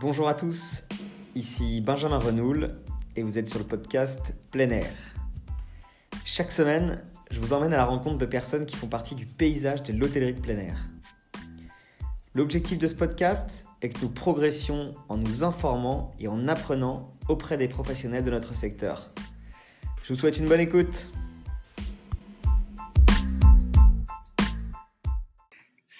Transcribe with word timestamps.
Bonjour 0.00 0.28
à 0.28 0.34
tous, 0.34 0.82
ici 1.36 1.80
Benjamin 1.80 2.18
Renoul 2.18 2.72
et 3.14 3.22
vous 3.22 3.38
êtes 3.38 3.46
sur 3.46 3.60
le 3.60 3.64
podcast 3.64 4.34
Plein 4.50 4.70
Air. 4.70 4.90
Chaque 6.24 6.50
semaine, 6.50 7.04
je 7.30 7.38
vous 7.38 7.52
emmène 7.52 7.72
à 7.72 7.76
la 7.76 7.84
rencontre 7.84 8.18
de 8.18 8.26
personnes 8.26 8.66
qui 8.66 8.74
font 8.74 8.88
partie 8.88 9.14
du 9.14 9.24
paysage 9.24 9.84
de 9.84 9.92
l'hôtellerie 9.92 10.34
de 10.34 10.40
plein 10.40 10.58
air. 10.58 10.88
L'objectif 12.34 12.76
de 12.76 12.88
ce 12.88 12.96
podcast 12.96 13.66
est 13.82 13.90
que 13.90 14.00
nous 14.02 14.08
progressions 14.08 14.94
en 15.08 15.16
nous 15.16 15.44
informant 15.44 16.12
et 16.18 16.26
en 16.26 16.48
apprenant 16.48 17.16
auprès 17.28 17.56
des 17.56 17.68
professionnels 17.68 18.24
de 18.24 18.32
notre 18.32 18.56
secteur. 18.56 19.12
Je 20.02 20.12
vous 20.12 20.18
souhaite 20.18 20.38
une 20.38 20.48
bonne 20.48 20.58
écoute. 20.58 21.08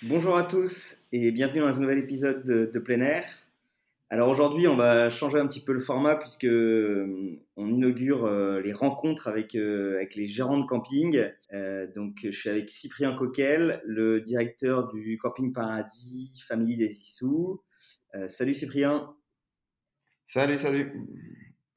Bonjour 0.02 0.36
à 0.36 0.42
tous 0.42 0.98
et 1.12 1.30
bienvenue 1.30 1.60
dans 1.60 1.76
un 1.76 1.80
nouvel 1.80 1.98
épisode 1.98 2.42
de, 2.44 2.68
de 2.74 2.78
plein 2.80 3.00
air. 3.00 3.24
Alors 4.14 4.28
aujourd'hui, 4.28 4.68
on 4.68 4.76
va 4.76 5.10
changer 5.10 5.40
un 5.40 5.46
petit 5.48 5.64
peu 5.64 5.72
le 5.72 5.80
format 5.80 6.14
puisque 6.14 6.44
euh, 6.44 7.36
on 7.56 7.68
inaugure 7.68 8.26
euh, 8.26 8.60
les 8.60 8.72
rencontres 8.72 9.26
avec, 9.26 9.56
euh, 9.56 9.96
avec 9.96 10.14
les 10.14 10.28
gérants 10.28 10.58
de 10.58 10.64
camping. 10.66 11.20
donc 11.96 12.18
je 12.22 12.30
suis 12.30 12.48
avec 12.48 12.70
Cyprien 12.70 13.12
Coquel, 13.16 13.82
le 13.84 14.20
directeur 14.20 14.86
du 14.86 15.18
Camping 15.18 15.52
Paradis 15.52 16.32
Family 16.46 16.76
des 16.76 16.92
Issous. 16.92 17.60
salut 18.28 18.54
Cyprien. 18.54 19.12
Salut, 20.24 20.58
salut. 20.58 20.92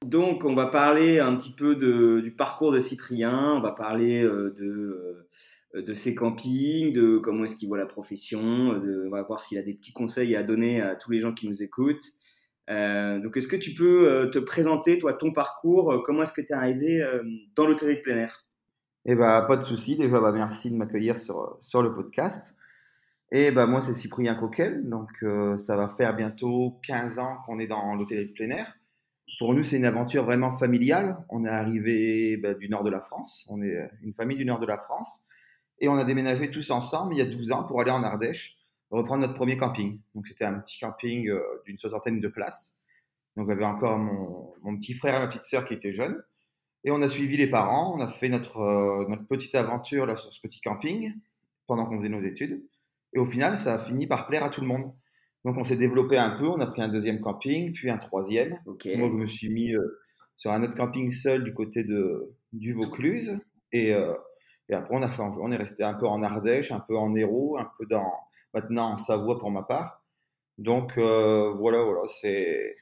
Donc 0.06 0.46
on 0.46 0.54
va 0.54 0.68
parler 0.68 1.18
un 1.18 1.36
petit 1.38 1.56
peu 1.56 1.76
de, 1.76 2.22
du 2.22 2.36
parcours 2.36 2.72
de 2.72 2.80
Cyprien, 2.80 3.56
on 3.56 3.62
va 3.62 3.72
parler 3.72 4.22
de 4.22 5.28
de 5.82 5.94
ses 5.94 6.16
campings, 6.16 6.94
de 6.94 7.18
comment 7.18 7.44
est-ce 7.44 7.56
qu'il 7.56 7.68
voit 7.68 7.78
la 7.78 7.86
profession, 7.86 8.74
de, 8.80 9.06
on 9.08 9.10
va 9.10 9.24
voir 9.24 9.42
s'il 9.42 9.58
a 9.58 9.62
des 9.62 9.74
petits 9.74 9.94
conseils 9.94 10.36
à 10.36 10.44
donner 10.44 10.82
à 10.82 10.96
tous 10.96 11.12
les 11.12 11.20
gens 11.20 11.34
qui 11.34 11.48
nous 11.48 11.64
écoutent. 11.64 12.14
Euh, 12.70 13.20
donc, 13.20 13.38
est-ce 13.38 13.48
que 13.48 13.56
tu 13.56 13.74
peux 13.74 14.10
euh, 14.10 14.28
te 14.28 14.40
présenter, 14.40 14.98
toi, 14.98 15.14
ton 15.14 15.32
parcours 15.32 15.92
euh, 15.92 16.02
Comment 16.04 16.24
est-ce 16.24 16.34
que 16.34 16.42
tu 16.42 16.50
es 16.50 16.54
arrivé 16.54 17.06
dans 17.56 17.68
l'hôtellerie 17.68 17.98
de 17.98 18.02
plein 18.02 18.18
air? 18.18 18.46
Eh 19.06 19.16
ben, 19.16 19.42
pas 19.44 19.58
de 19.58 19.64
souci. 19.64 19.96
Déjà, 19.98 20.20
bah, 20.20 20.32
merci 20.32 20.70
de 20.70 20.76
m'accueillir 20.76 21.18
sur, 21.18 21.58
sur 21.62 21.82
le 21.82 21.94
podcast. 21.94 22.56
Et 23.32 23.52
bah, 23.52 23.68
moi, 23.68 23.82
c'est 23.82 23.94
Cyprien 23.94 24.36
Coquel. 24.36 24.88
Donc, 24.90 25.24
ça 25.58 25.78
va 25.78 25.88
faire 25.88 26.16
bientôt 26.16 26.80
15 26.84 27.20
ans 27.20 27.38
qu'on 27.46 27.60
est 27.60 27.68
dans 27.68 27.96
l'hôtellerie 27.96 28.28
de 28.28 28.34
plein 28.34 28.50
air. 28.50 28.74
Pour 29.40 29.54
nous, 29.54 29.64
c'est 29.64 29.78
une 29.78 29.86
aventure 29.86 30.24
vraiment 30.24 30.52
familiale. 30.52 31.18
On 31.30 31.46
est 31.46 31.50
arrivé 31.50 32.38
bah, 32.38 32.54
du 32.54 32.70
nord 32.70 32.84
de 32.84 32.90
la 32.90 33.00
France. 33.00 33.46
On 33.50 33.62
est 33.62 33.90
une 34.04 34.14
famille 34.14 34.38
du 34.38 34.46
nord 34.46 34.60
de 34.60 34.66
la 34.66 34.78
France. 34.78 35.26
Et 35.80 35.90
on 35.90 35.98
a 35.98 36.04
déménagé 36.04 36.50
tous 36.50 36.72
ensemble 36.72 37.14
il 37.14 37.18
y 37.18 37.22
a 37.22 37.26
12 37.26 37.52
ans 37.52 37.64
pour 37.64 37.82
aller 37.82 37.92
en 37.92 38.04
Ardèche 38.04 38.58
reprendre 38.90 39.22
notre 39.22 39.34
premier 39.34 39.58
camping. 39.58 40.00
Donc 40.16 40.28
c'était 40.28 40.46
un 40.46 40.60
petit 40.60 40.80
camping 40.80 41.28
euh, 41.30 41.42
d'une 41.66 41.78
soixantaine 41.78 42.20
de 42.20 42.28
places. 42.28 42.78
Donc 43.36 43.48
j'avais 43.48 43.66
encore 43.66 44.00
mon, 44.00 44.54
mon, 44.64 44.78
petit 44.78 44.94
frère 44.94 45.16
et 45.16 45.20
ma 45.20 45.28
petite 45.28 45.46
sœur 45.46 45.66
qui 45.66 45.74
étaient 45.74 45.94
jeunes. 45.94 46.24
Et 46.84 46.92
on 46.92 47.02
a 47.02 47.08
suivi 47.08 47.38
les 47.38 47.48
parents, 47.48 47.94
on 47.96 48.00
a 48.00 48.08
fait 48.08 48.30
notre, 48.30 48.60
euh, 48.60 49.06
notre 49.10 49.26
petite 49.26 49.56
aventure 49.56 50.06
là, 50.06 50.16
sur 50.16 50.32
ce 50.32 50.40
petit 50.40 50.62
camping 50.62 51.14
pendant 51.68 51.86
qu'on 51.86 51.98
faisait 51.98 52.10
nos 52.10 52.22
études. 52.22 52.64
Et 53.14 53.20
au 53.20 53.26
final, 53.26 53.58
ça 53.58 53.76
a 53.76 53.80
fini 53.80 54.08
par 54.08 54.28
plaire 54.28 54.44
à 54.44 54.50
tout 54.50 54.62
le 54.62 54.68
monde. 54.68 54.94
Donc 55.44 55.58
on 55.58 55.64
s'est 55.64 55.78
développé 55.78 56.18
un 56.18 56.32
peu, 56.32 56.48
on 56.48 56.60
a 56.60 56.68
pris 56.68 56.82
un 56.82 56.88
deuxième 56.88 57.20
camping, 57.20 57.74
puis 57.74 57.90
un 57.90 57.98
troisième. 57.98 58.60
Moi, 58.66 58.78
je 58.86 58.96
me 58.96 59.26
suis 59.26 59.50
mis 59.50 59.74
euh, 59.74 60.00
sur 60.38 60.52
un 60.52 60.64
autre 60.64 60.76
camping 60.76 61.12
seul 61.12 61.44
du 61.44 61.54
côté 61.54 61.84
de, 61.84 62.34
du 62.54 62.74
Vaucluse. 62.74 63.38
Et, 63.74 63.94
et 64.70 64.74
après, 64.74 64.96
on 64.96 65.02
a 65.02 65.10
changé. 65.10 65.40
On 65.42 65.52
est 65.52 65.58
resté 65.58 65.84
un 65.84 65.94
peu 65.94 66.08
en 66.08 66.22
Ardèche, 66.24 66.72
un 66.72 66.80
peu 66.80 66.98
en 66.98 67.16
Hérault, 67.16 67.58
un 67.58 67.70
peu 67.78 67.86
dans, 67.86 68.12
maintenant 68.54 68.92
en 68.92 68.98
Savoie 68.98 69.40
pour 69.40 69.52
ma 69.52 69.64
part. 69.64 70.04
Donc 70.58 70.98
euh, 70.98 71.52
voilà, 71.52 71.84
voilà, 71.84 72.02
c'est 72.08 72.76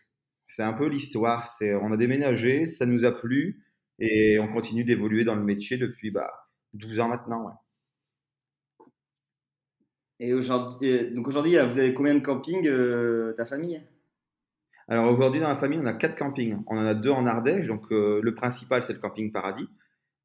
c'est 0.45 0.63
un 0.63 0.73
peu 0.73 0.88
l'histoire. 0.88 1.47
C'est 1.47 1.73
on 1.75 1.91
a 1.91 1.97
déménagé, 1.97 2.66
ça 2.66 2.86
nous 2.86 3.06
a 3.06 3.11
plu 3.11 3.63
et 4.00 4.40
on 4.40 4.47
continue 4.47 4.84
d'évoluer 4.84 5.24
dans 5.25 5.35
le 5.35 5.44
métier 5.44 5.78
depuis 5.78 6.12
bah, 6.12 6.31
12 6.74 7.00
ans 7.00 7.09
maintenant. 7.09 7.62
Et 10.19 10.34
aujourd'hui, 10.34 10.91
euh, 10.91 11.13
donc 11.13 11.28
aujourd'hui, 11.28 11.57
vous 11.57 11.79
avez 11.79 11.94
combien 11.94 12.16
de 12.16 12.19
campings, 12.19 12.68
euh, 12.68 13.34
ta 13.34 13.45
famille? 13.45 13.81
Alors 14.88 15.12
aujourd'hui, 15.12 15.41
dans 15.41 15.50
la 15.50 15.56
famille, 15.56 15.79
on 15.81 15.85
a 15.85 15.94
quatre 15.94 16.16
campings. 16.16 16.63
On 16.68 16.78
en 16.78 16.85
a 16.85 16.94
deux 16.94 17.09
en 17.09 17.25
Ardèche. 17.25 17.68
Donc 17.68 17.90
le 17.90 18.34
principal, 18.35 18.84
c'est 18.84 18.94
le 18.94 19.00
camping 19.00 19.31
Paradis, 19.31 19.68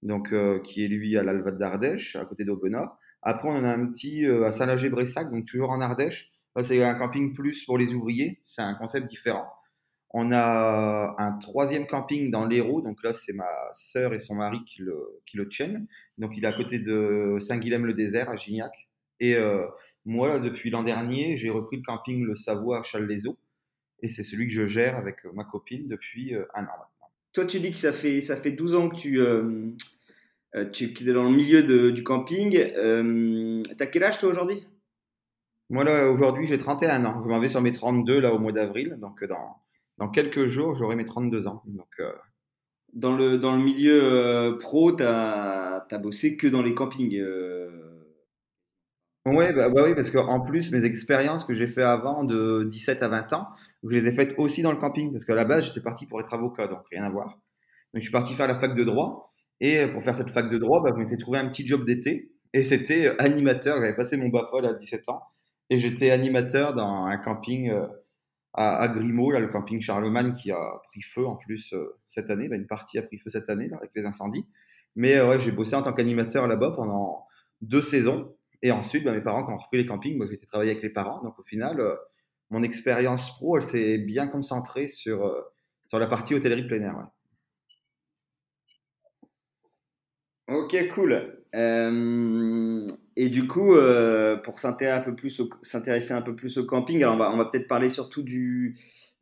donc 0.02 0.34
qui 0.64 0.84
est 0.84 0.88
lui 0.88 1.16
à 1.16 1.22
l'Alvat 1.22 1.52
d'Ardèche, 1.52 2.16
à 2.16 2.24
côté 2.24 2.44
d'Aubenas. 2.44 2.92
Après, 3.22 3.48
on 3.48 3.52
en 3.52 3.64
a 3.64 3.72
un 3.72 3.86
petit 3.86 4.24
euh, 4.24 4.44
à 4.46 4.52
Saint-Lager-Bressac, 4.52 5.30
donc 5.30 5.44
toujours 5.44 5.70
en 5.70 5.80
Ardèche. 5.80 6.32
C'est 6.62 6.82
un 6.82 6.94
camping 6.94 7.32
plus 7.34 7.64
pour 7.64 7.78
les 7.78 7.94
ouvriers, 7.94 8.40
c'est 8.44 8.62
un 8.62 8.74
concept 8.74 9.08
différent. 9.08 9.46
On 10.12 10.32
a 10.32 11.14
un 11.18 11.32
troisième 11.38 11.86
camping 11.86 12.30
dans 12.30 12.44
l'Hérault, 12.44 12.82
donc 12.82 13.02
là 13.04 13.12
c'est 13.12 13.32
ma 13.32 13.48
sœur 13.72 14.12
et 14.12 14.18
son 14.18 14.34
mari 14.34 14.58
qui 14.66 14.82
le, 14.82 15.22
qui 15.26 15.36
le 15.36 15.48
tiennent. 15.48 15.86
Donc 16.18 16.36
il 16.36 16.44
est 16.44 16.48
à 16.48 16.52
côté 16.52 16.80
de 16.80 17.36
Saint-Guilhem-le-Désert 17.38 18.28
à 18.30 18.36
Gignac. 18.36 18.72
Et 19.20 19.36
euh, 19.36 19.64
moi, 20.04 20.40
depuis 20.40 20.70
l'an 20.70 20.82
dernier, 20.82 21.36
j'ai 21.36 21.50
repris 21.50 21.76
le 21.76 21.82
camping 21.82 22.24
Le 22.24 22.34
Savoie 22.34 22.80
à 22.80 22.82
Châles-les-Eaux. 22.82 23.38
Et 24.02 24.08
c'est 24.08 24.24
celui 24.24 24.46
que 24.46 24.52
je 24.52 24.66
gère 24.66 24.96
avec 24.96 25.24
ma 25.34 25.44
copine 25.44 25.86
depuis 25.86 26.34
euh, 26.34 26.46
un 26.54 26.64
an. 26.64 26.68
Toi, 27.32 27.44
tu 27.44 27.60
dis 27.60 27.70
que 27.70 27.78
ça 27.78 27.92
fait, 27.92 28.20
ça 28.20 28.36
fait 28.36 28.52
12 28.52 28.74
ans 28.74 28.88
que 28.88 28.96
tu, 28.96 29.20
euh, 29.20 29.72
tu 30.72 30.92
es 31.08 31.12
dans 31.12 31.24
le 31.24 31.30
milieu 31.30 31.92
du 31.92 32.02
camping. 32.02 32.56
Euh, 32.56 33.62
T'as 33.78 33.86
quel 33.86 34.02
âge 34.02 34.18
toi 34.18 34.30
aujourd'hui? 34.30 34.66
Moi 35.70 35.84
là 35.84 36.10
aujourd'hui 36.10 36.46
j'ai 36.46 36.58
31 36.58 37.04
ans. 37.04 37.22
Je 37.22 37.28
m'en 37.28 37.38
vais 37.38 37.48
sur 37.48 37.60
mes 37.60 37.70
32 37.70 38.18
là 38.20 38.34
au 38.34 38.40
mois 38.40 38.50
d'avril. 38.50 38.96
Donc 39.00 39.22
dans, 39.24 39.56
dans 39.98 40.08
quelques 40.08 40.46
jours 40.46 40.74
j'aurai 40.74 40.96
mes 40.96 41.04
32 41.04 41.46
ans. 41.46 41.62
Donc, 41.66 41.88
euh, 42.00 42.12
dans, 42.92 43.16
le, 43.16 43.38
dans 43.38 43.54
le 43.54 43.62
milieu 43.62 44.00
euh, 44.02 44.58
pro, 44.58 44.90
tu 44.90 45.04
as, 45.04 45.86
bossé 46.02 46.36
que 46.36 46.48
dans 46.48 46.62
les 46.62 46.74
campings 46.74 47.16
Ouais, 49.26 49.52
bah, 49.52 49.68
bah, 49.68 49.82
oui, 49.84 49.94
parce 49.94 50.10
qu'en 50.10 50.40
plus, 50.40 50.72
mes 50.72 50.84
expériences 50.84 51.44
que 51.44 51.52
j'ai 51.52 51.68
fait 51.68 51.82
avant 51.82 52.24
de 52.24 52.64
17 52.64 53.02
à 53.02 53.08
20 53.08 53.32
ans, 53.34 53.48
je 53.82 53.90
les 53.90 54.06
ai 54.08 54.12
faites 54.12 54.34
aussi 54.38 54.62
dans 54.62 54.72
le 54.72 54.78
camping, 54.78 55.12
parce 55.12 55.24
qu'à 55.24 55.34
la 55.34 55.44
base, 55.44 55.66
j'étais 55.66 55.82
parti 55.82 56.06
pour 56.06 56.20
être 56.20 56.32
avocat, 56.32 56.66
donc 56.66 56.80
rien 56.90 57.04
à 57.04 57.10
voir. 57.10 57.26
Donc, 57.92 57.96
je 57.96 58.00
suis 58.00 58.12
parti 58.12 58.34
faire 58.34 58.48
la 58.48 58.56
fac 58.56 58.74
de 58.74 58.84
droit, 58.84 59.30
et 59.60 59.86
pour 59.86 60.02
faire 60.02 60.14
cette 60.14 60.30
fac 60.30 60.48
de 60.50 60.58
droit, 60.58 60.82
bah, 60.82 60.90
je 60.94 61.00
m'étais 61.00 61.16
trouvé 61.16 61.38
un 61.38 61.48
petit 61.48 61.66
job 61.66 61.84
d'été. 61.84 62.32
Et 62.52 62.64
c'était 62.64 63.08
euh, 63.08 63.22
animateur. 63.22 63.76
J'avais 63.76 63.94
passé 63.94 64.16
mon 64.16 64.28
BAFOL 64.28 64.66
à 64.66 64.72
17 64.74 65.08
ans. 65.10 65.22
Et 65.68 65.78
j'étais 65.78 66.10
animateur 66.10 66.74
dans 66.74 67.04
un 67.04 67.16
camping 67.18 67.70
euh, 67.70 67.86
à, 68.54 68.88
Grimaud, 68.88 69.30
là, 69.30 69.38
le 69.38 69.48
camping 69.48 69.80
Charlemagne 69.80 70.32
qui 70.32 70.50
a 70.50 70.80
pris 70.90 71.02
feu 71.02 71.26
en 71.26 71.36
plus 71.36 71.72
euh, 71.74 71.96
cette 72.08 72.30
année. 72.30 72.48
Bah, 72.48 72.56
une 72.56 72.66
partie 72.66 72.98
a 72.98 73.02
pris 73.02 73.18
feu 73.18 73.30
cette 73.30 73.48
année 73.50 73.70
avec 73.72 73.90
les 73.94 74.04
incendies. 74.04 74.46
Mais 74.96 75.20
ouais, 75.20 75.38
j'ai 75.38 75.52
bossé 75.52 75.76
en 75.76 75.82
tant 75.82 75.92
qu'animateur 75.92 76.48
là-bas 76.48 76.72
pendant 76.72 77.26
deux 77.60 77.82
saisons. 77.82 78.34
Et 78.62 78.72
ensuite, 78.72 79.04
bah, 79.04 79.12
mes 79.12 79.20
parents, 79.20 79.44
quand 79.44 79.54
ont 79.54 79.58
repris 79.58 79.78
les 79.78 79.86
campings, 79.86 80.16
moi, 80.16 80.26
j'étais 80.30 80.46
travaillé 80.46 80.70
avec 80.70 80.82
les 80.82 80.90
parents. 80.90 81.22
Donc 81.22 81.38
au 81.38 81.42
final, 81.42 81.82
mon 82.50 82.62
expérience 82.62 83.34
pro, 83.36 83.56
elle 83.56 83.62
s'est 83.62 83.98
bien 83.98 84.26
concentrée 84.26 84.86
sur, 84.86 85.34
sur 85.86 85.98
la 85.98 86.06
partie 86.06 86.34
hôtellerie 86.34 86.66
plein 86.66 86.82
air. 86.82 87.06
Ok, 90.50 90.76
cool. 90.88 91.40
Euh, 91.54 92.84
et 93.16 93.28
du 93.28 93.46
coup, 93.46 93.74
euh, 93.74 94.36
pour 94.36 94.58
s'intéresser 94.58 96.12
un, 96.12 96.22
peu 96.22 96.34
plus 96.34 96.58
au, 96.58 96.64
camping, 96.64 97.04
on 97.04 97.16
va, 97.16 97.30
on 97.30 97.36
va 97.36 97.44
peut-être 97.44 97.68
parler 97.68 97.88
surtout 97.88 98.22
du, 98.22 98.76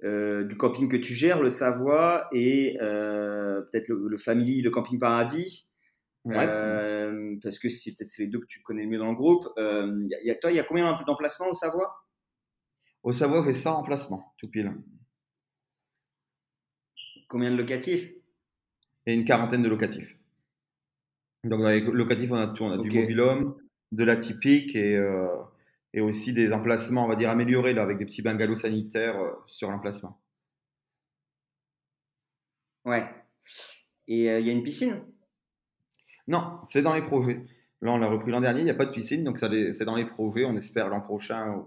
euh, 0.04 0.44
du 0.44 0.56
camping 0.56 0.88
que 0.88 0.96
tu 0.96 1.12
gères, 1.12 1.42
le 1.42 1.50
Savoie, 1.50 2.28
et 2.32 2.76
peut-être 2.78 3.88
le, 3.88 4.16
Family, 4.16 4.62
le 4.62 4.70
Camping 4.70 4.98
Paradis. 4.98 5.67
Parce 7.42 7.58
que 7.58 7.68
c'est 7.68 7.94
peut-être 7.96 8.16
les 8.18 8.26
deux 8.26 8.40
que 8.40 8.46
tu 8.46 8.60
connais 8.62 8.86
mieux 8.86 8.98
dans 8.98 9.10
le 9.10 9.16
groupe. 9.16 9.48
Y 9.56 10.30
a, 10.30 10.34
toi, 10.36 10.50
il 10.50 10.56
y 10.56 10.60
a 10.60 10.64
combien 10.64 10.98
d'emplacements 11.06 11.48
au 11.48 11.54
Savoie? 11.54 12.04
Au 13.02 13.12
Savoie, 13.12 13.44
j'ai 13.44 13.52
100 13.52 13.78
emplacements, 13.78 14.34
tout 14.38 14.48
pile. 14.48 14.72
Combien 17.28 17.50
de 17.50 17.56
locatifs? 17.56 18.10
Et 19.06 19.14
une 19.14 19.24
quarantaine 19.24 19.62
de 19.62 19.68
locatifs. 19.68 20.18
Donc 21.44 21.62
dans 21.62 21.68
les 21.68 21.80
locatifs, 21.80 22.32
on 22.32 22.36
a 22.36 22.48
tout. 22.48 22.64
On 22.64 22.72
a 22.72 22.78
du 22.78 22.90
mobilhome, 22.90 23.56
de 23.92 24.04
la 24.04 24.16
typique 24.16 24.74
et, 24.74 24.96
euh, 24.96 25.28
et 25.94 26.00
aussi 26.00 26.32
des 26.32 26.52
emplacements, 26.52 27.04
on 27.04 27.08
va 27.08 27.16
dire, 27.16 27.30
améliorés 27.30 27.74
là, 27.74 27.82
avec 27.82 27.98
des 27.98 28.04
petits 28.04 28.22
bungalows 28.22 28.56
sanitaires 28.56 29.18
euh, 29.20 29.32
sur 29.46 29.70
l'emplacement. 29.70 30.20
Ouais. 32.84 33.08
Et 34.06 34.30
euh, 34.30 34.40
il 34.40 34.46
y 34.46 34.50
a 34.50 34.52
une 34.52 34.62
piscine? 34.62 35.02
Non, 36.28 36.60
c'est 36.64 36.82
dans 36.82 36.94
les 36.94 37.02
projets. 37.02 37.40
Là, 37.80 37.92
on 37.92 37.98
l'a 37.98 38.08
repris 38.08 38.30
l'an 38.30 38.40
dernier, 38.40 38.60
il 38.60 38.64
n'y 38.64 38.70
a 38.70 38.74
pas 38.74 38.86
de 38.86 38.92
piscine, 38.92 39.24
donc 39.24 39.38
c'est 39.38 39.84
dans 39.84 39.96
les 39.96 40.04
projets. 40.04 40.44
On 40.44 40.56
espère 40.56 40.88
l'an 40.88 41.00
prochain 41.00 41.64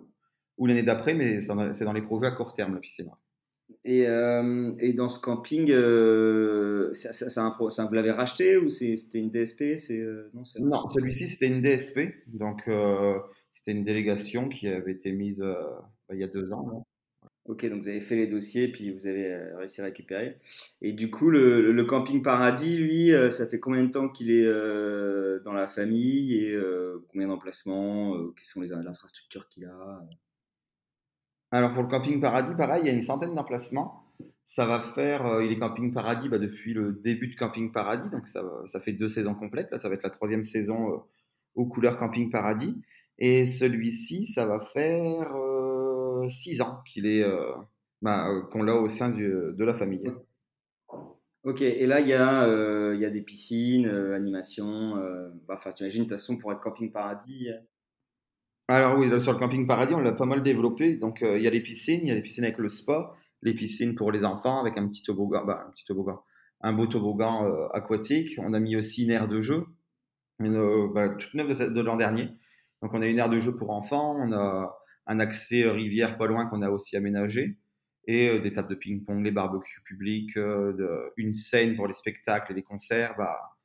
ou, 0.58 0.68
l'année 0.68 0.84
d'après, 0.84 1.14
mais 1.14 1.42
c'est 1.42 1.86
dans 1.86 1.94
les 1.94 2.02
projets 2.02 2.28
à 2.28 2.32
court 2.32 2.54
terme, 2.54 2.76
la 2.76 2.80
piscine. 2.80 3.10
Et, 3.84 4.08
euh, 4.08 4.74
et, 4.80 4.94
dans 4.94 5.08
ce 5.08 5.20
camping, 5.20 5.72
euh, 5.72 6.92
ça, 6.94 7.14
ça, 7.14 7.58
vous 7.88 7.96
l'avez 7.96 8.12
racheté 8.12 8.58
ou 8.58 8.70
c'était 8.70 9.18
une 9.18 9.32
DSP 9.32 9.62
euh, 9.90 10.30
Non, 10.34 10.44
non 10.60 10.90
celui-ci 10.90 11.30
c'était 11.30 11.48
une 11.48 11.62
DSP. 11.62 12.00
Donc 12.28 12.70
c'était 13.52 13.72
une 13.72 13.84
délégation 13.84 14.50
qui 14.50 14.68
avait 14.68 14.92
été 14.92 15.12
mise 15.12 15.40
bah, 15.40 16.14
il 16.14 16.20
y 16.20 16.24
a 16.24 16.28
deux 16.28 16.52
ans. 16.54 16.86
Ok, 17.52 17.66
donc 17.66 17.82
vous 17.82 17.90
avez 17.90 18.00
fait 18.00 18.16
les 18.16 18.28
dossiers, 18.28 18.70
puis 18.70 18.94
vous 18.94 19.08
avez 19.08 19.26
euh, 19.26 19.58
réussi 19.58 19.82
à 19.82 19.84
récupérer. 19.84 20.38
Et 20.82 20.94
du 20.94 21.12
coup, 21.12 21.30
le, 21.30 21.84
camping 21.84 22.22
paradis, 22.22 22.78
lui, 22.78 23.12
euh, 23.12 23.30
ça 23.30 23.46
fait 23.46 23.60
combien 23.60 23.84
de 23.84 23.90
temps 23.90 24.08
qu'il 24.08 24.32
est 24.32 24.46
euh, 24.46 25.42
dans 25.44 25.52
la 25.52 25.68
famille 25.68 26.34
et 26.34 26.58
combien 27.10 27.28
d'emplacements 27.28 28.16
Quelles 28.38 28.46
sont 28.46 28.62
les 28.62 28.72
infrastructures 28.72 29.50
qu'il 29.50 29.66
a 29.66 30.02
Alors 31.52 31.74
pour 31.74 31.84
le 31.84 31.90
camping 31.90 32.22
paradis, 32.22 32.56
pareil, 32.56 32.84
il 32.86 32.88
y 32.88 32.90
a 32.90 32.94
une 32.94 33.02
centaine 33.02 33.36
d'emplacements. 33.36 34.06
Ça 34.46 34.66
va 34.66 34.80
faire, 34.80 35.42
il 35.42 35.52
est 35.52 35.60
camping 35.60 35.92
paradis 35.92 36.30
bah, 36.30 36.38
depuis 36.38 36.74
le 36.74 36.94
début 36.94 37.28
de 37.28 37.36
camping 37.36 37.74
paradis, 37.74 38.10
donc 38.12 38.30
ça, 38.30 38.44
ça 38.66 38.80
fait 38.80 38.94
deux 38.94 39.10
saisons 39.10 39.36
complètes. 39.36 39.70
Là, 39.72 39.78
ça 39.78 39.90
va 39.90 39.96
être 39.96 40.04
la 40.04 40.10
troisième 40.10 40.46
saison 40.46 41.04
aux 41.56 41.66
couleurs 41.66 41.98
camping 41.98 42.32
paradis. 42.32 42.82
Et 43.20 43.46
celui-ci, 43.46 44.26
ça 44.26 44.46
va 44.46 44.62
faire 44.62 45.36
6 46.30 46.62
ans 46.62 46.82
qu'il 46.86 47.06
est, 47.06 47.24
euh, 47.24 47.52
bah, 48.02 48.30
euh, 48.30 48.42
qu'on 48.44 48.64
l'a 48.64 48.76
au 48.76 48.88
sein 48.88 49.10
de 49.10 49.64
la 49.64 49.74
famille. 49.74 50.12
Ok, 51.44 51.62
et 51.62 51.88
là, 51.88 52.00
il 52.00 52.08
y, 52.08 52.14
a, 52.14 52.44
euh, 52.44 52.94
il 52.96 53.02
y 53.02 53.06
a 53.06 53.10
des 53.10 53.22
piscines, 53.22 53.88
animations. 53.88 54.96
Bah, 55.48 55.56
enfin, 55.56 55.72
tu 55.72 55.84
imagines, 55.84 56.04
de 56.04 56.10
toute 56.10 56.18
façon, 56.18 56.38
pour 56.38 56.52
être 56.52 56.60
camping 56.60 56.92
paradis. 56.92 57.50
Alors, 58.68 58.98
oui, 58.98 59.08
sur 59.22 59.34
le 59.34 59.40
camping 59.40 59.66
paradis, 59.66 59.96
on 59.96 60.02
l'a 60.02 60.12
pas 60.12 60.26
mal 60.26 60.44
développé. 60.44 60.96
Donc, 60.96 61.22
il 61.22 61.42
y 61.42 61.48
a 61.48 61.50
les 61.50 61.62
piscines, 61.62 62.02
il 62.04 62.10
y 62.10 62.12
a 62.12 62.16
les 62.16 62.22
piscines 62.22 62.44
avec 62.44 62.60
le 62.60 62.70
spa, 62.70 63.16
les 63.42 63.56
piscines 63.56 63.96
pour 63.96 64.12
les 64.12 64.24
enfants 64.24 64.62
avec 64.62 64.78
un 64.78 64.88
petit 64.88 65.02
toboggan, 65.02 65.44
bah, 65.46 65.66
un 65.68 65.72
petit 65.72 65.84
toboggan, 65.84 66.24
un 66.62 66.74
beau 66.74 66.86
toboggan 66.86 67.70
aquatique. 67.74 68.36
On 68.38 68.54
a 68.54 68.60
mis 68.60 68.76
aussi 68.76 69.06
une 69.06 69.12
aire 69.12 69.28
de 69.28 69.42
jeu, 69.42 69.66
une, 70.40 70.94
bah, 70.94 71.10
toute 71.10 71.34
neuve 71.34 71.58
de, 71.58 71.74
de 71.74 71.82
l'an 71.82 71.96
dernier. 71.96 72.30
Donc, 72.84 72.94
on 72.94 73.02
a 73.02 73.08
une 73.08 73.18
aire 73.18 73.30
de 73.30 73.40
jeu 73.40 73.56
pour 73.56 73.72
enfants, 73.72 74.16
on 74.20 74.32
a 74.32 74.81
un 75.08 75.20
accès 75.20 75.64
euh, 75.64 75.72
rivière 75.72 76.18
pas 76.18 76.28
loin 76.28 76.46
qu'on 76.48 76.62
a 76.62 76.70
aussi 76.70 76.98
aménagé, 76.98 77.58
et 78.08 78.30
euh, 78.30 78.40
des 78.40 78.54
tables 78.54 78.70
de 78.70 78.76
ping-pong, 78.76 79.24
les 79.24 79.32
barbecues 79.32 79.82
publics, 79.84 80.38
euh, 80.38 81.10
une 81.18 81.34
scène 81.36 81.76
pour 81.76 81.88
les 81.88 81.94
spectacles 81.94 82.52
et 82.52 82.56
les 82.56 82.64
concerts. 82.64 83.16
Bah, 83.18 83.58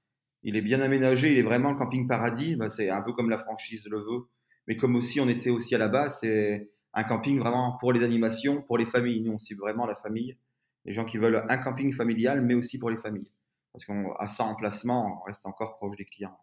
il 0.42 0.56
est 0.56 0.62
bien 0.62 0.80
aménagé, 0.80 1.32
il 1.32 1.38
est 1.38 1.42
vraiment 1.42 1.72
le 1.72 1.78
camping 1.78 2.06
paradis. 2.06 2.56
Bah, 2.56 2.68
c'est 2.68 2.90
un 2.90 3.02
peu 3.02 3.12
comme 3.12 3.30
la 3.30 3.38
franchise 3.38 3.86
le 3.90 3.98
veut, 3.98 4.26
mais 4.66 4.76
comme 4.76 4.96
aussi 4.96 5.20
on 5.20 5.28
était 5.28 5.50
aussi 5.50 5.74
à 5.74 5.78
la 5.78 5.88
base, 5.88 6.20
c'est 6.20 6.70
un 6.94 7.04
camping 7.04 7.38
vraiment 7.38 7.76
pour 7.78 7.92
les 7.92 8.04
animations, 8.04 8.62
pour 8.62 8.78
les 8.78 8.86
familles. 8.86 9.22
Nous, 9.22 9.32
on 9.32 9.38
cible 9.38 9.60
vraiment 9.60 9.86
la 9.86 9.94
famille, 9.94 10.36
les 10.84 10.92
gens 10.92 11.04
qui 11.04 11.18
veulent 11.18 11.44
un 11.48 11.58
camping 11.58 11.92
familial, 11.92 12.42
mais 12.42 12.54
aussi 12.54 12.78
pour 12.78 12.90
les 12.90 12.96
familles. 12.96 13.30
Parce 13.72 13.84
qu'à 13.84 14.26
100 14.26 14.50
emplacements, 14.52 15.20
on 15.20 15.26
reste 15.26 15.44
encore 15.44 15.76
proche 15.76 15.96
des 15.96 16.06
clients. 16.06 16.38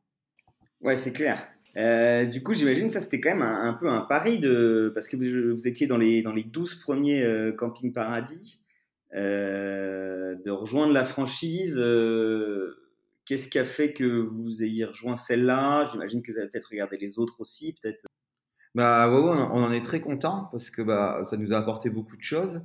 Ouais, 0.82 0.96
c'est 0.96 1.14
clair. 1.14 1.50
Euh, 1.76 2.26
du 2.26 2.44
coup, 2.44 2.54
j'imagine 2.54 2.88
que 2.88 2.94
ça 2.94 3.02
c'était 3.02 3.20
quand 3.20 3.32
même 3.32 3.42
un, 3.42 3.74
peu 3.74 3.90
un 3.90 4.02
pari 4.02 4.40
de 4.40 4.92
parce 4.94 5.08
que 5.08 5.18
vous, 5.18 5.68
étiez 5.68 5.88
dans 5.88 5.98
les 5.98 6.22
dans 6.22 6.34
les 6.34 6.44
12 6.44 6.76
premiers 6.76 7.24
euh, 7.24 7.52
camping 7.52 7.92
paradis 7.94 8.64
euh, 9.16 10.36
de 10.46 10.52
rejoindre 10.52 10.94
la 10.94 11.06
franchise. 11.06 11.82
Qu'est-ce 13.26 13.48
qui 13.48 13.58
a 13.58 13.66
fait 13.66 13.94
que 13.94 14.04
vous 14.04 14.64
ayez 14.64 14.86
rejoint 14.86 15.16
celle-là? 15.16 15.86
J'imagine 15.86 16.22
que 16.22 16.32
vous 16.32 16.38
avez 16.38 16.50
peut-être 16.50 16.70
regardé 16.70 16.98
les 16.98 17.18
autres 17.20 17.40
aussi, 17.40 17.74
peut-être. 17.82 18.06
Bah 18.76 19.08
on 19.12 19.64
en 19.64 19.72
est 19.72 19.86
très 19.86 20.02
content 20.02 20.50
parce 20.52 20.70
que 20.70 20.82
bah 20.82 21.22
ça 21.26 21.38
nous 21.38 21.54
a 21.54 21.58
apporté 21.58 21.90
beaucoup 21.90 22.18
de 22.18 22.24
choses. 22.24 22.62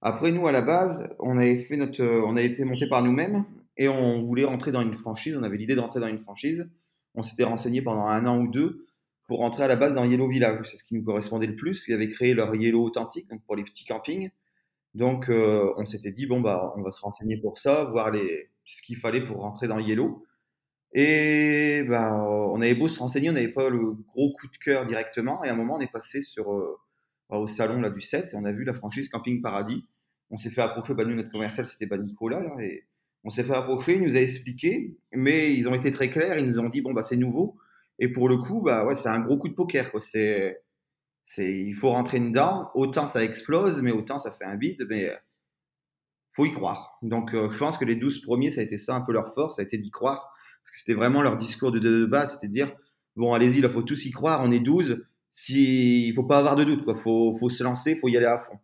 Après 0.00 0.32
nous 0.32 0.46
à 0.46 0.52
la 0.52 0.62
base, 0.62 1.14
on 1.20 1.38
avait 1.38 1.58
fait 1.58 1.76
notre, 1.76 2.02
on 2.02 2.36
a 2.36 2.42
été 2.42 2.64
monté 2.64 2.88
par 2.88 3.02
nous-mêmes 3.02 3.44
et 3.76 3.88
on 3.88 4.20
voulait 4.22 4.44
rentrer 4.44 4.72
dans 4.72 4.80
une 4.80 4.94
franchise. 4.94 5.36
On 5.38 5.42
avait 5.42 5.56
l'idée 5.56 5.74
de 5.74 5.80
rentrer 5.80 6.00
dans 6.00 6.08
une 6.08 6.18
franchise 6.18 6.68
on 7.14 7.22
s'était 7.22 7.44
renseigné 7.44 7.82
pendant 7.82 8.06
un 8.06 8.26
an 8.26 8.38
ou 8.38 8.48
deux 8.48 8.86
pour 9.26 9.38
rentrer 9.38 9.64
à 9.64 9.68
la 9.68 9.76
base 9.76 9.94
dans 9.94 10.04
Yellow 10.04 10.28
Village. 10.28 10.66
C'est 10.70 10.76
ce 10.76 10.84
qui 10.84 10.94
nous 10.94 11.04
correspondait 11.04 11.46
le 11.46 11.56
plus. 11.56 11.86
Ils 11.88 11.94
avaient 11.94 12.08
créé 12.08 12.34
leur 12.34 12.54
Yellow 12.54 12.82
authentique 12.82 13.28
pour 13.46 13.56
les 13.56 13.64
petits 13.64 13.84
campings. 13.84 14.30
Donc, 14.94 15.30
euh, 15.30 15.72
on 15.76 15.84
s'était 15.84 16.10
dit, 16.10 16.26
bon, 16.26 16.40
bah, 16.40 16.72
on 16.76 16.82
va 16.82 16.92
se 16.92 17.00
renseigner 17.00 17.38
pour 17.38 17.58
ça, 17.58 17.84
voir 17.84 18.10
les, 18.10 18.50
ce 18.66 18.82
qu'il 18.82 18.96
fallait 18.96 19.24
pour 19.24 19.38
rentrer 19.38 19.68
dans 19.68 19.78
Yellow. 19.78 20.24
Et 20.92 21.84
bah, 21.88 22.14
on 22.22 22.60
avait 22.60 22.74
beau 22.74 22.88
se 22.88 22.98
renseigner, 22.98 23.30
on 23.30 23.32
n'avait 23.32 23.48
pas 23.48 23.70
le 23.70 23.92
gros 23.92 24.34
coup 24.34 24.48
de 24.48 24.56
cœur 24.58 24.84
directement. 24.86 25.42
Et 25.44 25.48
à 25.48 25.52
un 25.52 25.56
moment, 25.56 25.76
on 25.76 25.80
est 25.80 25.90
passé 25.90 26.20
sur, 26.20 26.52
euh, 26.52 26.78
bah, 27.30 27.38
au 27.38 27.46
salon 27.46 27.80
là, 27.80 27.88
du 27.88 28.02
7 28.02 28.32
et 28.32 28.36
on 28.36 28.44
a 28.44 28.52
vu 28.52 28.64
la 28.64 28.74
franchise 28.74 29.08
Camping 29.08 29.40
Paradis. 29.40 29.86
On 30.30 30.36
s'est 30.36 30.50
fait 30.50 30.60
approcher, 30.62 30.94
bah, 30.94 31.04
nous, 31.06 31.14
notre 31.14 31.30
commercial, 31.30 31.66
c'était 31.66 31.86
bah, 31.86 31.98
Nicolas, 31.98 32.40
là, 32.40 32.56
et 32.62 32.84
on 33.24 33.30
s'est 33.30 33.44
fait 33.44 33.54
approcher, 33.54 33.96
il 33.96 34.02
nous 34.02 34.16
a 34.16 34.20
expliqué, 34.20 34.96
mais 35.12 35.54
ils 35.54 35.68
ont 35.68 35.74
été 35.74 35.90
très 35.92 36.10
clairs, 36.10 36.38
ils 36.38 36.48
nous 36.48 36.58
ont 36.58 36.68
dit 36.68 36.82
bon 36.82 36.92
bah 36.92 37.02
c'est 37.02 37.16
nouveau 37.16 37.56
et 37.98 38.08
pour 38.08 38.28
le 38.28 38.36
coup 38.38 38.62
bah 38.62 38.84
ouais 38.84 38.96
c'est 38.96 39.08
un 39.08 39.20
gros 39.20 39.38
coup 39.38 39.48
de 39.48 39.54
poker. 39.54 39.90
C'est 40.00 40.62
c'est 41.24 41.52
il 41.52 41.74
faut 41.74 41.90
rentrer 41.90 42.20
dedans, 42.20 42.70
autant 42.74 43.06
ça 43.08 43.24
explose, 43.24 43.80
mais 43.82 43.92
autant 43.92 44.18
ça 44.18 44.32
fait 44.32 44.44
un 44.44 44.56
bide, 44.56 44.86
mais 44.88 45.12
faut 46.32 46.46
y 46.46 46.52
croire. 46.52 46.98
Donc 47.02 47.34
euh, 47.34 47.50
je 47.50 47.58
pense 47.58 47.78
que 47.78 47.84
les 47.84 47.96
12 47.96 48.22
premiers 48.22 48.50
ça 48.50 48.60
a 48.60 48.64
été 48.64 48.78
ça 48.78 48.96
un 48.96 49.02
peu 49.02 49.12
leur 49.12 49.32
force, 49.34 49.56
ça 49.56 49.62
a 49.62 49.64
été 49.64 49.78
d'y 49.78 49.90
croire 49.90 50.32
parce 50.64 50.72
que 50.72 50.78
c'était 50.78 50.94
vraiment 50.94 51.22
leur 51.22 51.36
discours 51.36 51.72
de, 51.72 51.78
de 51.78 52.06
base, 52.06 52.32
c'était 52.32 52.48
de 52.48 52.52
dire 52.52 52.72
bon 53.16 53.34
allez-y, 53.34 53.58
il 53.58 53.68
faut 53.68 53.82
tous 53.82 54.04
y 54.06 54.10
croire, 54.10 54.42
on 54.44 54.50
est 54.50 54.60
12, 54.60 55.04
si 55.30 56.08
il 56.08 56.14
faut 56.14 56.24
pas 56.24 56.38
avoir 56.38 56.56
de 56.56 56.64
doute 56.64 56.84
quoi, 56.84 56.94
faut 56.94 57.34
faut 57.38 57.48
se 57.50 57.62
lancer, 57.62 57.96
faut 57.96 58.08
y 58.08 58.16
aller 58.16 58.26
à 58.26 58.38
fond. 58.38 58.58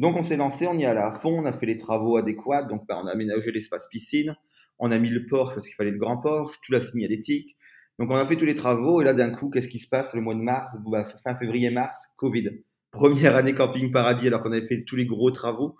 Donc 0.00 0.16
on 0.16 0.22
s'est 0.22 0.38
lancé, 0.38 0.66
on 0.66 0.78
y 0.78 0.86
allé 0.86 0.98
à 0.98 1.12
fond, 1.12 1.42
on 1.42 1.44
a 1.44 1.52
fait 1.52 1.66
les 1.66 1.76
travaux 1.76 2.16
adéquats, 2.16 2.62
donc 2.62 2.86
bah, 2.88 2.98
on 3.02 3.06
a 3.06 3.10
aménagé 3.10 3.52
l'espace 3.52 3.86
piscine, 3.90 4.34
on 4.78 4.90
a 4.92 4.98
mis 4.98 5.10
le 5.10 5.26
porche 5.26 5.52
parce 5.52 5.66
qu'il 5.66 5.74
fallait 5.74 5.90
le 5.90 5.98
grand 5.98 6.16
porche, 6.16 6.56
tout 6.64 6.72
la 6.72 6.80
signalétique. 6.80 7.54
Donc 7.98 8.08
on 8.10 8.14
a 8.14 8.24
fait 8.24 8.36
tous 8.36 8.46
les 8.46 8.54
travaux 8.54 9.02
et 9.02 9.04
là 9.04 9.12
d'un 9.12 9.28
coup, 9.28 9.50
qu'est-ce 9.50 9.68
qui 9.68 9.78
se 9.78 9.90
passe 9.90 10.14
le 10.14 10.22
mois 10.22 10.34
de 10.34 10.40
mars, 10.40 10.74
bah, 10.90 11.04
fin 11.04 11.36
février-mars, 11.36 11.98
Covid. 12.16 12.48
Première 12.90 13.36
année 13.36 13.54
camping 13.54 13.92
paradis 13.92 14.26
alors 14.28 14.42
qu'on 14.42 14.52
avait 14.52 14.66
fait 14.66 14.84
tous 14.84 14.96
les 14.96 15.04
gros 15.04 15.30
travaux. 15.32 15.76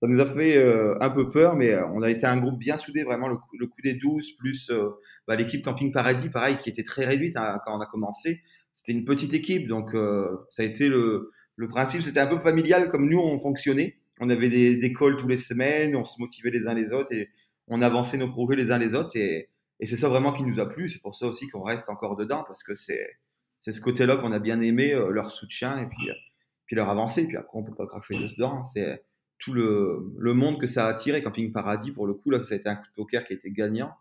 Ça 0.00 0.06
nous 0.06 0.20
a 0.20 0.26
fait 0.26 0.58
euh, 0.58 0.94
un 1.00 1.10
peu 1.10 1.28
peur, 1.28 1.56
mais 1.56 1.72
euh, 1.72 1.88
on 1.88 2.02
a 2.02 2.10
été 2.10 2.24
un 2.24 2.36
groupe 2.36 2.60
bien 2.60 2.76
soudé, 2.76 3.02
vraiment 3.02 3.26
le 3.26 3.36
coup, 3.36 3.82
des 3.82 3.94
12, 3.94 4.36
plus 4.38 4.70
euh, 4.70 4.90
bah, 5.26 5.34
l'équipe 5.34 5.64
Camping 5.64 5.90
Paradis, 5.90 6.28
pareil, 6.28 6.56
qui 6.58 6.70
était 6.70 6.84
très 6.84 7.04
réduite 7.04 7.36
hein, 7.36 7.58
quand 7.66 7.76
on 7.76 7.80
a 7.80 7.86
commencé. 7.86 8.42
C'était 8.72 8.92
une 8.92 9.04
petite 9.04 9.34
équipe, 9.34 9.66
donc 9.66 9.96
ça 10.50 10.62
a 10.62 10.66
été 10.66 10.88
le, 10.88 11.32
le 11.56 11.68
principe, 11.68 12.02
c'était 12.02 12.20
un 12.20 12.26
peu 12.26 12.38
familial 12.38 12.90
comme 12.90 13.08
nous, 13.08 13.18
on 13.18 13.38
fonctionnait. 13.38 13.96
On 14.20 14.30
avait 14.30 14.48
des, 14.48 14.76
des 14.76 14.92
calls 14.92 15.16
tous 15.16 15.28
les 15.28 15.36
semaines, 15.36 15.96
on 15.96 16.04
se 16.04 16.20
motivait 16.20 16.50
les 16.50 16.66
uns 16.66 16.74
les 16.74 16.92
autres 16.92 17.12
et 17.12 17.30
on 17.68 17.82
avançait 17.82 18.16
nos 18.18 18.30
projets 18.30 18.56
les 18.56 18.70
uns 18.70 18.78
les 18.78 18.94
autres. 18.94 19.16
Et, 19.16 19.48
et 19.80 19.86
c'est 19.86 19.96
ça 19.96 20.08
vraiment 20.08 20.32
qui 20.32 20.42
nous 20.42 20.60
a 20.60 20.68
plu. 20.68 20.88
C'est 20.88 21.00
pour 21.00 21.14
ça 21.14 21.26
aussi 21.26 21.48
qu'on 21.48 21.62
reste 21.62 21.88
encore 21.90 22.16
dedans 22.16 22.44
parce 22.46 22.62
que 22.62 22.74
c'est, 22.74 23.18
ce 23.60 23.80
côté-là 23.80 24.16
qu'on 24.16 24.32
a 24.32 24.38
bien 24.38 24.60
aimé, 24.60 24.92
euh, 24.92 25.10
leur 25.10 25.30
soutien 25.30 25.78
et 25.78 25.86
puis, 25.86 26.10
euh, 26.10 26.14
puis 26.66 26.76
leur 26.76 26.88
avancée. 26.88 27.26
Puis 27.26 27.36
après, 27.36 27.58
on 27.58 27.64
peut 27.64 27.74
pas 27.74 27.86
cracher 27.86 28.14
dedans. 28.14 28.62
C'est 28.62 29.04
tout 29.38 29.52
le, 29.52 30.12
le 30.18 30.34
monde 30.34 30.60
que 30.60 30.66
ça 30.66 30.86
a 30.86 30.88
attiré. 30.88 31.22
Camping 31.22 31.52
Paradis, 31.52 31.92
pour 31.92 32.06
le 32.06 32.14
coup, 32.14 32.30
là, 32.30 32.40
ça 32.40 32.54
a 32.54 32.58
été 32.58 32.68
un 32.68 32.76
coup 32.76 32.86
de 32.86 32.94
poker 32.94 33.26
qui 33.26 33.32
a 33.32 33.36
été 33.36 33.50
gagnant 33.50 33.92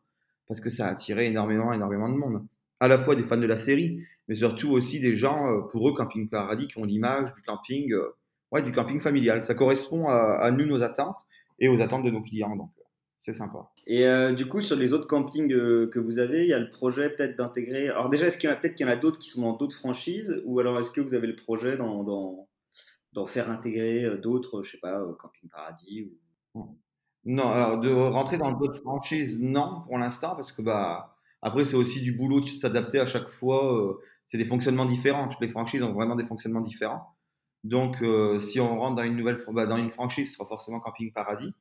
parce 0.47 0.61
que 0.61 0.69
ça 0.69 0.87
a 0.87 0.91
attiré 0.91 1.27
énormément, 1.27 1.73
énormément 1.73 2.09
de 2.09 2.15
monde. 2.15 2.45
À 2.79 2.87
la 2.87 2.97
fois 2.97 3.15
des 3.15 3.23
fans 3.23 3.37
de 3.37 3.45
la 3.45 3.57
série, 3.57 4.01
mais 4.27 4.35
surtout 4.35 4.71
aussi 4.71 4.99
des 4.99 5.15
gens, 5.15 5.47
euh, 5.47 5.61
pour 5.61 5.87
eux, 5.87 5.93
Camping 5.93 6.29
Paradis, 6.29 6.67
qui 6.67 6.77
ont 6.77 6.83
l'image 6.83 7.33
du 7.33 7.41
camping, 7.41 7.93
euh, 7.93 8.15
ouais, 8.51 8.61
du 8.61 8.71
camping 8.71 8.99
familial. 8.99 9.43
Ça 9.43 9.55
correspond 9.55 10.07
à, 10.07 10.49
nous, 10.51 10.65
nos 10.65 10.81
attentes, 10.81 11.15
et 11.59 11.69
aux 11.69 11.81
attentes 11.81 12.03
de 12.03 12.09
nos 12.09 12.21
clients. 12.21 12.55
Donc, 12.55 12.71
euh, 12.79 12.83
c'est 13.19 13.33
sympa. 13.33 13.69
Et 13.87 14.05
du 14.35 14.47
coup, 14.47 14.61
sur 14.61 14.75
les 14.75 14.93
autres 14.93 15.07
campings 15.07 15.47
que 15.47 15.99
vous 15.99 16.19
avez, 16.19 16.43
il 16.43 16.49
y 16.49 16.53
a 16.53 16.59
le 16.59 16.69
projet 16.69 17.09
peut-être 17.09 17.37
d'intégrer. 17.37 17.87
Alors 17.89 18.09
déjà, 18.09 18.27
est-ce 18.27 18.37
qu'il 18.37 18.49
y 18.49 18.53
en 18.53 18.55
a 18.55 18.59
peut-être 18.59 18.75
qu'il 18.75 18.85
y 18.85 18.89
en 18.89 18.91
a 18.91 18.95
d'autres 18.95 19.19
qui 19.19 19.29
sont 19.29 19.41
dans 19.41 19.53
d'autres 19.53 19.75
franchises, 19.75 20.41
ou 20.45 20.59
alors 20.59 20.79
est-ce 20.79 20.91
que 20.91 21.01
vous 21.01 21.13
avez 21.13 21.27
le 21.27 21.35
projet 21.35 21.77
d'en, 21.77 22.03
d'en, 22.03 23.25
faire 23.25 23.49
intégrer 23.49 24.17
d'autres, 24.17 24.63
je 24.63 24.71
sais 24.71 24.77
pas, 24.79 25.01
Camping 25.19 25.49
Paradis 25.49 26.11
ou... 26.53 26.77
Non, 27.25 27.49
alors 27.49 27.79
de 27.79 27.89
rentrer 27.91 28.37
dans 28.37 28.51
d'autres 28.51 28.81
franchises, 28.81 29.41
non, 29.41 29.81
pour 29.87 29.97
l'instant, 29.97 30.35
parce 30.35 30.51
que 30.51 30.61
bah 30.61 31.14
après 31.45 31.63
c'est 31.63 31.77
aussi 31.77 32.01
du 32.01 32.11
boulot 32.11 32.41
de 32.41 32.47
s'adapter 32.47 32.99
à 32.99 33.05
chaque 33.05 33.29
fois 33.29 33.97
c'est 34.27 34.37
des 34.37 34.45
fonctionnements 34.45 34.85
différents. 34.85 35.27
Toutes 35.27 35.41
les 35.41 35.47
franchises 35.47 35.83
ont 35.83 35.93
vraiment 35.93 36.15
des 36.15 36.25
fonctionnements 36.25 36.61
différents. 36.61 37.15
Donc, 37.63 38.01
euh, 38.01 38.39
si 38.39 38.59
on 38.59 38.79
rentre 38.79 38.95
dans 38.95 39.03
une 39.03 39.15
nouvelle 39.15 39.37
bah, 39.51 39.65
dans 39.65 39.77
une 39.77 39.89
franchise, 39.89 40.29
ce 40.29 40.35
sera 40.35 40.47
forcément 40.47 40.79
Camping 40.79 41.11
Paradis. 41.11 41.53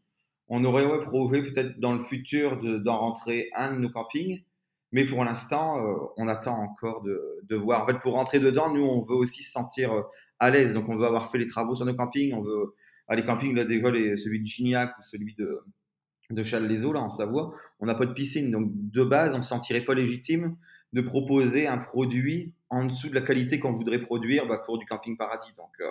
On 0.48 0.64
aurait 0.64 0.84
ouais, 0.84 1.02
projet 1.02 1.42
peut-être 1.42 1.80
dans 1.80 1.94
le 1.94 2.00
futur 2.00 2.60
d'en 2.60 2.98
rentrer 2.98 3.48
un 3.54 3.74
de 3.74 3.78
nos 3.78 3.90
campings, 3.90 4.44
mais 4.92 5.06
pour 5.06 5.24
l'instant, 5.24 5.78
euh, 5.78 5.96
on 6.18 6.28
attend 6.28 6.58
encore 6.58 7.02
de, 7.02 7.40
de, 7.44 7.56
voir. 7.56 7.82
En 7.84 7.86
fait, 7.86 7.98
pour 8.00 8.14
rentrer 8.14 8.38
dedans, 8.40 8.72
nous, 8.72 8.82
on 8.84 9.00
veut 9.00 9.14
aussi 9.14 9.42
se 9.42 9.50
sentir 9.50 9.92
euh, 9.92 10.02
à 10.38 10.50
l'aise. 10.50 10.74
Donc, 10.74 10.88
on 10.88 10.96
veut 10.96 11.06
avoir 11.06 11.30
fait 11.30 11.38
les 11.38 11.46
travaux 11.46 11.74
sur 11.74 11.86
nos 11.86 11.94
campings. 11.94 12.34
On 12.34 12.42
veut 12.42 12.74
aller 13.08 13.22
les 13.22 13.26
campings, 13.26 13.54
là, 13.54 13.64
déjà, 13.64 13.88
celui 14.16 14.40
de 14.40 14.46
Gignac 14.46 14.98
ou 14.98 15.02
celui 15.02 15.34
de, 15.34 15.64
de 16.30 16.42
Châles-les-Eaux, 16.42 16.92
là, 16.92 17.00
en 17.00 17.10
Savoie, 17.10 17.54
on 17.80 17.86
n'a 17.86 17.94
pas 17.94 18.06
de 18.06 18.12
piscine. 18.12 18.50
Donc, 18.50 18.70
de 18.72 19.04
base, 19.04 19.34
on 19.34 19.38
ne 19.38 19.42
se 19.42 19.48
sentirait 19.48 19.84
pas 19.84 19.94
légitime 19.94 20.56
de 20.92 21.00
proposer 21.00 21.66
un 21.66 21.78
produit 21.78 22.54
en 22.70 22.84
dessous 22.84 23.08
de 23.08 23.14
la 23.14 23.20
qualité 23.20 23.58
qu'on 23.58 23.72
voudrait 23.72 24.00
produire 24.00 24.46
bah, 24.46 24.62
pour 24.64 24.78
du 24.78 24.86
camping 24.86 25.16
paradis. 25.16 25.52
Donc, 25.56 25.72
euh, 25.80 25.90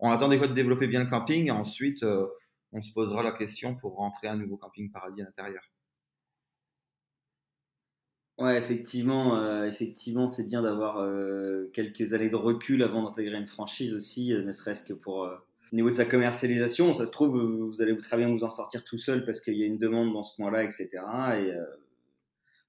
on 0.00 0.10
attend 0.10 0.28
des 0.28 0.38
fois 0.38 0.48
de 0.48 0.54
développer 0.54 0.88
bien 0.88 1.02
le 1.02 1.08
camping 1.08 1.46
et 1.46 1.50
ensuite, 1.52 2.02
euh, 2.02 2.26
on 2.72 2.82
se 2.82 2.92
posera 2.92 3.22
la 3.22 3.30
question 3.30 3.76
pour 3.76 3.94
rentrer 3.94 4.26
un 4.26 4.36
nouveau 4.36 4.56
camping 4.56 4.90
paradis 4.90 5.22
à 5.22 5.26
l'intérieur. 5.26 5.62
Ouais, 8.38 8.58
effectivement, 8.58 9.38
euh, 9.38 9.64
effectivement, 9.66 10.26
c'est 10.26 10.48
bien 10.48 10.62
d'avoir 10.62 10.96
quelques 11.72 12.14
années 12.14 12.30
de 12.30 12.36
recul 12.36 12.82
avant 12.82 13.04
d'intégrer 13.04 13.38
une 13.38 13.46
franchise 13.46 13.94
aussi, 13.94 14.34
ne 14.34 14.50
serait-ce 14.50 14.82
que 14.82 14.92
pour 14.92 15.30
Au 15.72 15.76
niveau 15.76 15.90
de 15.90 15.94
sa 15.94 16.04
commercialisation, 16.04 16.92
ça 16.94 17.06
se 17.06 17.10
trouve, 17.10 17.38
vous 17.38 17.82
allez 17.82 17.96
très 17.98 18.16
bien 18.16 18.28
vous 18.28 18.44
en 18.44 18.50
sortir 18.50 18.84
tout 18.84 18.98
seul 18.98 19.24
parce 19.24 19.40
qu'il 19.40 19.54
y 19.54 19.62
a 19.62 19.66
une 19.66 19.78
demande 19.78 20.12
dans 20.12 20.22
ce 20.22 20.36
coin-là, 20.36 20.62
etc. 20.62 20.88
Et 21.36 21.52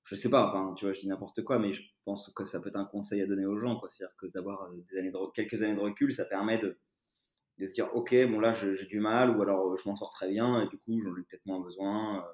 je 0.03 0.15
sais 0.15 0.29
pas, 0.29 0.47
enfin, 0.47 0.73
tu 0.75 0.85
vois, 0.85 0.93
je 0.93 1.01
dis 1.01 1.07
n'importe 1.07 1.43
quoi, 1.43 1.59
mais 1.59 1.73
je 1.73 1.81
pense 2.03 2.31
que 2.35 2.45
ça 2.45 2.59
peut 2.59 2.69
être 2.69 2.77
un 2.77 2.85
conseil 2.85 3.21
à 3.21 3.27
donner 3.27 3.45
aux 3.45 3.57
gens, 3.57 3.75
quoi. 3.75 3.89
C'est-à-dire 3.89 4.15
que 4.17 4.27
d'avoir 4.27 4.71
de, 4.71 5.31
quelques 5.33 5.61
années 5.61 5.75
de 5.75 5.79
recul, 5.79 6.11
ça 6.13 6.25
permet 6.25 6.57
de, 6.57 6.77
se 7.59 7.73
dire, 7.73 7.89
ok, 7.93 8.15
bon 8.27 8.39
là, 8.39 8.53
j'ai 8.53 8.85
du 8.85 8.99
mal, 8.99 9.37
ou 9.37 9.41
alors 9.41 9.77
je 9.77 9.87
m'en 9.87 9.95
sors 9.95 10.09
très 10.09 10.29
bien, 10.29 10.61
et 10.61 10.67
du 10.67 10.77
coup, 10.77 10.99
j'en 10.99 11.11
ai 11.11 11.21
peut-être 11.21 11.45
moins 11.45 11.59
besoin 11.59 12.25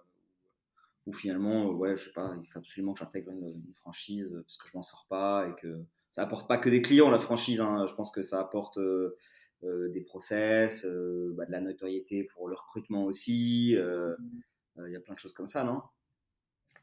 ou 1.07 1.13
finalement, 1.13 1.67
euh, 1.67 1.73
ouais, 1.73 1.97
je 1.97 2.05
sais 2.05 2.13
pas, 2.13 2.33
il 2.41 2.47
faut 2.47 2.59
absolument 2.59 2.93
que 2.93 2.99
j'intègre 2.99 3.31
une, 3.31 3.73
franchise 3.75 4.33
euh, 4.33 4.41
parce 4.43 4.57
que 4.57 4.67
je 4.67 4.77
m'en 4.77 4.83
sors 4.83 5.05
pas 5.09 5.47
et 5.47 5.55
que 5.59 5.83
ça 6.11 6.23
apporte 6.23 6.47
pas 6.47 6.57
que 6.57 6.69
des 6.69 6.81
clients 6.81 7.09
la 7.09 7.19
franchise. 7.19 7.61
Hein. 7.61 7.85
Je 7.87 7.93
pense 7.93 8.11
que 8.11 8.21
ça 8.21 8.39
apporte 8.39 8.77
euh, 8.77 9.17
des 9.63 10.01
process, 10.01 10.85
bah, 10.85 11.45
de 11.45 11.51
la 11.51 11.61
notoriété 11.61 12.23
pour 12.23 12.47
le 12.47 12.55
recrutement 12.55 13.05
aussi. 13.05 13.71
Il 13.71 14.91
y 14.91 14.95
a 14.95 14.99
plein 14.99 15.13
de 15.13 15.19
choses 15.19 15.33
comme 15.33 15.47
ça, 15.47 15.63
non? 15.63 15.81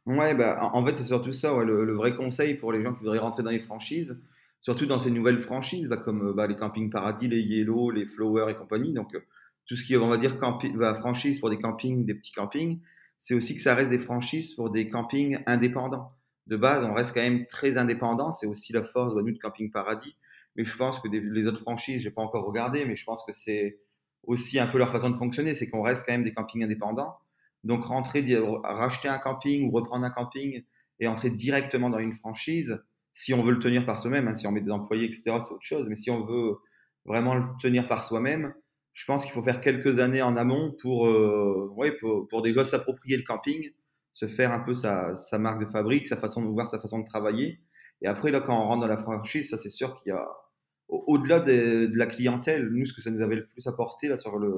Ouais, 0.06 0.34
bah, 0.34 0.70
en 0.72 0.84
fait, 0.86 0.94
c'est 0.94 1.04
surtout 1.04 1.32
ça. 1.32 1.54
Ouais, 1.54 1.64
le, 1.64 1.92
vrai 1.92 2.14
conseil 2.14 2.54
pour 2.54 2.72
les 2.72 2.82
gens 2.82 2.94
qui 2.94 3.00
voudraient 3.00 3.18
rentrer 3.18 3.42
dans 3.42 3.50
les 3.50 3.60
franchises, 3.60 4.20
surtout 4.60 4.86
dans 4.86 4.98
ces 4.98 5.10
nouvelles 5.10 5.40
franchises, 5.40 5.86
bah, 5.88 5.96
comme 5.96 6.32
bah, 6.32 6.46
les 6.46 6.56
campings 6.56 6.90
paradis, 6.90 7.28
les 7.28 7.40
yellow, 7.40 7.90
les 7.90 8.06
flower 8.06 8.50
et 8.50 8.54
compagnie. 8.54 8.92
Donc, 8.92 9.16
tout 9.66 9.76
ce 9.76 9.84
qui 9.84 9.94
est, 9.94 9.96
on 9.96 10.08
va 10.08 10.16
dire, 10.16 10.38
bah, 10.74 10.94
franchise 10.94 11.40
pour 11.40 11.50
des 11.50 11.58
campings, 11.58 12.06
des 12.06 12.14
petits 12.14 12.32
campings 12.32 12.80
c'est 13.18 13.34
aussi 13.34 13.56
que 13.56 13.60
ça 13.60 13.74
reste 13.74 13.90
des 13.90 13.98
franchises 13.98 14.54
pour 14.54 14.70
des 14.70 14.88
campings 14.88 15.42
indépendants. 15.46 16.12
De 16.46 16.56
base, 16.56 16.84
on 16.84 16.94
reste 16.94 17.12
quand 17.12 17.20
même 17.20 17.46
très 17.46 17.76
indépendant. 17.76 18.32
C'est 18.32 18.46
aussi 18.46 18.72
la 18.72 18.82
force 18.82 19.14
de 19.14 19.20
nous 19.20 19.32
de 19.32 19.38
Camping 19.38 19.70
Paradis. 19.70 20.16
Mais 20.58 20.64
je 20.64 20.76
pense 20.76 20.98
que 20.98 21.06
les 21.08 21.46
autres 21.46 21.60
franchises, 21.60 22.02
je 22.02 22.08
n'ai 22.08 22.14
pas 22.14 22.20
encore 22.20 22.44
regardé, 22.44 22.84
mais 22.84 22.96
je 22.96 23.04
pense 23.04 23.24
que 23.24 23.32
c'est 23.32 23.78
aussi 24.24 24.58
un 24.58 24.66
peu 24.66 24.76
leur 24.76 24.90
façon 24.90 25.08
de 25.08 25.16
fonctionner. 25.16 25.54
C'est 25.54 25.70
qu'on 25.70 25.82
reste 25.82 26.04
quand 26.04 26.12
même 26.12 26.24
des 26.24 26.32
campings 26.32 26.64
indépendants. 26.64 27.14
Donc, 27.62 27.84
rentrer, 27.84 28.24
racheter 28.64 29.08
un 29.08 29.18
camping 29.18 29.68
ou 29.68 29.70
reprendre 29.70 30.04
un 30.04 30.10
camping 30.10 30.64
et 30.98 31.06
entrer 31.06 31.30
directement 31.30 31.90
dans 31.90 32.00
une 32.00 32.12
franchise, 32.12 32.84
si 33.14 33.32
on 33.34 33.42
veut 33.44 33.52
le 33.52 33.60
tenir 33.60 33.86
par 33.86 34.00
soi-même, 34.00 34.26
hein, 34.26 34.34
si 34.34 34.48
on 34.48 34.52
met 34.52 34.60
des 34.60 34.72
employés, 34.72 35.04
etc., 35.04 35.22
c'est 35.40 35.54
autre 35.54 35.58
chose. 35.60 35.86
Mais 35.88 35.94
si 35.94 36.10
on 36.10 36.24
veut 36.24 36.56
vraiment 37.04 37.36
le 37.36 37.44
tenir 37.60 37.86
par 37.86 38.02
soi-même, 38.02 38.52
je 38.94 39.04
pense 39.04 39.22
qu'il 39.22 39.32
faut 39.32 39.42
faire 39.42 39.60
quelques 39.60 40.00
années 40.00 40.22
en 40.22 40.36
amont 40.36 40.74
pour, 40.82 41.06
euh, 41.06 41.72
pour, 42.28 42.42
des 42.42 42.52
gosses 42.52 42.70
s'approprier 42.70 43.16
le 43.16 43.22
camping, 43.22 43.70
se 44.12 44.26
faire 44.26 44.52
un 44.52 44.58
peu 44.58 44.74
sa, 44.74 45.14
sa, 45.14 45.38
marque 45.38 45.60
de 45.60 45.66
fabrique, 45.66 46.08
sa 46.08 46.16
façon 46.16 46.42
de 46.42 46.48
voir, 46.48 46.66
sa 46.66 46.80
façon 46.80 46.98
de 46.98 47.06
travailler. 47.06 47.60
Et 48.02 48.08
après, 48.08 48.32
là, 48.32 48.40
quand 48.40 48.60
on 48.60 48.66
rentre 48.66 48.80
dans 48.80 48.88
la 48.88 48.96
franchise, 48.96 49.50
ça, 49.50 49.56
c'est 49.56 49.70
sûr 49.70 49.94
qu'il 49.94 50.10
y 50.10 50.16
a, 50.16 50.28
au-delà 50.88 51.40
de, 51.40 51.86
de, 51.86 51.96
la 51.96 52.06
clientèle, 52.06 52.68
nous, 52.68 52.84
ce 52.84 52.92
que 52.92 53.02
ça 53.02 53.10
nous 53.10 53.22
avait 53.22 53.36
le 53.36 53.46
plus 53.46 53.66
apporté 53.66 54.08
là, 54.08 54.16
sur 54.16 54.38
le, 54.38 54.54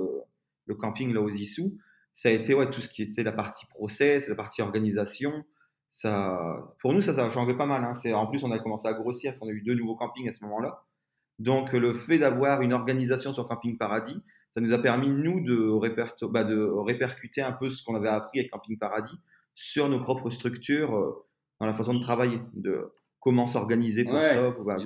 le 0.66 0.74
camping 0.74 1.12
là, 1.12 1.20
aux 1.20 1.28
Issous, 1.28 1.76
ça 2.12 2.28
a 2.28 2.32
été 2.32 2.54
ouais, 2.54 2.70
tout 2.70 2.80
ce 2.80 2.88
qui 2.88 3.02
était 3.02 3.22
la 3.22 3.32
partie 3.32 3.66
process, 3.66 4.28
la 4.28 4.34
partie 4.34 4.62
organisation. 4.62 5.44
Ça, 5.88 6.74
pour 6.80 6.92
nous, 6.92 7.00
ça, 7.00 7.12
ça 7.12 7.26
a 7.26 7.30
changé 7.30 7.54
pas 7.54 7.66
mal. 7.66 7.84
Hein. 7.84 8.12
En 8.14 8.26
plus, 8.26 8.44
on 8.44 8.50
a 8.52 8.58
commencé 8.58 8.86
à 8.86 8.92
grossir 8.92 9.30
parce 9.30 9.38
qu'on 9.38 9.48
a 9.48 9.52
eu 9.52 9.62
deux 9.62 9.74
nouveaux 9.74 9.96
campings 9.96 10.28
à 10.28 10.32
ce 10.32 10.44
moment-là. 10.44 10.84
Donc, 11.38 11.72
le 11.72 11.94
fait 11.94 12.18
d'avoir 12.18 12.62
une 12.62 12.72
organisation 12.72 13.32
sur 13.32 13.48
Camping 13.48 13.78
Paradis, 13.78 14.22
ça 14.50 14.60
nous 14.60 14.72
a 14.72 14.78
permis, 14.78 15.10
nous, 15.10 15.40
de, 15.40 16.26
bah, 16.26 16.44
de 16.44 16.62
répercuter 16.62 17.40
un 17.40 17.52
peu 17.52 17.70
ce 17.70 17.82
qu'on 17.82 17.94
avait 17.94 18.08
appris 18.08 18.40
avec 18.40 18.50
Camping 18.50 18.78
Paradis 18.78 19.18
sur 19.54 19.88
nos 19.88 20.00
propres 20.00 20.30
structures, 20.30 20.94
euh, 20.94 21.26
dans 21.58 21.66
la 21.66 21.74
façon 21.74 21.94
de 21.94 22.00
travailler, 22.00 22.40
de 22.52 22.92
comment 23.20 23.46
s'organiser 23.46 24.04
pour 24.04 24.18
ça. 24.18 24.50
Bah, 24.64 24.76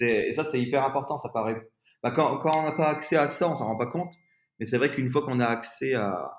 et 0.00 0.32
ça, 0.32 0.44
c'est 0.44 0.60
hyper 0.60 0.84
important. 0.84 1.16
Ça 1.18 1.30
paraît. 1.30 1.60
Bah, 2.02 2.10
quand, 2.12 2.40
on 2.44 2.62
n'a 2.62 2.72
pas 2.72 2.88
accès 2.88 3.16
à 3.16 3.26
ça, 3.26 3.50
on 3.50 3.56
s'en 3.56 3.66
rend 3.66 3.76
pas 3.76 3.86
compte. 3.86 4.14
Mais 4.58 4.66
c'est 4.66 4.78
vrai 4.78 4.90
qu'une 4.90 5.08
fois 5.08 5.22
qu'on 5.22 5.40
a 5.40 5.46
accès 5.46 5.94
à, 5.94 6.36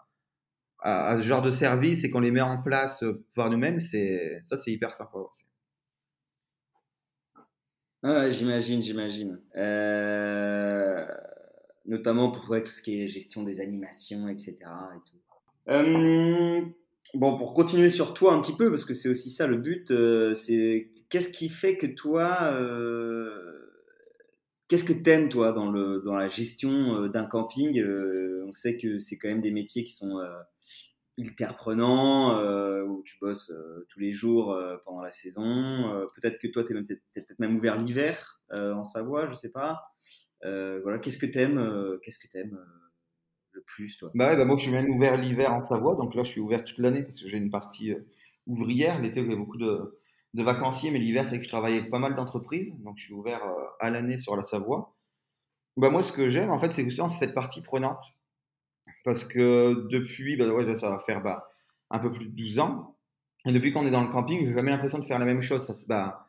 ce 0.83 1.25
genre 1.25 1.41
de 1.41 1.51
service 1.51 2.03
et 2.03 2.09
qu'on 2.09 2.19
les 2.19 2.31
met 2.31 2.41
en 2.41 2.61
place 2.61 3.03
euh, 3.03 3.25
par 3.35 3.49
nous-mêmes, 3.49 3.79
ça, 3.79 4.57
c'est 4.57 4.71
hyper 4.71 4.93
sympa 4.93 5.17
aussi. 5.17 5.45
Ah, 8.03 8.29
j'imagine, 8.29 8.81
j'imagine. 8.81 9.39
Euh, 9.55 11.05
notamment 11.85 12.31
pour 12.31 12.45
tout 12.47 12.71
ce 12.71 12.81
qui 12.81 13.01
est 13.01 13.07
gestion 13.07 13.43
des 13.43 13.59
animations, 13.59 14.27
etc. 14.27 14.57
Euh, 15.69 16.61
bon, 17.13 17.37
pour 17.37 17.53
continuer 17.53 17.89
sur 17.89 18.13
toi 18.13 18.33
un 18.33 18.41
petit 18.41 18.55
peu, 18.55 18.69
parce 18.69 18.85
que 18.85 18.93
c'est 18.93 19.09
aussi 19.09 19.29
ça 19.29 19.47
le 19.47 19.57
but, 19.57 19.91
euh, 19.91 20.33
c'est 20.33 20.89
qu'est-ce 21.09 21.29
qui 21.29 21.49
fait 21.49 21.77
que 21.77 21.87
toi, 21.87 22.53
qu'est-ce 24.67 24.85
que 24.85 24.93
t'aimes 24.93 25.29
toi 25.29 25.51
dans, 25.51 25.71
le, 25.71 26.01
dans 26.05 26.15
la 26.15 26.29
gestion 26.29 27.07
d'un 27.07 27.25
camping 27.25 27.83
On 28.45 28.51
sait 28.51 28.77
que 28.77 28.99
c'est 28.99 29.17
quand 29.17 29.29
même 29.29 29.41
des 29.41 29.51
métiers 29.51 29.83
qui 29.83 29.93
sont 29.93 30.19
hyper 31.17 31.55
prenant, 31.55 32.39
euh, 32.39 32.83
où 32.83 33.03
tu 33.03 33.17
bosses 33.19 33.51
euh, 33.51 33.85
tous 33.89 33.99
les 33.99 34.11
jours 34.11 34.53
euh, 34.53 34.77
pendant 34.85 35.01
la 35.01 35.11
saison. 35.11 36.09
peut-être 36.15 36.39
que 36.39 36.47
toi, 36.47 36.63
tu 36.63 36.77
es, 36.77 36.81
peut-être 36.81 37.39
même 37.39 37.55
ouvert 37.55 37.77
l'hiver 37.77 38.41
en 38.51 38.83
Savoie, 38.83 39.27
je 39.27 39.33
sais 39.33 39.51
pas. 39.51 39.83
voilà, 40.43 40.99
qu'est-ce 40.99 41.17
que 41.17 41.25
tu 41.25 41.39
aimes, 41.39 41.99
qu'est-ce 42.03 42.19
que 42.19 42.37
aimes 42.37 42.59
le 43.53 43.61
plus, 43.61 43.97
toi 43.97 44.11
bah, 44.15 44.29
ouais, 44.29 44.37
bah 44.37 44.45
moi, 44.45 44.57
je 44.57 44.63
suis 44.63 44.71
même 44.71 44.89
ouvert 44.89 45.17
l'hiver 45.17 45.53
en 45.53 45.63
Savoie, 45.63 45.95
donc 45.95 46.15
là, 46.15 46.23
je 46.23 46.31
suis 46.31 46.41
ouvert 46.41 46.63
toute 46.63 46.77
l'année 46.77 47.03
parce 47.03 47.19
que 47.19 47.27
j'ai 47.27 47.37
une 47.37 47.51
partie 47.51 47.93
ouvrière. 48.47 49.01
L'été, 49.01 49.25
j'ai 49.25 49.35
beaucoup 49.35 49.57
de, 49.57 49.99
vacanciers, 50.33 50.91
mais 50.91 50.99
l'hiver, 50.99 51.25
c'est 51.25 51.37
que 51.37 51.43
je 51.43 51.49
travaille 51.49 51.77
avec 51.77 51.89
pas 51.89 51.99
mal 51.99 52.15
d'entreprises, 52.15 52.73
donc 52.79 52.97
je 52.97 53.05
suis 53.05 53.13
ouvert 53.13 53.41
à 53.79 53.89
l'année 53.89 54.17
sur 54.17 54.35
la 54.35 54.43
Savoie. 54.43 54.95
Bah, 55.77 55.89
moi, 55.89 56.03
ce 56.03 56.11
que 56.11 56.29
j'aime, 56.29 56.49
en 56.49 56.59
fait, 56.59 56.71
c'est 56.71 56.83
justement 56.83 57.07
cette 57.07 57.33
partie 57.33 57.61
prenante 57.61 58.15
parce 59.03 59.25
que 59.25 59.87
depuis, 59.89 60.35
bah 60.35 60.47
ouais, 60.47 60.75
ça 60.75 60.89
va 60.89 60.99
faire 60.99 61.21
bah, 61.21 61.47
un 61.89 61.99
peu 61.99 62.11
plus 62.11 62.25
de 62.25 62.35
12 62.35 62.59
ans. 62.59 62.97
Et 63.45 63.51
depuis 63.51 63.71
qu'on 63.71 63.85
est 63.85 63.91
dans 63.91 64.03
le 64.03 64.11
camping, 64.11 64.45
j'ai 64.45 64.53
jamais 64.53 64.71
l'impression 64.71 64.99
de 64.99 65.05
faire 65.05 65.19
la 65.19 65.25
même 65.25 65.41
chose. 65.41 65.65
Ça, 65.65 65.73
bah, 65.87 66.27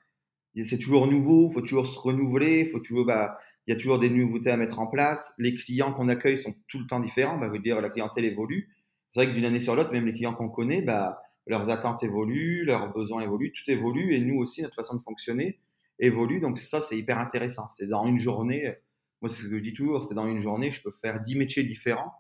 c'est 0.65 0.79
toujours 0.79 1.07
nouveau, 1.07 1.49
il 1.49 1.55
faut 1.55 1.61
toujours 1.61 1.87
se 1.87 1.99
renouveler, 1.99 2.67
faut 2.67 2.81
toujours, 2.81 3.07
bah, 3.07 3.39
il 3.67 3.75
y 3.75 3.77
a 3.77 3.81
toujours 3.81 3.99
des 3.99 4.11
nouveautés 4.11 4.51
à 4.51 4.57
mettre 4.57 4.79
en 4.79 4.87
place. 4.87 5.35
Les 5.39 5.55
clients 5.55 5.93
qu'on 5.93 6.09
accueille 6.09 6.39
sont 6.39 6.55
tout 6.69 6.79
le 6.79 6.87
temps 6.87 7.01
différents. 7.01 7.39
Bah, 7.39 7.49
veut 7.49 7.59
dire 7.59 7.81
la 7.81 7.91
clientèle 7.91 8.25
évolue. 8.25 8.75
C'est 9.11 9.21
vrai 9.21 9.29
que 9.29 9.35
d'une 9.35 9.45
année 9.45 9.61
sur 9.61 9.77
l'autre, 9.77 9.93
même 9.93 10.07
les 10.07 10.13
clients 10.13 10.35
qu'on 10.35 10.49
connaît, 10.49 10.83
bah, 10.83 11.23
leurs 11.47 11.71
attentes 11.71 12.03
évoluent, 12.03 12.65
leurs 12.65 12.93
besoins 12.93 13.23
évoluent, 13.23 13.53
tout 13.53 13.71
évolue. 13.71 14.15
Et 14.15 14.21
nous 14.21 14.39
aussi, 14.39 14.63
notre 14.63 14.75
façon 14.75 14.97
de 14.97 15.03
fonctionner 15.03 15.61
évolue. 15.99 16.41
Donc 16.41 16.59
ça, 16.59 16.81
c'est 16.81 16.97
hyper 16.97 17.19
intéressant. 17.19 17.69
C'est 17.71 17.87
dans 17.87 18.07
une 18.07 18.19
journée, 18.19 18.75
moi 19.21 19.29
c'est 19.29 19.43
ce 19.43 19.49
que 19.49 19.59
je 19.59 19.63
dis 19.63 19.73
toujours, 19.73 20.03
c'est 20.03 20.15
dans 20.15 20.27
une 20.27 20.41
journée, 20.41 20.73
je 20.73 20.83
peux 20.83 20.91
faire 20.91 21.21
10 21.21 21.37
métiers 21.37 21.63
différents 21.63 22.13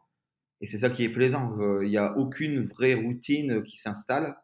et 0.62 0.66
c'est 0.66 0.78
ça 0.78 0.90
qui 0.90 1.02
est 1.02 1.08
plaisant. 1.08 1.56
Il 1.82 1.88
n'y 1.88 1.98
a 1.98 2.16
aucune 2.16 2.62
vraie 2.62 2.94
routine 2.94 3.62
qui 3.64 3.76
s'installe. 3.76 4.36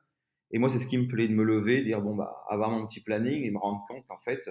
Et 0.50 0.58
moi, 0.58 0.68
c'est 0.68 0.80
ce 0.80 0.86
qui 0.88 0.98
me 0.98 1.06
plaît 1.06 1.28
de 1.28 1.32
me 1.32 1.44
lever, 1.44 1.82
dire 1.82 2.02
bon, 2.02 2.16
bah, 2.16 2.44
avoir 2.48 2.70
mon 2.70 2.86
petit 2.86 3.00
planning 3.00 3.44
et 3.44 3.50
me 3.50 3.58
rendre 3.58 3.84
compte 3.88 4.04
qu'en 4.08 4.18
fait, 4.18 4.50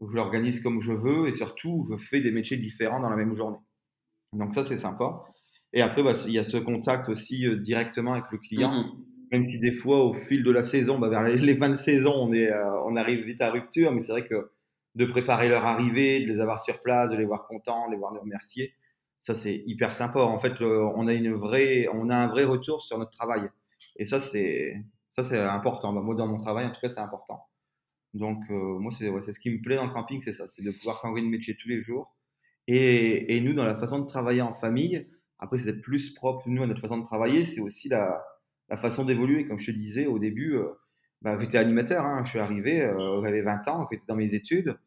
je 0.00 0.14
l'organise 0.14 0.60
comme 0.62 0.80
je 0.80 0.92
veux 0.92 1.28
et 1.28 1.32
surtout, 1.32 1.86
je 1.90 1.96
fais 1.96 2.20
des 2.20 2.32
métiers 2.32 2.56
différents 2.56 3.00
dans 3.00 3.10
la 3.10 3.16
même 3.16 3.34
journée. 3.34 3.58
Donc, 4.32 4.54
ça, 4.54 4.64
c'est 4.64 4.78
sympa. 4.78 5.24
Et 5.72 5.82
après, 5.82 6.02
bah, 6.02 6.14
il 6.26 6.32
y 6.32 6.38
a 6.38 6.44
ce 6.44 6.56
contact 6.56 7.08
aussi 7.08 7.46
euh, 7.46 7.56
directement 7.56 8.14
avec 8.14 8.26
le 8.30 8.38
client. 8.38 8.72
Mmh 8.72 9.04
même 9.32 9.42
si 9.42 9.58
des 9.58 9.72
fois, 9.72 10.04
au 10.04 10.12
fil 10.12 10.44
de 10.44 10.50
la 10.52 10.62
saison, 10.62 11.00
bah, 11.00 11.08
vers 11.08 11.24
les, 11.24 11.56
fins 11.56 11.68
de 11.68 11.74
saison, 11.74 12.12
on, 12.14 12.32
est, 12.32 12.48
euh, 12.48 12.80
on 12.84 12.94
arrive 12.94 13.24
vite 13.24 13.40
à 13.40 13.50
rupture. 13.50 13.90
Mais 13.90 13.98
c'est 13.98 14.12
vrai 14.12 14.24
que 14.24 14.52
de 14.94 15.04
préparer 15.04 15.48
leur 15.48 15.64
arrivée, 15.64 16.20
de 16.20 16.26
les 16.26 16.38
avoir 16.38 16.60
sur 16.60 16.80
place, 16.80 17.10
de 17.10 17.16
les 17.16 17.24
voir 17.24 17.46
contents, 17.48 17.86
de 17.88 17.92
les 17.92 17.98
voir 17.98 18.14
les 18.14 18.20
remercier, 18.20 18.74
ça, 19.20 19.34
c'est 19.34 19.64
hyper 19.66 19.92
sympa. 19.92 20.20
En 20.20 20.38
fait, 20.38 20.60
euh, 20.62 20.88
on 20.94 21.08
a 21.08 21.12
une 21.12 21.32
vraie, 21.32 21.88
on 21.92 22.10
a 22.10 22.16
un 22.16 22.28
vrai 22.28 22.44
retour 22.44 22.80
sur 22.80 22.96
notre 22.98 23.10
travail. 23.10 23.50
Et 23.96 24.04
ça, 24.04 24.20
c'est, 24.20 24.76
ça, 25.10 25.24
c'est 25.24 25.40
important. 25.40 25.92
Bah, 25.92 26.00
moi, 26.00 26.14
dans 26.14 26.28
mon 26.28 26.38
travail, 26.38 26.66
en 26.66 26.70
tout 26.70 26.80
cas, 26.80 26.88
c'est 26.88 27.00
important. 27.00 27.40
Donc, 28.16 28.38
euh, 28.50 28.78
moi, 28.78 28.90
c'est, 28.90 29.10
c'est 29.20 29.32
ce 29.32 29.40
qui 29.40 29.50
me 29.50 29.60
plaît 29.60 29.76
dans 29.76 29.86
le 29.86 29.92
camping, 29.92 30.20
c'est 30.20 30.32
ça, 30.32 30.46
c'est 30.46 30.62
de 30.62 30.70
pouvoir 30.70 31.00
changer 31.00 31.22
de 31.22 31.28
métier 31.28 31.56
tous 31.56 31.68
les 31.68 31.82
jours. 31.82 32.16
Et, 32.66 33.36
et, 33.36 33.40
nous, 33.40 33.52
dans 33.52 33.64
la 33.64 33.76
façon 33.76 34.00
de 34.00 34.06
travailler 34.06 34.42
en 34.42 34.54
famille, 34.54 35.06
après, 35.38 35.58
c'est 35.58 35.80
plus 35.80 36.14
propre, 36.14 36.48
nous, 36.48 36.62
à 36.62 36.66
notre 36.66 36.80
façon 36.80 36.98
de 36.98 37.04
travailler, 37.04 37.44
c'est 37.44 37.60
aussi 37.60 37.88
la, 37.88 38.24
la 38.68 38.76
façon 38.76 39.04
d'évoluer. 39.04 39.46
Comme 39.46 39.58
je 39.58 39.70
te 39.70 39.76
disais 39.76 40.06
au 40.06 40.18
début, 40.18 40.54
euh, 40.56 40.68
bah, 41.22 41.38
j'étais 41.38 41.58
animateur, 41.58 42.04
hein. 42.04 42.22
je 42.24 42.30
suis 42.30 42.38
arrivé, 42.38 42.90
j'avais 43.22 43.42
20 43.42 43.68
ans, 43.68 43.86
j'étais 43.90 44.04
dans 44.08 44.16
mes 44.16 44.34
études, 44.34 44.78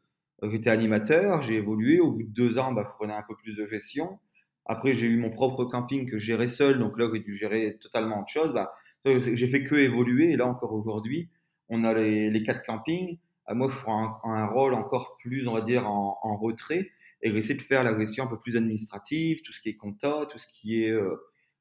j'étais 0.43 0.69
animateur, 0.69 1.41
j'ai 1.43 1.55
évolué. 1.55 1.99
Au 1.99 2.11
bout 2.11 2.23
de 2.23 2.33
deux 2.33 2.57
ans, 2.57 2.73
bah, 2.73 2.83
je 2.85 2.93
prenais 2.95 3.13
un 3.13 3.23
peu 3.27 3.35
plus 3.35 3.55
de 3.55 3.65
gestion. 3.67 4.19
Après, 4.65 4.95
j'ai 4.95 5.07
eu 5.07 5.17
mon 5.17 5.29
propre 5.29 5.65
camping 5.65 6.09
que 6.09 6.17
je 6.17 6.25
gérais 6.25 6.47
seul, 6.47 6.79
donc 6.79 6.97
là, 6.97 7.09
j'ai 7.13 7.19
dû 7.19 7.35
gérer 7.35 7.77
totalement 7.79 8.21
autre 8.21 8.29
chose. 8.29 8.53
Bah, 8.53 8.73
j'ai 9.05 9.47
fait 9.47 9.63
que 9.63 9.75
évoluer, 9.75 10.31
et 10.31 10.37
là 10.37 10.47
encore 10.47 10.73
aujourd'hui, 10.73 11.29
on 11.69 11.83
a 11.83 11.93
les, 11.93 12.43
quatre 12.43 12.63
campings. 12.63 13.17
Ah, 13.45 13.53
moi, 13.53 13.69
je 13.71 13.77
prends 13.79 14.19
un, 14.23 14.45
rôle 14.47 14.73
encore 14.73 15.17
plus, 15.21 15.47
on 15.47 15.53
va 15.53 15.61
dire, 15.61 15.87
en, 15.87 16.37
retrait, 16.37 16.91
et 17.21 17.31
j'essaie 17.31 17.55
de 17.55 17.61
faire 17.61 17.83
la 17.83 17.97
gestion 17.97 18.25
un 18.25 18.27
peu 18.27 18.39
plus 18.39 18.57
administrative, 18.57 19.41
tout 19.43 19.53
ce 19.53 19.61
qui 19.61 19.69
est 19.69 19.75
compta, 19.75 20.25
tout 20.29 20.37
ce 20.37 20.47
qui 20.47 20.83
est 20.83 20.91
euh, 20.91 21.15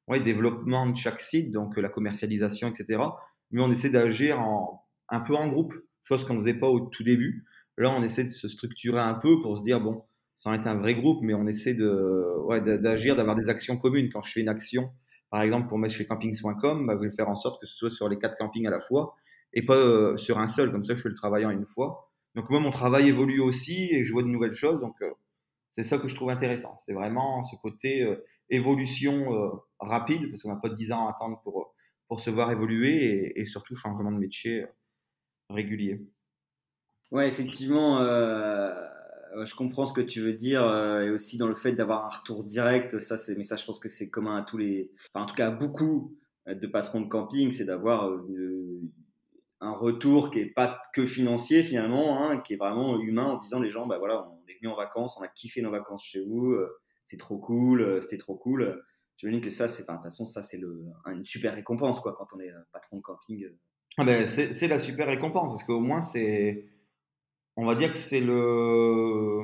ouais, 0.07 0.19
développement 0.19 0.87
de 0.87 0.95
chaque 0.95 1.19
site, 1.19 1.51
donc 1.51 1.77
euh, 1.77 1.81
la 1.81 1.89
commercialisation, 1.89 2.69
etc. 2.69 3.03
Mais 3.51 3.61
on 3.61 3.71
essaie 3.71 3.89
d'agir 3.89 4.39
en, 4.39 4.85
un 5.09 5.19
peu 5.19 5.35
en 5.35 5.47
groupe, 5.47 5.73
chose 6.03 6.25
qu'on 6.25 6.35
ne 6.35 6.41
faisait 6.41 6.53
pas 6.53 6.67
au 6.67 6.79
tout 6.81 7.03
début. 7.03 7.45
Là, 7.77 7.91
on 7.91 8.03
essaie 8.03 8.23
de 8.23 8.31
se 8.31 8.47
structurer 8.47 8.99
un 8.99 9.15
peu 9.15 9.41
pour 9.41 9.57
se 9.57 9.63
dire, 9.63 9.81
bon, 9.81 10.03
sans 10.35 10.53
être 10.53 10.67
un 10.67 10.75
vrai 10.75 10.95
groupe, 10.95 11.19
mais 11.21 11.33
on 11.33 11.47
essaie 11.47 11.73
de, 11.73 12.37
ouais, 12.45 12.61
d'agir, 12.61 13.15
d'avoir 13.15 13.35
des 13.35 13.49
actions 13.49 13.77
communes. 13.77 14.09
Quand 14.11 14.21
je 14.21 14.31
fais 14.31 14.41
une 14.41 14.49
action, 14.49 14.91
par 15.29 15.41
exemple, 15.41 15.67
pour 15.67 15.77
mettre 15.77 15.95
chez 15.95 16.05
campings.com, 16.05 16.87
bah, 16.87 16.97
je 16.97 17.07
vais 17.07 17.15
faire 17.15 17.29
en 17.29 17.35
sorte 17.35 17.61
que 17.61 17.67
ce 17.67 17.75
soit 17.75 17.89
sur 17.89 18.07
les 18.09 18.17
quatre 18.17 18.37
campings 18.37 18.67
à 18.67 18.71
la 18.71 18.79
fois 18.79 19.15
et 19.53 19.65
pas 19.65 19.75
euh, 19.75 20.17
sur 20.17 20.39
un 20.39 20.47
seul. 20.47 20.71
Comme 20.71 20.83
ça, 20.83 20.95
je 20.95 21.01
fais 21.01 21.09
le 21.09 21.15
travail 21.15 21.45
en 21.45 21.51
une 21.51 21.65
fois. 21.65 22.11
Donc, 22.35 22.49
moi, 22.49 22.59
mon 22.59 22.71
travail 22.71 23.07
évolue 23.07 23.39
aussi 23.39 23.89
et 23.91 24.03
je 24.03 24.11
vois 24.11 24.23
de 24.23 24.27
nouvelles 24.27 24.53
choses. 24.53 24.79
Donc, 24.81 24.95
euh, 25.01 25.11
c'est 25.71 25.83
ça 25.83 25.97
que 25.97 26.07
je 26.07 26.15
trouve 26.15 26.29
intéressant. 26.29 26.75
C'est 26.77 26.93
vraiment 26.93 27.43
ce 27.43 27.55
côté 27.55 28.03
euh, 28.03 28.15
évolution 28.49 29.61
rapide, 29.79 30.29
parce 30.29 30.41
qu'on 30.41 30.49
n'a 30.49 30.59
pas 30.59 30.69
10 30.69 30.91
ans 30.91 31.07
à 31.07 31.11
attendre 31.11 31.39
pour, 31.43 31.75
pour 32.07 32.19
se 32.19 32.31
voir 32.31 32.51
évoluer 32.51 33.39
et, 33.39 33.45
surtout 33.45 33.75
changement 33.75 34.11
de 34.11 34.17
métier 34.17 34.65
régulier. 35.51 36.01
Ouais, 37.11 37.27
effectivement, 37.27 37.99
je 37.99 39.55
comprends 39.55 39.85
ce 39.85 39.93
que 39.93 40.01
tu 40.01 40.21
veux 40.21 40.33
dire 40.33 40.63
et 40.99 41.11
aussi 41.11 41.37
dans 41.37 41.47
le 41.47 41.53
fait 41.53 41.73
d'avoir 41.73 42.05
un 42.07 42.09
retour 42.09 42.43
direct. 42.43 42.99
Ça, 42.99 43.17
c'est, 43.17 43.35
mais 43.35 43.43
ça, 43.43 43.55
je 43.55 43.65
pense 43.67 43.77
que 43.77 43.87
c'est 43.87 44.09
commun 44.09 44.37
à 44.37 44.41
tous 44.41 44.57
les, 44.57 44.91
enfin, 45.13 45.25
en 45.25 45.27
tout 45.27 45.35
cas, 45.35 45.49
à 45.49 45.51
beaucoup 45.51 46.17
de 46.47 46.65
patrons 46.65 47.01
de 47.01 47.07
camping, 47.07 47.51
c'est 47.51 47.65
d'avoir 47.65 48.09
un 49.61 49.71
retour 49.71 50.31
qui 50.31 50.39
est 50.39 50.53
pas 50.53 50.81
que 50.93 51.05
financier 51.05 51.63
finalement, 51.63 52.23
hein, 52.23 52.39
qui 52.39 52.53
est 52.53 52.57
vraiment 52.57 52.99
humain 52.99 53.25
en 53.25 53.37
disant 53.37 53.59
les 53.59 53.71
gens, 53.71 53.87
bah 53.87 53.97
voilà, 53.97 54.27
on 54.29 54.47
est 54.47 54.57
venu 54.59 54.71
en 54.71 54.75
vacances, 54.75 55.17
on 55.19 55.23
a 55.23 55.27
kiffé 55.27 55.61
nos 55.61 55.71
vacances 55.71 56.03
chez 56.03 56.23
vous, 56.23 56.55
c'est 57.05 57.17
trop 57.17 57.37
cool, 57.37 58.01
c'était 58.01 58.17
trop 58.17 58.35
cool. 58.35 58.81
J'imagine 59.17 59.41
que 59.41 59.49
ça, 59.49 59.67
c'est, 59.67 59.83
de 59.83 59.91
toute 59.91 60.01
façon, 60.01 60.25
ça, 60.25 60.41
c'est 60.41 60.61
une 61.07 61.25
super 61.25 61.53
récompense, 61.53 61.99
quoi, 61.99 62.15
quand 62.17 62.27
on 62.33 62.39
est 62.39 62.53
patron 62.71 62.97
de 62.97 63.01
camping. 63.01 63.49
Ah 63.97 64.05
ben, 64.05 64.25
c'est, 64.25 64.67
la 64.67 64.79
super 64.79 65.07
récompense, 65.07 65.49
parce 65.49 65.63
qu'au 65.65 65.81
moins, 65.81 65.99
c'est, 65.99 66.69
on 67.57 67.65
va 67.65 67.75
dire 67.75 67.91
que 67.91 67.97
c'est 67.97 68.21
le, 68.21 69.43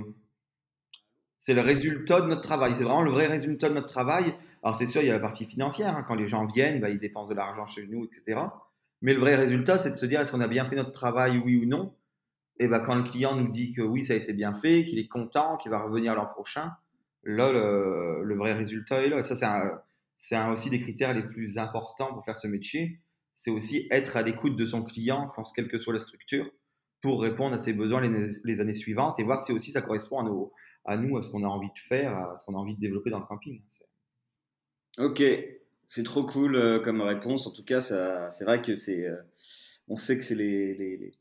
c'est 1.38 1.53
le 1.53 1.60
résultat 1.60 2.22
de 2.22 2.27
notre 2.27 2.41
travail. 2.41 2.74
C'est 2.77 2.86
vraiment 2.86 3.01
le 3.01 3.12
vrai 3.12 3.27
résultat 3.27 3.67
de 3.67 3.74
notre 3.74 3.89
travail. 3.89 4.34
Alors, 4.63 4.77
c'est 4.77 4.86
sûr, 4.86 5.01
il 5.01 5.07
y 5.07 5.10
a 5.10 5.13
la 5.13 5.19
partie 5.19 5.45
financière. 5.45 5.98
Hein. 5.98 6.05
Quand 6.07 6.15
les 6.15 6.27
gens 6.27 6.45
viennent, 6.45 6.79
bah, 6.79 6.89
ils 6.89 7.00
dépensent 7.00 7.29
de 7.29 7.36
l'argent 7.36 7.67
chez 7.67 7.86
nous, 7.86 8.05
etc. 8.05 8.39
Mais 9.06 9.14
le 9.14 9.20
vrai 9.20 9.36
résultat, 9.36 9.78
c'est 9.78 9.92
de 9.92 9.96
se 9.98 10.08
dire 10.08 10.20
est-ce 10.20 10.32
qu'on 10.32 10.42
a 10.42 10.48
bien 10.48 10.66
fait 10.66 10.76
notre 10.76 10.92
travail, 10.92 11.38
oui 11.38 11.58
ou 11.58 11.68
non? 11.68 11.94
Et 12.58 12.68
ben, 12.68 12.80
quand 12.80 12.96
le 12.96 13.04
client 13.04 13.36
nous 13.36 13.52
dit 13.52 13.72
que 13.72 13.84
oui, 13.84 14.04
ça 14.04 14.14
a 14.14 14.16
été 14.16 14.34
bien 14.34 14.56
fait, 14.56 14.84
qu'il 14.84 14.98
est 14.98 15.08
content, 15.08 15.58
qu'il 15.58 15.70
va 15.70 15.84
revenir 15.84 16.16
l'an 16.16 16.26
prochain, 16.26 16.72
là, 17.24 17.52
le, 17.52 18.36
vrai 18.36 18.54
résultat 18.54 19.04
est 19.04 19.10
là. 19.10 19.22
ça, 19.22 19.36
c'est, 20.18 20.48
aussi 20.48 20.72
des 20.72 20.80
critères 20.80 21.14
les 21.14 21.22
plus 21.22 21.60
importants 21.60 22.14
pour 22.14 22.26
faire 22.26 22.36
ce 22.36 22.48
métier. 22.48 23.00
C'est 23.36 23.52
aussi 23.52 23.88
être 23.92 24.18
à 24.18 24.24
l'écoute 24.24 24.56
de 24.56 24.66
son 24.66 24.82
client, 24.82 25.32
je 25.38 25.54
quelle 25.56 25.68
que 25.68 25.78
soit 25.78 25.94
la 25.94 26.00
structure 26.00 26.50
pour 27.02 27.22
répondre 27.22 27.54
à 27.54 27.60
ses 27.60 27.74
besoins 27.74 28.02
les, 28.02 28.60
années 28.60 28.74
suivantes 28.74 29.20
et 29.20 29.24
voir 29.24 29.40
si 29.40 29.52
aussi 29.52 29.72
ça 29.72 29.84
correspond 29.84 30.22
à, 30.22 30.24
nos, 30.24 30.52
à 30.84 30.98
nous, 30.98 31.16
à 31.16 31.22
ce 31.22 31.30
qu'on 31.30 31.44
a 31.44 31.48
envie 31.48 31.68
de 31.68 31.80
faire, 31.80 32.18
à 32.18 32.38
ce 32.38 32.44
qu'on 32.44 32.56
a 32.56 32.58
envie 32.58 32.74
de 32.74 32.80
développer 32.80 33.12
dans 33.12 33.20
le 33.20 33.26
camping. 33.26 33.62
Ok, 34.98 35.22
c'est 35.88 36.04
trop 36.04 36.24
cool 36.24 36.56
euh, 36.56 36.80
comme 36.80 37.01
réponse. 37.01 37.48
En 37.48 37.51
tout 37.51 37.63
cas, 37.63 37.82
c'est 37.82 38.46
vrai 38.46 38.62
que 38.62 38.75
c'est, 38.75 39.06
euh, 39.06 39.18
on 39.88 39.96
sait 39.96 40.18
que 40.18 40.24
c'est 40.24 40.36
les, 40.36 40.74
les, 40.75 41.13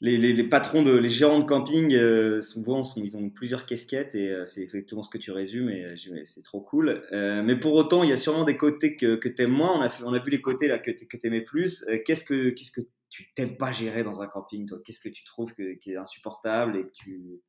les, 0.00 0.32
les, 0.32 0.44
patrons, 0.44 0.82
de, 0.82 0.92
les 0.92 1.08
gérants 1.08 1.40
de 1.40 1.44
camping, 1.44 1.94
euh, 1.94 2.40
souvent, 2.40 2.82
ils 2.96 3.16
ont 3.16 3.28
plusieurs 3.28 3.66
casquettes 3.66 4.14
et 4.14 4.34
c'est 4.46 4.62
effectivement 4.62 5.02
ce 5.02 5.10
que 5.10 5.18
tu 5.18 5.30
résumes 5.30 5.68
et 5.68 5.94
c'est 6.24 6.42
trop 6.42 6.60
cool. 6.60 7.02
mais 7.12 7.56
pour 7.56 7.74
autant, 7.74 8.02
il 8.02 8.10
y 8.10 8.12
a 8.12 8.16
sûrement 8.16 8.44
des 8.44 8.56
côtés 8.56 8.96
que, 8.96 9.16
que 9.16 9.28
tu 9.28 9.42
aimes 9.42 9.52
moins. 9.52 9.78
On 9.78 9.82
a, 9.82 10.02
on 10.04 10.14
a 10.14 10.18
vu 10.18 10.30
les 10.30 10.40
côtés 10.40 10.68
là, 10.68 10.78
que, 10.78 10.90
tu 10.90 11.06
aimais 11.24 11.42
plus. 11.42 11.84
qu'est-ce 12.06 12.24
que, 12.24 12.50
qu'est-ce 12.50 12.72
que 12.72 12.80
tu 13.10 13.32
t'aimes 13.34 13.56
pas 13.56 13.72
gérer 13.72 14.04
dans 14.04 14.22
un 14.22 14.26
camping, 14.26 14.66
toi? 14.66 14.78
Qu'est-ce 14.84 15.00
que 15.00 15.08
tu 15.08 15.24
trouves 15.24 15.52
qui 15.54 15.92
est 15.92 15.96
insupportable 15.96 16.76
et 16.76 16.82
que 16.84 16.92
tu 16.92 17.42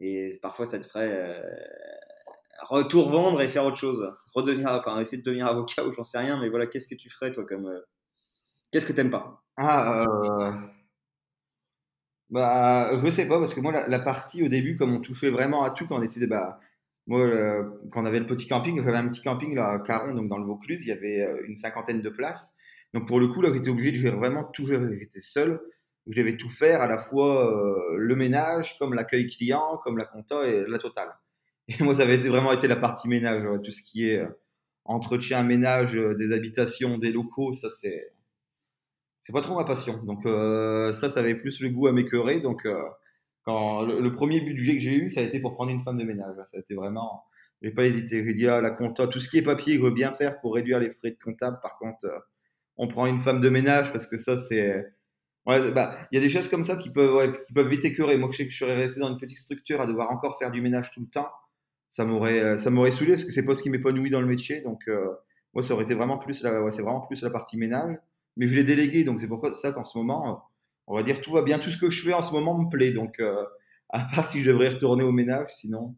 et 0.00 0.38
parfois 0.40 0.64
ça 0.64 0.78
te 0.78 0.86
ferait 0.86 1.10
euh, 1.12 1.42
retour 2.62 3.10
vendre 3.10 3.40
et 3.40 3.48
faire 3.48 3.64
autre 3.64 3.76
chose, 3.76 4.12
redevenir, 4.34 4.70
enfin 4.70 4.98
essayer 5.00 5.18
de 5.18 5.24
devenir 5.24 5.46
avocat 5.46 5.84
ou 5.84 5.92
j'en 5.92 6.04
sais 6.04 6.18
rien, 6.18 6.40
mais 6.40 6.48
voilà, 6.48 6.66
qu'est-ce 6.66 6.88
que 6.88 6.94
tu 6.94 7.10
ferais 7.10 7.32
toi 7.32 7.44
comme 7.44 7.66
euh, 7.66 7.80
qu'est-ce 8.70 8.86
que 8.86 8.92
t'aimes 8.92 9.10
pas? 9.10 9.42
Ah, 9.56 10.04
euh... 10.04 10.52
bah 12.30 12.90
je 13.04 13.10
sais 13.10 13.26
pas 13.26 13.38
parce 13.38 13.54
que 13.54 13.60
moi 13.60 13.72
la, 13.86 13.98
partie 13.98 14.42
au 14.42 14.48
début 14.48 14.76
comme 14.76 14.94
on 14.94 15.00
touchait 15.00 15.30
vraiment 15.30 15.64
à 15.64 15.70
tout 15.70 15.86
quand 15.86 15.98
on 15.98 16.02
était 16.02 16.26
bah 16.26 16.60
moi 17.06 17.28
quand 17.90 18.02
on 18.02 18.06
avait 18.06 18.20
le 18.20 18.26
petit 18.26 18.46
camping, 18.46 18.82
j'avais 18.82 18.96
un 18.96 19.08
petit 19.08 19.22
camping 19.22 19.54
là 19.54 19.70
à 19.70 19.78
Caron 19.80 20.14
donc 20.14 20.28
dans 20.28 20.38
le 20.38 20.44
Vaucluse, 20.44 20.82
il 20.82 20.88
y 20.88 20.92
avait 20.92 21.22
euh, 21.22 21.42
une 21.46 21.56
cinquantaine 21.56 22.02
de 22.02 22.08
places 22.08 22.54
donc 22.94 23.06
pour 23.06 23.20
le 23.20 23.28
coup, 23.28 23.40
là, 23.40 23.50
j'étais 23.52 23.70
obligé 23.70 23.92
de 23.92 23.96
gérer 23.96 24.16
vraiment 24.16 24.44
tout 24.44 24.66
gérer. 24.66 24.98
J'étais 24.98 25.20
seul. 25.20 25.60
Je 26.08 26.18
devais 26.18 26.36
tout 26.36 26.48
faire, 26.48 26.80
à 26.82 26.88
la 26.88 26.98
fois 26.98 27.46
euh, 27.46 27.96
le 27.96 28.16
ménage, 28.16 28.78
comme 28.78 28.94
l'accueil 28.94 29.28
client, 29.28 29.78
comme 29.84 29.96
la 29.98 30.06
compta 30.06 30.46
et 30.46 30.64
la 30.66 30.78
totale. 30.78 31.10
Et 31.70 31.82
moi, 31.82 31.94
ça 31.94 32.02
avait 32.02 32.16
vraiment 32.16 32.52
été 32.52 32.68
la 32.68 32.76
partie 32.76 33.08
ménage, 33.08 33.44
tout 33.64 33.70
ce 33.70 33.82
qui 33.82 34.08
est 34.08 34.18
euh, 34.18 34.28
entretien, 34.84 35.42
ménage 35.42 35.96
euh, 35.96 36.14
des 36.14 36.32
habitations, 36.32 36.98
des 36.98 37.12
locaux, 37.12 37.52
ça 37.52 37.70
c'est 37.70 38.12
c'est 39.22 39.32
pas 39.32 39.42
trop 39.42 39.54
ma 39.54 39.64
passion. 39.64 40.02
Donc 40.04 40.24
ça, 40.24 41.10
ça 41.10 41.20
avait 41.20 41.34
plus 41.34 41.60
le 41.60 41.68
goût 41.68 41.86
à 41.86 41.92
m'écœurer. 41.92 42.40
Donc 42.40 42.66
quand 43.44 43.82
le, 43.82 44.12
premier 44.12 44.40
budget 44.40 44.74
que 44.74 44.80
j'ai 44.80 44.94
eu, 44.94 45.10
ça 45.10 45.20
a 45.20 45.24
été 45.24 45.38
pour 45.40 45.54
prendre 45.54 45.70
une 45.70 45.82
femme 45.82 45.98
de 45.98 46.04
ménage. 46.04 46.34
Ça 46.46 46.56
a 46.56 46.60
été 46.60 46.74
vraiment, 46.74 47.24
j'ai 47.60 47.70
pas 47.70 47.84
hésité. 47.84 48.24
J'ai 48.24 48.32
dit 48.32 48.48
ah 48.48 48.62
la 48.62 48.70
compta, 48.70 49.06
tout 49.06 49.20
ce 49.20 49.28
qui 49.28 49.36
est 49.36 49.42
papier, 49.42 49.76
je 49.76 49.82
veux 49.82 49.90
bien 49.90 50.12
faire 50.12 50.40
pour 50.40 50.54
réduire 50.54 50.80
les 50.80 50.88
frais 50.88 51.10
de 51.10 51.18
comptable. 51.22 51.58
Par 51.62 51.78
contre 51.78 52.08
on 52.80 52.88
prend 52.88 53.04
une 53.04 53.18
femme 53.18 53.42
de 53.42 53.50
ménage 53.50 53.92
parce 53.92 54.06
que 54.06 54.16
ça, 54.16 54.38
c'est. 54.38 54.90
bah, 55.44 56.08
il 56.10 56.14
y 56.14 56.18
a 56.18 56.20
des 56.20 56.30
choses 56.30 56.48
comme 56.48 56.64
ça 56.64 56.76
qui 56.76 56.88
peuvent, 56.88 57.44
qui 57.46 57.52
peuvent 57.52 57.68
vite 57.68 57.84
écœurer. 57.84 58.16
Moi, 58.16 58.30
je 58.32 58.38
sais 58.38 58.46
que 58.46 58.52
je 58.52 58.56
serais 58.56 58.74
resté 58.74 59.00
dans 59.00 59.10
une 59.10 59.18
petite 59.18 59.36
structure 59.36 59.82
à 59.82 59.86
devoir 59.86 60.10
encore 60.10 60.38
faire 60.38 60.50
du 60.50 60.62
ménage 60.62 60.90
tout 60.90 61.00
le 61.00 61.06
temps. 61.06 61.28
Ça 61.90 62.04
m'aurait, 62.04 62.40
euh, 62.40 62.56
ça 62.56 62.70
m'aurait 62.70 62.92
saoulé 62.92 63.12
parce 63.12 63.24
que 63.24 63.32
c'est 63.32 63.44
pas 63.44 63.54
ce 63.54 63.62
qui 63.62 63.70
m'épanouit 63.70 64.10
dans 64.10 64.20
le 64.20 64.26
métier. 64.26 64.62
Donc, 64.62 64.82
euh, 64.88 65.08
moi, 65.54 65.62
ça 65.62 65.74
aurait 65.74 65.84
été 65.84 65.94
vraiment 65.94 66.18
plus 66.18 66.42
la, 66.42 66.70
c'est 66.70 66.82
vraiment 66.82 67.00
plus 67.02 67.22
la 67.22 67.30
partie 67.30 67.56
ménage. 67.58 67.96
Mais 68.36 68.48
je 68.48 68.54
l'ai 68.54 68.64
délégué, 68.64 69.04
donc 69.04 69.20
c'est 69.20 69.28
pourquoi 69.28 69.54
ça 69.54 69.72
qu'en 69.72 69.84
ce 69.84 69.98
moment, 69.98 70.48
on 70.86 70.94
va 70.96 71.02
dire 71.02 71.20
tout 71.20 71.32
va 71.32 71.42
bien. 71.42 71.58
Tout 71.58 71.70
ce 71.70 71.78
que 71.78 71.90
je 71.90 72.02
fais 72.02 72.14
en 72.14 72.22
ce 72.22 72.32
moment 72.32 72.56
me 72.56 72.70
plaît. 72.70 72.92
Donc, 72.92 73.20
euh, 73.20 73.44
à 73.90 74.06
part 74.14 74.26
si 74.26 74.40
je 74.40 74.50
devrais 74.50 74.70
retourner 74.70 75.04
au 75.04 75.12
ménage, 75.12 75.50
sinon, 75.50 75.94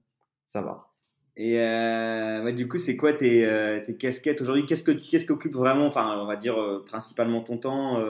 ça 0.46 0.62
va. 0.62 0.92
Et 1.36 1.58
euh, 1.58 2.52
du 2.52 2.68
coup, 2.68 2.78
c'est 2.78 2.96
quoi 2.96 3.12
tes, 3.14 3.46
euh, 3.46 3.80
tes 3.80 3.96
casquettes 3.96 4.42
aujourd'hui? 4.42 4.66
Qu'est-ce 4.66 4.82
que 4.82 4.92
qu'est-ce 4.92 5.24
qu'occupe 5.24 5.54
vraiment, 5.54 5.86
enfin, 5.86 6.18
on 6.18 6.26
va 6.26 6.36
dire 6.36 6.60
euh, 6.60 6.84
principalement 6.84 7.42
ton 7.42 7.56
temps 7.56 8.02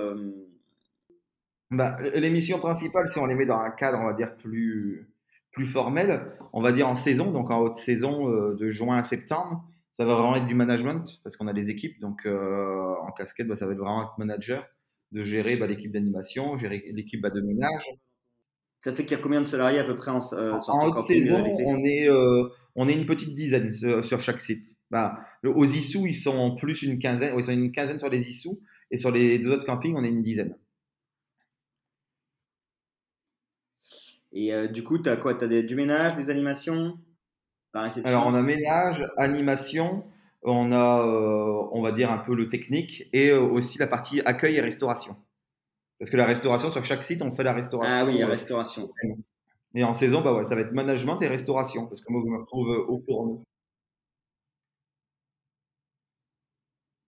bah, 1.71 1.97
Les 2.15 2.31
missions 2.31 2.59
principales, 2.59 3.09
si 3.09 3.19
on 3.19 3.27
les 3.27 3.37
met 3.37 3.47
dans 3.47 3.59
un 3.59 3.71
cadre, 3.71 3.99
on 4.01 4.07
va 4.07 4.13
dire 4.13 4.37
plus 4.37 5.09
plus 5.53 5.67
formel, 5.67 6.33
on 6.53 6.63
va 6.63 6.73
dire 6.73 6.89
en 6.89 6.95
saison, 6.95 7.31
donc 7.31 7.51
en 7.51 7.61
haute 7.61 7.77
saison 7.77 8.29
de 8.29 8.71
juin 8.71 8.97
à 8.97 9.03
septembre, 9.03 9.65
ça 9.95 10.05
va 10.05 10.15
vraiment 10.15 10.37
être 10.37 10.47
du 10.47 10.55
management 10.55 11.21
parce 11.23 11.37
qu'on 11.37 11.47
a 11.47 11.53
des 11.53 11.71
équipes, 11.71 12.01
donc 12.01 12.27
en 12.27 13.13
casquette, 13.13 13.49
bah, 13.49 13.57
ça 13.57 13.67
va 13.67 13.73
être 13.73 13.79
vraiment 13.79 14.03
être 14.03 14.19
manager, 14.19 14.67
de 15.13 15.23
gérer 15.23 15.57
bah, 15.57 15.67
l'équipe 15.67 15.93
d'animation, 15.93 16.57
gérer 16.57 16.83
l'équipe 16.93 17.21
bah, 17.21 17.31
de 17.31 17.41
ménage. 17.41 17.91
Ça 18.81 18.93
fait 18.93 19.05
qu'il 19.05 19.17
y 19.17 19.21
a 19.21 19.23
combien 19.23 19.41
de 19.41 19.47
salariés 19.47 19.79
à 19.79 19.85
peu 19.85 19.95
près 19.95 20.11
en, 20.11 20.19
en 20.19 20.87
haute 20.87 21.07
saison 21.07 21.45
On 21.67 21.85
est 21.85 22.09
on 22.75 22.89
est 22.89 22.95
une 22.95 23.07
petite 23.07 23.35
dizaine 23.35 23.73
sur, 23.73 24.21
chaque 24.21 24.41
site. 24.41 24.75
Bah, 24.91 25.21
aux 25.45 25.65
Issous, 25.65 26.07
ils 26.07 26.15
sont 26.15 26.57
plus 26.57 26.83
une 26.83 26.99
quinzaine, 26.99 27.35
ils 27.37 27.45
sont 27.45 27.53
une 27.53 27.73
quinzaine 27.73 27.99
sur 27.99 28.09
les 28.09 28.29
Issous, 28.29 28.61
et 28.91 28.97
sur 28.97 29.11
les 29.11 29.39
deux 29.39 29.53
autres 29.53 29.67
campings, 29.67 29.95
on 29.97 30.05
est 30.05 30.09
une 30.09 30.23
dizaine. 30.23 30.57
Et 34.33 34.53
euh, 34.53 34.67
du 34.67 34.83
coup, 34.83 34.99
tu 34.99 35.09
as 35.09 35.17
quoi? 35.17 35.35
Tu 35.35 35.45
as 35.45 35.63
du 35.63 35.75
ménage, 35.75 36.15
des 36.15 36.31
animations? 36.31 36.99
Alors, 38.05 38.27
on 38.27 38.35
a 38.35 38.43
ménage, 38.43 39.03
animation, 39.17 40.05
on 40.43 40.73
a, 40.73 41.07
euh, 41.07 41.69
on 41.73 41.81
va 41.81 41.93
dire, 41.93 42.11
un 42.11 42.19
peu 42.19 42.35
le 42.35 42.49
technique, 42.49 43.09
et 43.13 43.31
euh, 43.31 43.41
aussi 43.41 43.79
la 43.79 43.87
partie 43.87 44.21
accueil 44.23 44.57
et 44.57 44.61
restauration. 44.61 45.17
Parce 45.99 46.11
que 46.11 46.17
la 46.17 46.27
restauration, 46.27 46.71
sur 46.71 46.85
chaque 46.85 47.03
site, 47.03 47.23
on 47.23 47.31
fait 47.31 47.45
la 47.45 47.53
restauration. 47.53 47.97
Ah 47.99 48.05
oui, 48.05 48.19
la 48.19 48.27
restauration. 48.27 48.91
Et 49.75 49.85
en 49.85 49.95
saison, 49.95 50.21
bah 50.21 50.35
ouais, 50.35 50.45
ça 50.45 50.55
va 50.55 50.61
être 50.61 50.73
management 50.73 51.21
et 51.23 51.29
restauration, 51.29 51.87
parce 51.87 52.03
que 52.03 52.13
moi, 52.13 52.23
je 52.25 52.31
me 52.31 52.39
retrouve 52.39 52.69
au 52.69 52.99
fourneau. 52.99 53.43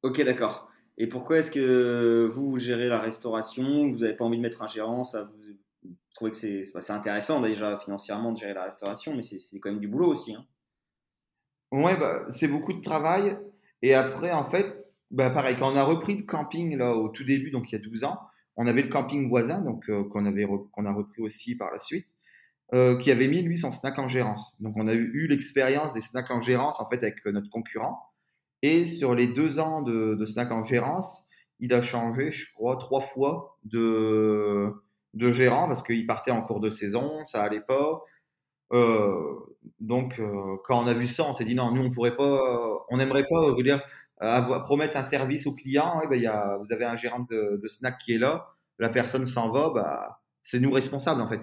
Ok, 0.03 0.23
d'accord. 0.23 0.71
Et 0.97 1.07
pourquoi 1.07 1.39
est-ce 1.39 1.51
que 1.51 2.27
vous, 2.31 2.49
vous 2.49 2.59
gérez 2.59 2.89
la 2.89 3.01
restauration? 3.01 3.91
Vous 3.91 3.99
n'avez 3.99 4.15
pas 4.15 4.25
envie 4.25 4.37
de 4.37 4.43
mettre 4.43 4.63
un 4.63 4.67
gérant? 4.67 5.03
Ça, 5.05 5.25
Vous 5.25 5.54
trouvez 6.15 6.31
que 6.31 6.37
c'est 6.37 6.63
bah, 6.73 6.81
intéressant 6.89 7.41
déjà 7.41 7.77
financièrement 7.77 8.33
de 8.33 8.39
gérer 8.39 8.55
la 8.55 8.65
restauration, 8.65 9.15
mais 9.15 9.23
c'est 9.23 9.59
quand 9.59 9.71
même 9.71 9.81
du 9.81 9.89
boulot 9.89 10.09
aussi. 10.09 10.35
Hein. 10.35 10.47
Ouais, 11.73 11.97
bah, 11.97 12.25
c'est 12.29 12.49
beaucoup 12.49 12.73
de 12.73 12.81
travail. 12.81 13.39
Et 13.83 13.95
après, 13.95 14.31
en 14.31 14.45
fait, 14.45 14.87
bah, 15.11 15.31
pareil, 15.31 15.57
quand 15.59 15.73
on 15.73 15.77
a 15.77 15.85
repris 15.85 16.17
le 16.17 16.23
camping 16.23 16.77
là, 16.77 16.95
au 16.95 17.09
tout 17.09 17.25
début, 17.25 17.51
donc 17.51 17.71
il 17.71 17.75
y 17.75 17.77
a 17.77 17.83
12 17.83 18.05
ans, 18.05 18.21
on 18.57 18.67
avait 18.67 18.83
le 18.83 18.89
camping 18.89 19.29
voisin, 19.29 19.61
donc 19.61 19.89
euh, 19.91 20.05
qu'on 20.05 20.25
qu'on 20.73 20.87
a 20.87 20.93
repris 20.93 21.23
aussi 21.23 21.57
par 21.57 21.71
la 21.73 21.79
suite. 21.79 22.09
Euh, 22.73 22.99
qui 22.99 23.13
avait 23.13 23.29
mis 23.29 23.43
lui 23.43 23.59
son 23.59 23.71
snack 23.71 23.99
en 23.99 24.09
gérance. 24.09 24.55
Donc 24.59 24.75
on 24.77 24.89
a 24.89 24.95
eu, 24.95 25.27
l'expérience 25.29 25.93
des 25.93 26.01
snacks 26.01 26.31
en 26.31 26.41
gérance 26.41 26.81
en 26.81 26.89
fait 26.89 26.97
avec 26.97 27.25
euh, 27.27 27.31
notre 27.31 27.51
concurrent. 27.51 28.01
Et 28.63 28.87
sur 28.87 29.15
les 29.15 29.27
deux 29.27 29.59
ans 29.59 29.83
de 29.83 30.25
snack 30.25 30.51
en 30.51 30.65
gérance, 30.65 31.27
il 31.61 31.73
a 31.73 31.83
changé, 31.83 32.31
je 32.31 32.53
crois, 32.53 32.77
trois 32.77 33.01
fois 33.01 33.59
de, 33.65 34.73
de 35.15 35.31
gérant 35.31 35.69
parce 35.69 35.83
qu'il 35.83 36.07
partait 36.07 36.31
en 36.31 36.43
cours 36.43 36.61
de 36.61 36.71
saison, 36.71 37.25
ça 37.25 37.43
allait 37.43 37.61
pas. 37.61 38.03
donc, 39.81 40.21
quand 40.65 40.83
on 40.83 40.87
a 40.87 40.95
vu 40.95 41.07
ça, 41.07 41.25
on 41.29 41.35
s'est 41.35 41.45
dit 41.45 41.55
non, 41.55 41.73
nous, 41.73 41.83
on 41.83 41.91
pourrait 41.91 42.17
pas, 42.17 42.85
on 42.91 42.97
n'aimerait 42.97 43.25
pas, 43.25 43.53
vous 43.53 43.63
dire, 43.63 43.81
promettre 44.65 44.97
un 44.97 45.03
service 45.03 45.47
au 45.47 45.55
client. 45.55 46.01
ben, 46.09 46.21
y 46.21 46.27
a, 46.27 46.59
vous 46.59 46.73
avez 46.73 46.85
un 46.85 46.97
gérant 46.97 47.21
de, 47.31 47.61
de 47.63 47.69
snack 47.69 47.99
qui 47.99 48.15
est 48.15 48.19
là, 48.19 48.49
la 48.79 48.89
personne 48.89 49.27
s'en 49.27 49.51
va, 49.51 49.71
bah, 49.71 50.21
c'est 50.43 50.61
nous 50.61 50.73
responsables 50.73 51.21
en 51.21 51.29
fait. 51.29 51.41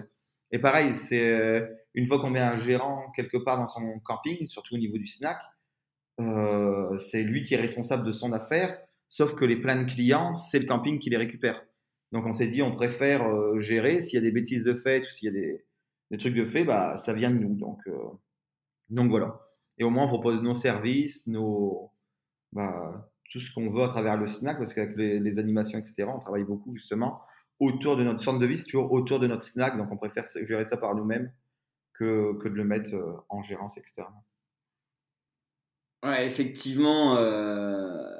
Et 0.50 0.58
pareil, 0.58 0.94
c'est 0.94 1.62
une 1.94 2.06
fois 2.06 2.20
qu'on 2.20 2.30
met 2.30 2.40
un 2.40 2.58
gérant 2.58 3.10
quelque 3.16 3.38
part 3.38 3.58
dans 3.58 3.68
son 3.68 4.00
camping, 4.00 4.46
surtout 4.48 4.74
au 4.74 4.78
niveau 4.78 4.98
du 4.98 5.06
snack, 5.06 5.38
euh, 6.20 6.96
c'est 6.98 7.22
lui 7.22 7.42
qui 7.42 7.54
est 7.54 7.60
responsable 7.60 8.04
de 8.04 8.12
son 8.12 8.32
affaire, 8.32 8.78
sauf 9.08 9.34
que 9.34 9.44
les 9.44 9.56
plans 9.56 9.82
de 9.82 9.90
clients, 9.90 10.36
c'est 10.36 10.58
le 10.58 10.66
camping 10.66 10.98
qui 10.98 11.10
les 11.10 11.16
récupère. 11.16 11.62
Donc 12.12 12.26
on 12.26 12.32
s'est 12.32 12.46
dit, 12.46 12.62
on 12.62 12.74
préfère 12.74 13.26
euh, 13.26 13.60
gérer, 13.60 14.00
s'il 14.00 14.16
y 14.16 14.18
a 14.18 14.20
des 14.20 14.30
bêtises 14.30 14.64
de 14.64 14.74
fait 14.74 15.00
ou 15.00 15.10
s'il 15.10 15.34
y 15.34 15.36
a 15.36 15.40
des, 16.10 16.18
trucs 16.18 16.34
de 16.34 16.44
fait, 16.44 16.64
bah, 16.64 16.96
ça 16.98 17.14
vient 17.14 17.30
de 17.30 17.38
nous. 17.38 17.56
Donc, 17.56 17.80
euh, 17.86 17.98
donc 18.90 19.10
voilà. 19.10 19.40
Et 19.78 19.84
au 19.84 19.90
moins, 19.90 20.04
on 20.04 20.08
propose 20.08 20.42
nos 20.42 20.54
services, 20.54 21.26
nos, 21.26 21.90
bah, 22.52 23.10
tout 23.30 23.40
ce 23.40 23.52
qu'on 23.52 23.70
veut 23.70 23.82
à 23.82 23.88
travers 23.88 24.18
le 24.18 24.26
snack, 24.26 24.58
parce 24.58 24.74
qu'avec 24.74 24.94
les, 24.96 25.38
animations, 25.38 25.78
etc., 25.78 26.06
on 26.14 26.20
travaille 26.20 26.44
beaucoup 26.44 26.72
justement 26.76 27.22
autour 27.58 27.96
de 27.96 28.04
notre 28.04 28.22
centre 28.22 28.38
de 28.38 28.46
vie, 28.46 28.58
c'est 28.58 28.64
toujours 28.64 28.92
autour 28.92 29.18
de 29.20 29.26
notre 29.26 29.44
snack, 29.44 29.78
donc 29.78 29.90
on 29.90 29.96
préfère 29.96 30.26
gérer 30.42 30.64
ça 30.64 30.76
par 30.76 30.94
nous-mêmes 30.94 31.32
que, 31.94 32.36
de 32.42 32.48
le 32.48 32.64
mettre 32.64 33.24
en 33.28 33.40
gérance 33.40 33.78
externe. 33.78 34.12
Ouais, 36.02 36.26
effectivement, 36.26 37.16
euh, 37.16 38.18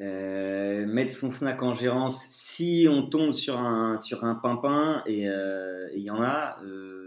euh, 0.00 0.86
mettre 0.86 1.12
son 1.12 1.30
snack 1.30 1.62
en 1.62 1.72
gérance, 1.72 2.26
si 2.28 2.86
on 2.90 3.08
tombe 3.08 3.32
sur 3.32 3.58
un, 3.58 3.96
sur 3.96 4.24
un 4.24 4.34
pimpin, 4.34 5.02
et 5.06 5.28
euh, 5.28 5.88
il 5.94 6.02
y 6.02 6.10
en 6.10 6.22
a, 6.22 6.58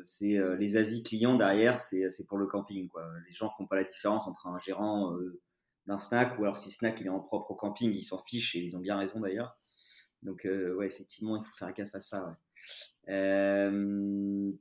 c'est 0.04 0.38
les 0.58 0.78
avis 0.78 1.04
clients 1.04 1.36
derrière, 1.36 1.80
c'est 1.80 2.28
pour 2.28 2.38
le 2.38 2.48
camping. 2.48 2.88
Quoi. 2.88 3.04
Les 3.28 3.34
gens 3.34 3.50
font 3.50 3.66
pas 3.66 3.76
la 3.76 3.84
différence 3.84 4.28
entre 4.28 4.48
un 4.48 4.60
gérant 4.60 5.16
d'un 5.86 5.98
snack 5.98 6.38
ou 6.40 6.44
alors 6.44 6.58
si 6.58 6.68
le 6.68 6.74
snack 6.74 7.00
il 7.02 7.08
est 7.08 7.10
en 7.10 7.20
propre 7.20 7.52
au 7.52 7.56
camping, 7.56 7.94
ils 7.94 8.04
s'en 8.04 8.18
fichent 8.18 8.56
et 8.56 8.60
ils 8.60 8.76
ont 8.76 8.80
bien 8.80 8.98
raison 8.98 9.20
d'ailleurs. 9.20 9.58
Donc, 10.24 10.48
ouais, 10.48 10.88
effectivement, 10.88 11.38
il 11.38 11.44
faut 11.44 11.56
faire 11.56 11.74
gaffe 11.74 11.94
à 11.94 12.00
ça. 12.00 12.38
Ouais. 13.08 14.54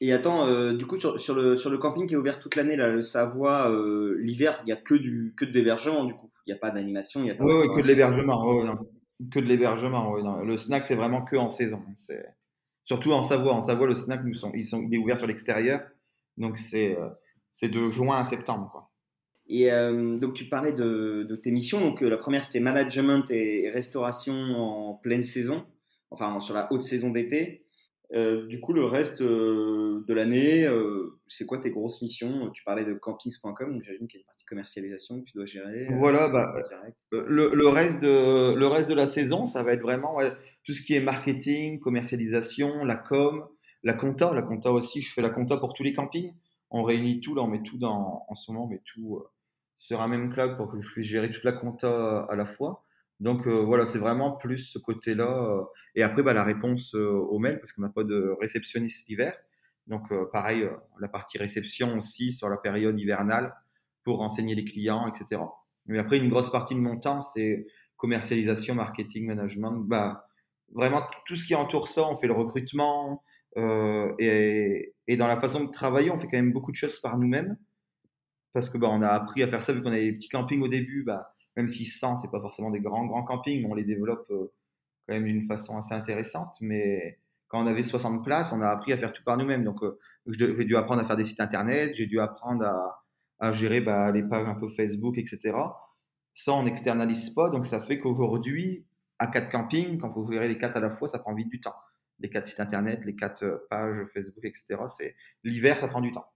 Et 0.00 0.12
attends, 0.12 0.46
euh, 0.46 0.74
du 0.74 0.86
coup, 0.86 0.96
sur, 0.96 1.18
sur, 1.18 1.34
le, 1.34 1.56
sur 1.56 1.70
le 1.70 1.78
camping 1.78 2.06
qui 2.06 2.14
est 2.14 2.16
ouvert 2.16 2.38
toute 2.38 2.54
l'année, 2.54 2.76
là, 2.76 2.88
le 2.88 3.02
Savoie, 3.02 3.70
euh, 3.70 4.16
l'hiver, 4.20 4.60
il 4.62 4.66
n'y 4.66 4.72
a 4.72 4.76
que, 4.76 4.94
du, 4.94 5.34
que 5.36 5.44
de 5.44 5.50
l'hébergement, 5.52 6.04
du 6.04 6.14
coup. 6.14 6.30
Il 6.46 6.52
n'y 6.52 6.56
a 6.56 6.60
pas 6.60 6.70
d'animation, 6.70 7.20
il 7.20 7.24
n'y 7.24 7.30
a 7.30 7.34
pas 7.34 7.44
Oui, 7.44 7.54
oui, 7.60 7.68
que 7.76 7.82
de 7.82 7.86
l'hébergement. 7.88 8.78
que 9.32 9.40
de 9.40 9.44
l'hébergement, 9.44 10.12
oui. 10.12 10.22
Le 10.46 10.56
snack, 10.56 10.86
c'est 10.86 10.94
vraiment 10.94 11.22
que 11.22 11.36
en 11.36 11.50
saison. 11.50 11.82
Surtout 12.84 13.12
en 13.12 13.22
Savoie. 13.22 13.52
En 13.52 13.60
Savoie, 13.60 13.86
le 13.86 13.94
snack, 13.94 14.24
nous 14.24 14.34
sont, 14.34 14.52
ils 14.54 14.64
sont, 14.64 14.82
il 14.82 14.94
est 14.94 14.98
ouvert 14.98 15.18
sur 15.18 15.26
l'extérieur. 15.26 15.80
Donc, 16.36 16.58
c'est 16.58 16.96
euh, 16.96 17.08
c'est 17.52 17.68
de 17.68 17.90
juin 17.90 18.18
à 18.18 18.24
septembre. 18.24 18.70
Quoi. 18.70 18.90
Et 19.48 19.70
donc, 20.20 20.34
tu 20.34 20.44
parlais 20.44 20.72
de, 20.72 21.26
de 21.28 21.36
tes 21.36 21.50
missions. 21.50 21.80
Donc, 21.80 22.02
la 22.02 22.18
première, 22.18 22.44
c'était 22.44 22.60
management 22.60 23.24
et 23.30 23.70
restauration 23.70 24.34
en 24.34 24.94
pleine 24.94 25.22
saison, 25.22 25.64
enfin, 26.10 26.38
sur 26.38 26.54
la 26.54 26.70
haute 26.72 26.82
saison 26.82 27.10
d'été. 27.10 27.64
Euh, 28.14 28.46
du 28.46 28.60
coup, 28.60 28.72
le 28.72 28.86
reste 28.86 29.20
euh, 29.20 30.02
de 30.06 30.14
l'année, 30.14 30.64
euh, 30.64 31.20
c'est 31.26 31.44
quoi 31.44 31.58
tes 31.58 31.70
grosses 31.70 32.00
missions? 32.00 32.50
Tu 32.50 32.62
parlais 32.64 32.84
de 32.84 32.94
campings.com, 32.94 33.72
donc 33.72 33.82
j'imagine 33.82 34.08
qu'il 34.08 34.18
y 34.18 34.20
a 34.20 34.22
une 34.22 34.26
partie 34.26 34.46
commercialisation 34.46 35.20
que 35.20 35.26
tu 35.26 35.32
dois 35.34 35.44
gérer. 35.44 35.88
Voilà, 35.98 36.28
bah, 36.28 36.54
le, 37.12 37.50
le, 37.54 37.68
reste 37.68 38.00
de, 38.00 38.54
le 38.54 38.66
reste 38.66 38.88
de 38.88 38.94
la 38.94 39.06
saison, 39.06 39.44
ça 39.44 39.62
va 39.62 39.72
être 39.72 39.82
vraiment 39.82 40.18
tout 40.64 40.72
ce 40.72 40.82
qui 40.82 40.94
est 40.94 41.00
marketing, 41.00 41.80
commercialisation, 41.80 42.82
la 42.84 42.96
com, 42.96 43.46
la 43.82 43.92
compta. 43.92 44.32
La 44.32 44.42
compta 44.42 44.72
aussi, 44.72 45.02
je 45.02 45.12
fais 45.12 45.22
la 45.22 45.30
compta 45.30 45.58
pour 45.58 45.74
tous 45.74 45.82
les 45.82 45.92
campings. 45.92 46.32
On 46.70 46.82
réunit 46.82 47.20
tout, 47.20 47.34
là, 47.34 47.42
on 47.42 47.48
met 47.48 47.62
tout 47.62 47.78
dans, 47.78 48.24
en 48.26 48.34
ce 48.34 48.50
moment, 48.50 48.64
on 48.64 48.68
met 48.68 48.82
tout 48.84 49.22
sur 49.76 50.00
un 50.00 50.08
même 50.08 50.32
cloud 50.32 50.56
pour 50.56 50.70
que 50.70 50.80
je 50.80 50.90
puisse 50.90 51.06
gérer 51.06 51.30
toute 51.30 51.44
la 51.44 51.52
compta 51.52 52.22
à 52.22 52.34
la 52.36 52.46
fois. 52.46 52.84
Donc 53.20 53.46
euh, 53.46 53.62
voilà, 53.62 53.84
c'est 53.86 53.98
vraiment 53.98 54.32
plus 54.32 54.58
ce 54.58 54.78
côté-là. 54.78 55.28
Euh, 55.28 55.64
et 55.94 56.02
après, 56.02 56.22
bah, 56.22 56.32
la 56.32 56.44
réponse 56.44 56.94
euh, 56.94 57.10
au 57.10 57.38
mail, 57.38 57.58
parce 57.58 57.72
qu'on 57.72 57.82
n'a 57.82 57.88
pas 57.88 58.04
de 58.04 58.36
réceptionniste 58.40 59.08
l'hiver. 59.08 59.34
Donc 59.86 60.12
pareil, 60.32 60.68
la 61.00 61.08
partie 61.08 61.38
réception 61.38 61.96
aussi 61.96 62.34
sur 62.34 62.50
la 62.50 62.58
période 62.58 63.00
hivernale 63.00 63.54
pour 64.04 64.18
renseigner 64.18 64.54
les 64.54 64.64
clients, 64.66 65.08
etc. 65.08 65.40
Mais 65.86 65.98
après, 65.98 66.18
une 66.18 66.28
grosse 66.28 66.50
partie 66.50 66.74
de 66.74 66.80
mon 66.80 66.98
temps, 66.98 67.22
c'est 67.22 67.66
commercialisation, 67.96 68.74
marketing, 68.74 69.26
management. 69.26 69.72
Bah, 69.86 70.26
vraiment, 70.74 71.00
tout 71.24 71.36
ce 71.36 71.44
qui 71.44 71.54
entoure 71.54 71.88
ça, 71.88 72.06
on 72.06 72.16
fait 72.16 72.26
le 72.26 72.34
recrutement. 72.34 73.22
et, 73.56 74.94
et, 75.06 75.16
dans 75.16 75.26
la 75.26 75.38
façon 75.38 75.64
de 75.64 75.70
travailler, 75.70 76.10
on 76.10 76.18
fait 76.18 76.26
quand 76.26 76.36
même 76.36 76.52
beaucoup 76.52 76.70
de 76.70 76.76
choses 76.76 77.00
par 77.00 77.16
nous-mêmes. 77.16 77.56
Parce 78.52 78.68
que 78.68 78.76
bah, 78.76 78.88
on 78.90 79.00
a 79.00 79.08
appris 79.08 79.42
à 79.42 79.48
faire 79.48 79.62
ça, 79.62 79.72
vu 79.72 79.82
qu'on 79.82 79.88
avait 79.88 80.04
des 80.04 80.12
petits 80.12 80.28
campings 80.28 80.60
au 80.60 80.68
début. 80.68 81.02
Bah, 81.02 81.34
même 81.58 81.66
si 81.66 81.86
100, 81.86 82.18
c'est 82.18 82.30
pas 82.30 82.40
forcément 82.40 82.70
des 82.70 82.78
grands, 82.78 83.04
grands 83.04 83.24
campings, 83.24 83.62
mais 83.62 83.68
on 83.68 83.74
les 83.74 83.82
développe 83.82 84.30
euh, 84.30 84.52
quand 85.06 85.14
même 85.14 85.24
d'une 85.24 85.42
façon 85.42 85.76
assez 85.76 85.92
intéressante. 85.92 86.56
Mais 86.60 87.18
quand 87.48 87.60
on 87.60 87.66
avait 87.66 87.82
60 87.82 88.24
places, 88.24 88.52
on 88.52 88.60
a 88.60 88.68
appris 88.68 88.92
à 88.92 88.96
faire 88.96 89.12
tout 89.12 89.24
par 89.24 89.36
nous-mêmes. 89.36 89.64
Donc, 89.64 89.82
euh, 89.82 89.98
j'ai 90.28 90.64
dû 90.64 90.76
apprendre 90.76 91.02
à 91.02 91.04
faire 91.04 91.16
des 91.16 91.24
sites 91.24 91.40
internet, 91.40 91.96
j'ai 91.96 92.06
dû 92.06 92.20
apprendre 92.20 92.64
à, 93.40 93.52
gérer 93.52 93.80
bah, 93.80 94.12
les 94.12 94.22
pages 94.22 94.46
un 94.46 94.54
peu 94.54 94.68
Facebook, 94.68 95.18
etc. 95.18 95.56
Ça, 96.32 96.52
on 96.52 96.62
n'externalise 96.62 97.30
pas. 97.30 97.50
Donc, 97.50 97.66
ça 97.66 97.82
fait 97.82 97.98
qu'aujourd'hui, 97.98 98.86
à 99.18 99.26
quatre 99.26 99.50
campings, 99.50 99.98
quand 99.98 100.12
faut 100.12 100.30
gérer 100.30 100.46
les 100.46 100.58
quatre 100.58 100.76
à 100.76 100.80
la 100.80 100.90
fois, 100.90 101.08
ça 101.08 101.18
prend 101.18 101.34
vite 101.34 101.48
du 101.48 101.60
temps. 101.60 101.74
Les 102.20 102.30
quatre 102.30 102.46
sites 102.46 102.60
internet, 102.60 103.00
les 103.04 103.16
quatre 103.16 103.42
euh, 103.42 103.66
pages 103.68 103.96
Facebook, 104.14 104.44
etc. 104.44 104.76
C'est 104.86 105.16
l'hiver, 105.42 105.80
ça 105.80 105.88
prend 105.88 106.00
du 106.00 106.12
temps. 106.12 106.26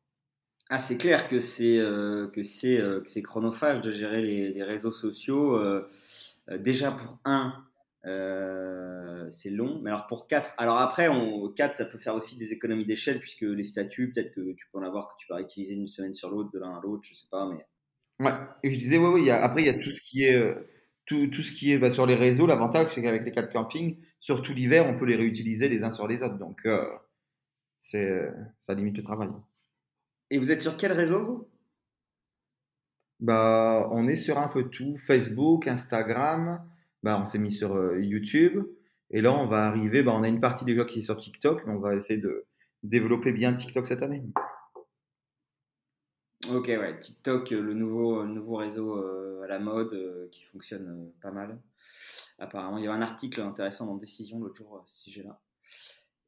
Ah, 0.74 0.78
c'est 0.78 0.96
clair 0.96 1.28
que 1.28 1.38
c'est 1.38 1.76
euh, 1.76 2.28
euh, 2.28 3.00
que 3.02 3.10
c'est 3.10 3.22
chronophage 3.22 3.82
de 3.82 3.90
gérer 3.90 4.22
les, 4.22 4.62
réseaux 4.62 4.90
sociaux. 4.90 5.54
Euh, 5.54 5.86
déjà 6.60 6.92
pour 6.92 7.18
un, 7.26 7.62
c'est 9.28 9.50
long, 9.50 9.82
mais 9.82 9.90
alors 9.90 10.06
pour 10.06 10.26
quatre, 10.26 10.54
alors 10.56 10.78
après 10.78 11.08
on 11.08 11.46
quatre, 11.50 11.76
ça 11.76 11.84
peut 11.84 11.98
faire 11.98 12.14
aussi 12.14 12.38
des 12.38 12.54
économies 12.54 12.86
d'échelle 12.86 13.20
puisque 13.20 13.42
les 13.42 13.64
statuts, 13.64 14.12
peut-être 14.12 14.34
que 14.34 14.52
tu 14.54 14.66
peux 14.72 14.78
en 14.78 14.82
avoir 14.82 15.08
que 15.08 15.20
tu 15.20 15.26
peux 15.28 15.38
utiliser 15.38 15.74
d'une 15.74 15.88
semaine 15.88 16.14
sur 16.14 16.30
l'autre, 16.30 16.50
de 16.50 16.58
l'un 16.58 16.78
à 16.78 16.80
l'autre, 16.80 17.02
je 17.04 17.16
sais 17.16 17.28
pas, 17.30 17.46
mais. 17.46 17.66
Ouais. 18.24 18.32
Et 18.62 18.72
je 18.72 18.78
disais, 18.78 18.96
oui, 18.96 19.10
oui. 19.12 19.30
après 19.30 19.60
il 19.60 19.66
y 19.66 19.68
a 19.68 19.78
tout 19.78 19.90
ce 19.90 20.00
qui 20.00 20.24
est 20.24 20.42
tout, 21.04 21.26
tout 21.26 21.42
ce 21.42 21.52
qui 21.52 21.72
est 21.72 21.78
bah, 21.78 21.90
sur 21.90 22.06
les 22.06 22.14
réseaux. 22.14 22.46
L'avantage 22.46 22.92
c'est 22.92 23.02
qu'avec 23.02 23.26
les 23.26 23.32
quatre 23.32 23.52
campings, 23.52 23.98
surtout 24.20 24.54
l'hiver, 24.54 24.86
on 24.88 24.98
peut 24.98 25.04
les 25.04 25.16
réutiliser 25.16 25.68
les 25.68 25.82
uns 25.82 25.90
sur 25.90 26.08
les 26.08 26.22
autres, 26.22 26.38
donc 26.38 26.66
ça 27.76 28.74
limite 28.74 28.96
le 28.96 29.02
travail. 29.02 29.28
Et 30.32 30.38
vous 30.38 30.50
êtes 30.50 30.62
sur 30.62 30.78
quel 30.78 30.92
réseau, 30.92 31.22
vous? 31.22 31.48
Bah, 33.20 33.86
On 33.92 34.08
est 34.08 34.16
sur 34.16 34.38
un 34.38 34.48
peu 34.48 34.70
tout. 34.70 34.96
Facebook, 34.96 35.68
Instagram. 35.68 36.66
Bah, 37.02 37.20
on 37.20 37.26
s'est 37.26 37.38
mis 37.38 37.52
sur 37.52 37.76
euh, 37.76 38.00
YouTube. 38.00 38.64
Et 39.10 39.20
là, 39.20 39.34
on 39.34 39.44
va 39.44 39.66
arriver. 39.66 40.02
Bah, 40.02 40.12
on 40.14 40.22
a 40.22 40.28
une 40.28 40.40
partie 40.40 40.64
déjà 40.64 40.86
qui 40.86 41.00
est 41.00 41.02
sur 41.02 41.18
TikTok, 41.18 41.66
mais 41.66 41.74
on 41.74 41.80
va 41.80 41.94
essayer 41.94 42.18
de 42.18 42.46
développer 42.82 43.32
bien 43.32 43.52
TikTok 43.52 43.86
cette 43.86 44.02
année. 44.02 44.22
Ok, 46.48 46.68
ouais. 46.68 46.98
TikTok, 46.98 47.50
le 47.50 47.74
nouveau, 47.74 48.24
nouveau 48.24 48.56
réseau 48.56 48.96
euh, 48.96 49.42
à 49.44 49.48
la 49.48 49.58
mode 49.58 49.92
euh, 49.92 50.28
qui 50.30 50.44
fonctionne 50.44 51.12
pas 51.20 51.30
mal. 51.30 51.60
Apparemment, 52.38 52.78
il 52.78 52.84
y 52.84 52.88
avait 52.88 52.96
un 52.96 53.02
article 53.02 53.42
intéressant 53.42 53.84
dans 53.84 53.96
Décision 53.96 54.40
l'autre 54.40 54.56
jour 54.56 54.80
à 54.82 54.86
ce 54.86 55.02
sujet-là. 55.02 55.38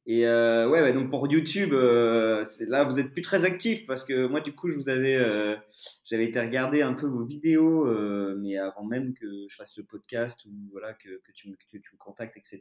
Et 0.07 0.27
euh, 0.27 0.69
ouais, 0.69 0.93
donc 0.93 1.09
pour 1.09 1.27
YouTube, 1.33 1.73
euh, 1.73 2.45
là 2.69 2.85
vous 2.85 3.01
êtes 3.01 3.13
plus 3.13 3.23
très 3.23 3.47
actif 3.47 3.87
parce 3.87 4.05
que 4.05 4.27
moi 4.27 4.43
du 4.43 4.55
coup 4.55 4.69
je 4.69 4.77
vous 4.77 4.91
avais, 4.91 5.17
euh, 5.17 5.57
j'avais 6.05 6.27
été 6.27 6.39
regarder 6.39 6.83
un 6.83 6.93
peu 6.93 7.07
vos 7.07 7.25
vidéos, 7.25 7.87
euh, 7.87 8.37
mais 8.39 8.59
avant 8.59 8.85
même 8.85 9.15
que 9.15 9.47
je 9.49 9.57
fasse 9.57 9.79
le 9.79 9.85
podcast 9.85 10.45
ou 10.45 10.51
voilà 10.73 10.93
que, 10.93 11.09
que, 11.09 11.33
tu, 11.33 11.49
me, 11.49 11.55
que 11.55 11.79
tu 11.79 11.91
me 11.95 11.99
contactes, 11.99 12.37
etc. 12.37 12.61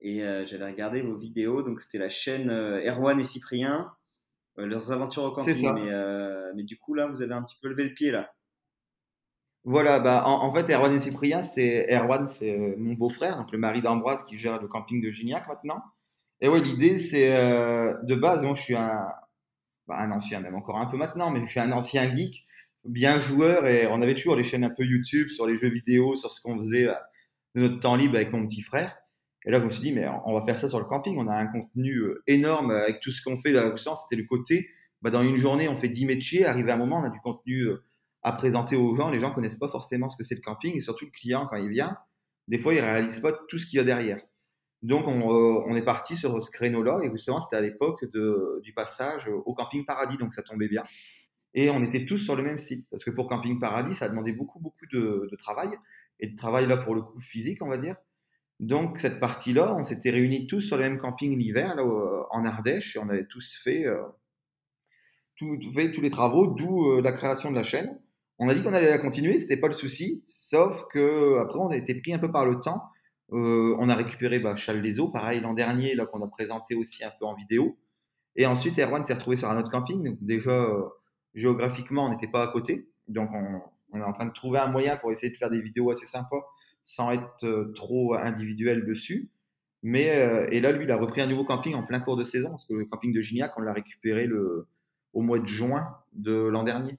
Et 0.00 0.24
euh, 0.24 0.46
j'avais 0.46 0.64
regardé 0.64 1.02
vos 1.02 1.16
vidéos, 1.16 1.62
donc 1.62 1.80
c'était 1.80 1.98
la 1.98 2.08
chaîne 2.08 2.50
Erwan 2.50 3.20
et 3.20 3.24
Cyprien, 3.24 3.92
leurs 4.56 4.90
aventures 4.90 5.24
au 5.24 5.32
camping. 5.32 5.70
Mais, 5.74 5.92
mais 6.54 6.62
du 6.62 6.78
coup 6.78 6.94
là 6.94 7.08
vous 7.08 7.20
avez 7.20 7.34
un 7.34 7.42
petit 7.42 7.58
peu 7.60 7.68
levé 7.68 7.84
le 7.84 7.92
pied 7.92 8.10
là. 8.10 8.32
Voilà, 9.64 9.98
bah 9.98 10.22
en, 10.24 10.46
en 10.46 10.54
fait 10.54 10.72
Erwan 10.72 10.94
et 10.94 11.00
Cyprien, 11.00 11.42
c'est 11.42 11.94
Erwan, 11.94 12.26
c'est 12.26 12.56
mon 12.78 12.94
beau-frère, 12.94 13.36
donc 13.36 13.52
le 13.52 13.58
mari 13.58 13.82
d'Ambroise 13.82 14.24
qui 14.24 14.38
gère 14.38 14.62
le 14.62 14.66
camping 14.66 15.02
de 15.02 15.10
Gignac 15.10 15.46
maintenant. 15.46 15.82
Et 16.40 16.48
ouais, 16.48 16.60
l'idée, 16.60 16.98
c'est 16.98 17.36
euh, 17.36 17.94
de 18.04 18.14
base, 18.14 18.44
moi 18.44 18.54
je 18.54 18.62
suis 18.62 18.76
un, 18.76 19.08
bah, 19.88 19.96
un 19.98 20.10
ancien, 20.12 20.40
même 20.40 20.54
encore 20.54 20.78
un 20.78 20.86
peu 20.86 20.96
maintenant, 20.96 21.30
mais 21.30 21.40
je 21.40 21.46
suis 21.46 21.60
un 21.60 21.72
ancien 21.72 22.14
geek, 22.14 22.46
bien 22.84 23.18
joueur, 23.18 23.66
et 23.66 23.86
on 23.88 24.00
avait 24.02 24.14
toujours 24.14 24.36
les 24.36 24.44
chaînes 24.44 24.64
un 24.64 24.70
peu 24.70 24.84
YouTube 24.84 25.28
sur 25.28 25.46
les 25.46 25.56
jeux 25.56 25.70
vidéo, 25.70 26.14
sur 26.14 26.30
ce 26.32 26.40
qu'on 26.40 26.56
faisait 26.58 26.86
euh, 26.86 26.94
de 27.54 27.62
notre 27.62 27.80
temps 27.80 27.96
libre 27.96 28.16
avec 28.16 28.32
mon 28.32 28.46
petit 28.46 28.62
frère. 28.62 28.96
Et 29.46 29.50
là, 29.50 29.60
je 29.60 29.64
me 29.64 29.70
suis 29.70 29.82
dit, 29.82 29.92
mais 29.92 30.06
on 30.26 30.34
va 30.34 30.44
faire 30.44 30.58
ça 30.58 30.68
sur 30.68 30.78
le 30.78 30.84
camping. 30.84 31.16
On 31.18 31.28
a 31.28 31.34
un 31.34 31.46
contenu 31.46 31.96
euh, 31.96 32.22
énorme 32.26 32.70
avec 32.70 33.00
tout 33.00 33.10
ce 33.12 33.22
qu'on 33.22 33.36
fait. 33.36 33.52
Là, 33.52 33.72
c'était 33.76 34.20
le 34.20 34.26
côté, 34.26 34.68
bah, 35.00 35.10
dans 35.10 35.22
une 35.22 35.36
journée, 35.36 35.68
on 35.68 35.76
fait 35.76 35.88
10 35.88 36.06
métiers. 36.06 36.44
Arrivé 36.44 36.70
à 36.70 36.74
un 36.74 36.78
moment, 36.78 37.00
on 37.00 37.04
a 37.04 37.10
du 37.10 37.20
contenu 37.20 37.68
à 38.22 38.32
présenter 38.32 38.76
aux 38.76 38.94
gens. 38.96 39.10
Les 39.10 39.20
gens 39.20 39.30
connaissent 39.32 39.58
pas 39.58 39.68
forcément 39.68 40.08
ce 40.08 40.16
que 40.16 40.24
c'est 40.24 40.34
le 40.34 40.42
camping, 40.42 40.76
et 40.76 40.80
surtout 40.80 41.06
le 41.06 41.10
client, 41.12 41.46
quand 41.48 41.56
il 41.56 41.70
vient, 41.70 41.96
des 42.48 42.58
fois, 42.58 42.74
il 42.74 42.80
réalise 42.80 43.20
pas 43.20 43.32
tout 43.48 43.58
ce 43.58 43.66
qu'il 43.66 43.78
y 43.78 43.80
a 43.80 43.84
derrière. 43.84 44.20
Donc, 44.82 45.08
on, 45.08 45.74
est 45.74 45.82
parti 45.82 46.16
sur 46.16 46.40
ce 46.40 46.50
créneau-là. 46.50 46.98
Et 47.02 47.10
justement, 47.10 47.40
c'était 47.40 47.56
à 47.56 47.60
l'époque 47.60 48.04
du 48.62 48.72
passage 48.72 49.28
au 49.28 49.54
Camping 49.54 49.84
Paradis. 49.84 50.16
Donc, 50.18 50.34
ça 50.34 50.42
tombait 50.42 50.68
bien. 50.68 50.84
Et 51.54 51.70
on 51.70 51.82
était 51.82 52.04
tous 52.04 52.18
sur 52.18 52.36
le 52.36 52.42
même 52.42 52.58
site. 52.58 52.86
Parce 52.90 53.04
que 53.04 53.10
pour 53.10 53.28
Camping 53.28 53.58
Paradis, 53.58 53.94
ça 53.94 54.08
demandait 54.08 54.32
beaucoup, 54.32 54.60
beaucoup 54.60 54.86
de, 54.92 55.28
travail. 55.36 55.70
Et 56.20 56.28
de 56.28 56.36
travail, 56.36 56.66
là, 56.66 56.76
pour 56.76 56.94
le 56.94 57.02
coup, 57.02 57.18
physique, 57.18 57.62
on 57.62 57.68
va 57.68 57.78
dire. 57.78 57.96
Donc, 58.60 58.98
cette 58.98 59.18
partie-là, 59.20 59.74
on 59.76 59.82
s'était 59.82 60.10
réunis 60.10 60.46
tous 60.46 60.60
sur 60.60 60.76
le 60.76 60.84
même 60.84 60.98
camping 60.98 61.36
l'hiver, 61.36 61.74
là, 61.74 61.84
en 62.30 62.44
Ardèche. 62.44 62.94
Et 62.96 62.98
on 63.00 63.08
avait 63.08 63.26
tous 63.26 63.56
fait, 63.56 63.84
euh, 63.84 64.02
tout, 65.36 65.58
tous 65.58 66.00
les 66.00 66.10
travaux, 66.10 66.46
d'où 66.46 66.86
euh, 66.90 67.02
la 67.02 67.12
création 67.12 67.50
de 67.50 67.56
la 67.56 67.64
chaîne. 67.64 67.98
On 68.38 68.48
a 68.48 68.54
dit 68.54 68.62
qu'on 68.62 68.72
allait 68.72 68.90
la 68.90 68.98
continuer, 68.98 69.38
c'était 69.38 69.56
pas 69.56 69.66
le 69.66 69.74
souci. 69.74 70.22
Sauf 70.28 70.84
que 70.92 71.38
après, 71.38 71.58
on 71.58 71.68
a 71.68 71.76
été 71.76 71.94
pris 71.94 72.12
un 72.12 72.20
peu 72.20 72.30
par 72.30 72.46
le 72.46 72.60
temps. 72.60 72.84
Euh, 73.32 73.76
on 73.78 73.88
a 73.88 73.94
récupéré 73.94 74.38
bah, 74.38 74.56
Chal 74.56 74.80
des 74.80 75.00
Eaux, 75.00 75.08
pareil 75.08 75.40
l'an 75.40 75.54
dernier, 75.54 75.94
là 75.94 76.06
qu'on 76.06 76.22
a 76.22 76.28
présenté 76.28 76.74
aussi 76.74 77.04
un 77.04 77.12
peu 77.18 77.26
en 77.26 77.34
vidéo. 77.34 77.78
Et 78.36 78.46
ensuite, 78.46 78.78
Erwan 78.78 79.04
s'est 79.04 79.14
retrouvé 79.14 79.36
sur 79.36 79.50
un 79.50 79.58
autre 79.58 79.70
camping. 79.70 80.02
Donc 80.02 80.18
déjà, 80.20 80.68
géographiquement, 81.34 82.06
on 82.06 82.10
n'était 82.10 82.28
pas 82.28 82.42
à 82.42 82.48
côté. 82.48 82.88
Donc, 83.08 83.30
on, 83.32 83.98
est 83.98 84.04
en 84.04 84.12
train 84.12 84.26
de 84.26 84.32
trouver 84.32 84.58
un 84.58 84.68
moyen 84.68 84.96
pour 84.96 85.10
essayer 85.10 85.32
de 85.32 85.36
faire 85.36 85.50
des 85.50 85.60
vidéos 85.60 85.90
assez 85.90 86.06
sympas 86.06 86.44
sans 86.84 87.10
être 87.12 87.44
euh, 87.44 87.72
trop 87.74 88.14
individuel 88.14 88.86
dessus. 88.86 89.30
Mais, 89.82 90.10
euh, 90.10 90.46
et 90.50 90.60
là, 90.60 90.72
lui, 90.72 90.84
il 90.84 90.90
a 90.90 90.96
repris 90.96 91.20
un 91.20 91.26
nouveau 91.26 91.44
camping 91.44 91.74
en 91.74 91.82
plein 91.82 92.00
cours 92.00 92.16
de 92.16 92.24
saison, 92.24 92.50
parce 92.50 92.66
que 92.66 92.74
le 92.74 92.86
camping 92.86 93.12
de 93.12 93.20
Gignac, 93.20 93.52
on 93.56 93.60
l'a 93.60 93.72
récupéré 93.72 94.26
le, 94.26 94.66
au 95.12 95.20
mois 95.20 95.38
de 95.38 95.46
juin 95.46 95.86
de 96.14 96.32
l'an 96.32 96.64
dernier. 96.64 96.98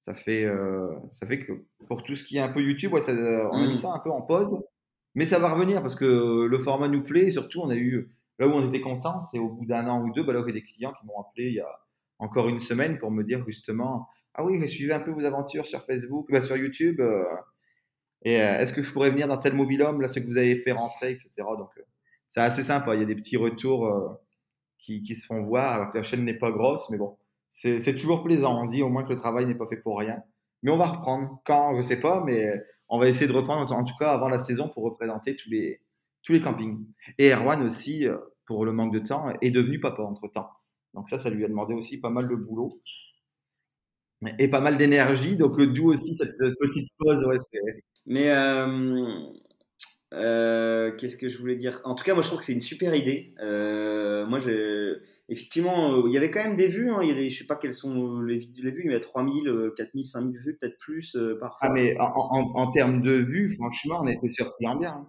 Ça 0.00 0.14
fait, 0.14 0.44
euh, 0.44 0.94
ça 1.12 1.26
fait 1.26 1.38
que 1.38 1.52
pour 1.88 2.02
tout 2.02 2.14
ce 2.14 2.24
qui 2.24 2.36
est 2.36 2.40
un 2.40 2.48
peu 2.48 2.60
YouTube, 2.60 2.92
ça, 2.98 3.12
on 3.52 3.62
a 3.62 3.66
mis 3.66 3.72
mmh. 3.72 3.74
ça 3.74 3.92
un 3.94 4.00
peu 4.00 4.10
en 4.10 4.20
pause. 4.20 4.62
Mais 5.14 5.26
ça 5.26 5.38
va 5.38 5.52
revenir 5.52 5.82
parce 5.82 5.96
que 5.96 6.46
le 6.46 6.58
format 6.58 6.88
nous 6.88 7.02
plaît. 7.02 7.26
Et 7.26 7.30
surtout, 7.30 7.60
on 7.60 7.70
a 7.70 7.76
eu, 7.76 8.10
là 8.38 8.46
où 8.46 8.52
on 8.52 8.66
était 8.66 8.80
content, 8.80 9.20
c'est 9.20 9.38
au 9.38 9.48
bout 9.48 9.66
d'un 9.66 9.86
an 9.86 10.02
ou 10.02 10.12
deux, 10.12 10.22
bah 10.22 10.32
là, 10.32 10.40
a 10.40 10.52
des 10.52 10.62
clients 10.62 10.92
qui 10.98 11.06
m'ont 11.06 11.20
appelé 11.20 11.48
il 11.48 11.54
y 11.54 11.60
a, 11.60 11.82
encore 12.22 12.48
une 12.48 12.60
semaine 12.60 12.98
pour 12.98 13.10
me 13.10 13.24
dire 13.24 13.44
justement 13.46 14.08
Ah 14.34 14.44
oui, 14.44 14.60
je 14.60 14.66
suivais 14.66 14.94
un 14.94 15.00
peu 15.00 15.10
vos 15.10 15.24
aventures 15.24 15.66
sur 15.66 15.82
Facebook, 15.82 16.30
bah, 16.30 16.40
sur 16.40 16.56
YouTube. 16.56 17.00
Euh, 17.00 17.24
et 18.24 18.40
euh, 18.40 18.58
est-ce 18.60 18.72
que 18.72 18.82
je 18.82 18.92
pourrais 18.92 19.10
venir 19.10 19.26
dans 19.26 19.36
tel 19.36 19.54
mobilhome, 19.54 20.00
là, 20.00 20.08
ce 20.08 20.20
que 20.20 20.26
vous 20.26 20.38
avez 20.38 20.56
fait 20.56 20.72
rentrer, 20.72 21.10
etc. 21.10 21.30
Donc, 21.58 21.70
euh, 21.76 21.82
c'est 22.28 22.40
assez 22.40 22.62
sympa. 22.62 22.94
Il 22.94 23.00
y 23.00 23.02
a 23.02 23.06
des 23.06 23.16
petits 23.16 23.36
retours 23.36 24.18
qui, 24.78 25.14
se 25.14 25.26
font 25.26 25.42
voir, 25.42 25.74
alors 25.74 25.92
que 25.92 25.98
la 25.98 26.02
chaîne 26.02 26.24
n'est 26.24 26.38
pas 26.38 26.50
grosse, 26.50 26.88
mais 26.90 26.96
bon, 26.96 27.18
c'est 27.50 27.96
toujours 27.96 28.22
plaisant. 28.24 28.62
On 28.62 28.66
dit 28.66 28.82
au 28.82 28.88
moins 28.88 29.04
que 29.04 29.10
le 29.10 29.16
travail 29.16 29.44
n'est 29.44 29.54
pas 29.54 29.66
fait 29.66 29.76
pour 29.76 29.98
rien. 29.98 30.22
Mais 30.62 30.70
on 30.70 30.78
va 30.78 30.86
reprendre. 30.86 31.42
Quand, 31.44 31.74
je 31.74 31.78
ne 31.78 31.82
sais 31.82 32.00
pas, 32.00 32.22
mais 32.24 32.50
on 32.92 32.98
va 32.98 33.08
essayer 33.08 33.26
de 33.26 33.32
reprendre, 33.32 33.72
en 33.72 33.84
tout 33.84 33.96
cas 33.98 34.12
avant 34.12 34.28
la 34.28 34.38
saison, 34.38 34.68
pour 34.68 34.84
représenter 34.84 35.34
tous 35.36 35.50
les, 35.50 35.80
tous 36.22 36.32
les 36.32 36.40
campings. 36.40 36.78
Et 37.18 37.32
Erwan 37.32 37.62
aussi, 37.62 38.06
pour 38.46 38.64
le 38.64 38.72
manque 38.72 38.92
de 38.92 39.00
temps, 39.00 39.30
est 39.40 39.50
devenu 39.50 39.80
papa 39.80 40.02
entre 40.02 40.28
temps. 40.28 40.50
Donc 40.94 41.08
ça, 41.08 41.18
ça 41.18 41.30
lui 41.30 41.44
a 41.44 41.48
demandé 41.48 41.74
aussi 41.74 42.00
pas 42.00 42.10
mal 42.10 42.28
de 42.28 42.34
boulot 42.34 42.80
et 44.38 44.48
pas 44.48 44.60
mal 44.60 44.76
d'énergie. 44.76 45.36
Donc 45.36 45.58
euh, 45.58 45.66
d'où 45.66 45.90
aussi 45.92 46.14
cette 46.14 46.40
euh, 46.40 46.54
petite 46.60 46.88
pause. 46.98 47.24
Mais 48.06 48.30
euh, 50.12 50.92
qu'est-ce 50.96 51.16
que 51.16 51.28
je 51.28 51.38
voulais 51.38 51.56
dire? 51.56 51.80
En 51.84 51.94
tout 51.94 52.04
cas, 52.04 52.14
moi 52.14 52.22
je 52.22 52.28
trouve 52.28 52.40
que 52.40 52.44
c'est 52.44 52.52
une 52.52 52.60
super 52.60 52.94
idée. 52.94 53.34
moi, 53.38 54.38
effectivement, 55.32 56.06
il 56.06 56.12
y 56.12 56.16
avait 56.16 56.30
quand 56.30 56.42
même 56.42 56.56
des 56.56 56.68
vues. 56.68 56.90
Hein. 56.90 57.00
Il 57.02 57.08
y 57.08 57.12
a 57.12 57.14
des, 57.14 57.30
je 57.30 57.38
sais 57.38 57.46
pas 57.46 57.56
quelles 57.56 57.74
sont 57.74 58.20
les, 58.20 58.38
les 58.58 58.70
vues. 58.70 58.82
Il 58.84 58.92
y 58.92 58.94
a 58.94 59.00
3000, 59.00 59.72
4000, 59.76 60.06
5000 60.06 60.38
vues, 60.38 60.56
peut-être 60.56 60.78
plus 60.78 61.16
parfois. 61.40 61.68
Ah, 61.68 61.72
mais 61.72 61.96
en, 61.98 62.70
termes 62.70 63.02
de 63.02 63.12
vues, 63.12 63.48
franchement, 63.48 64.04
on 64.04 64.28
surpris 64.28 64.66
en 64.66 64.76
bien. 64.76 64.92
Hein. 64.92 65.06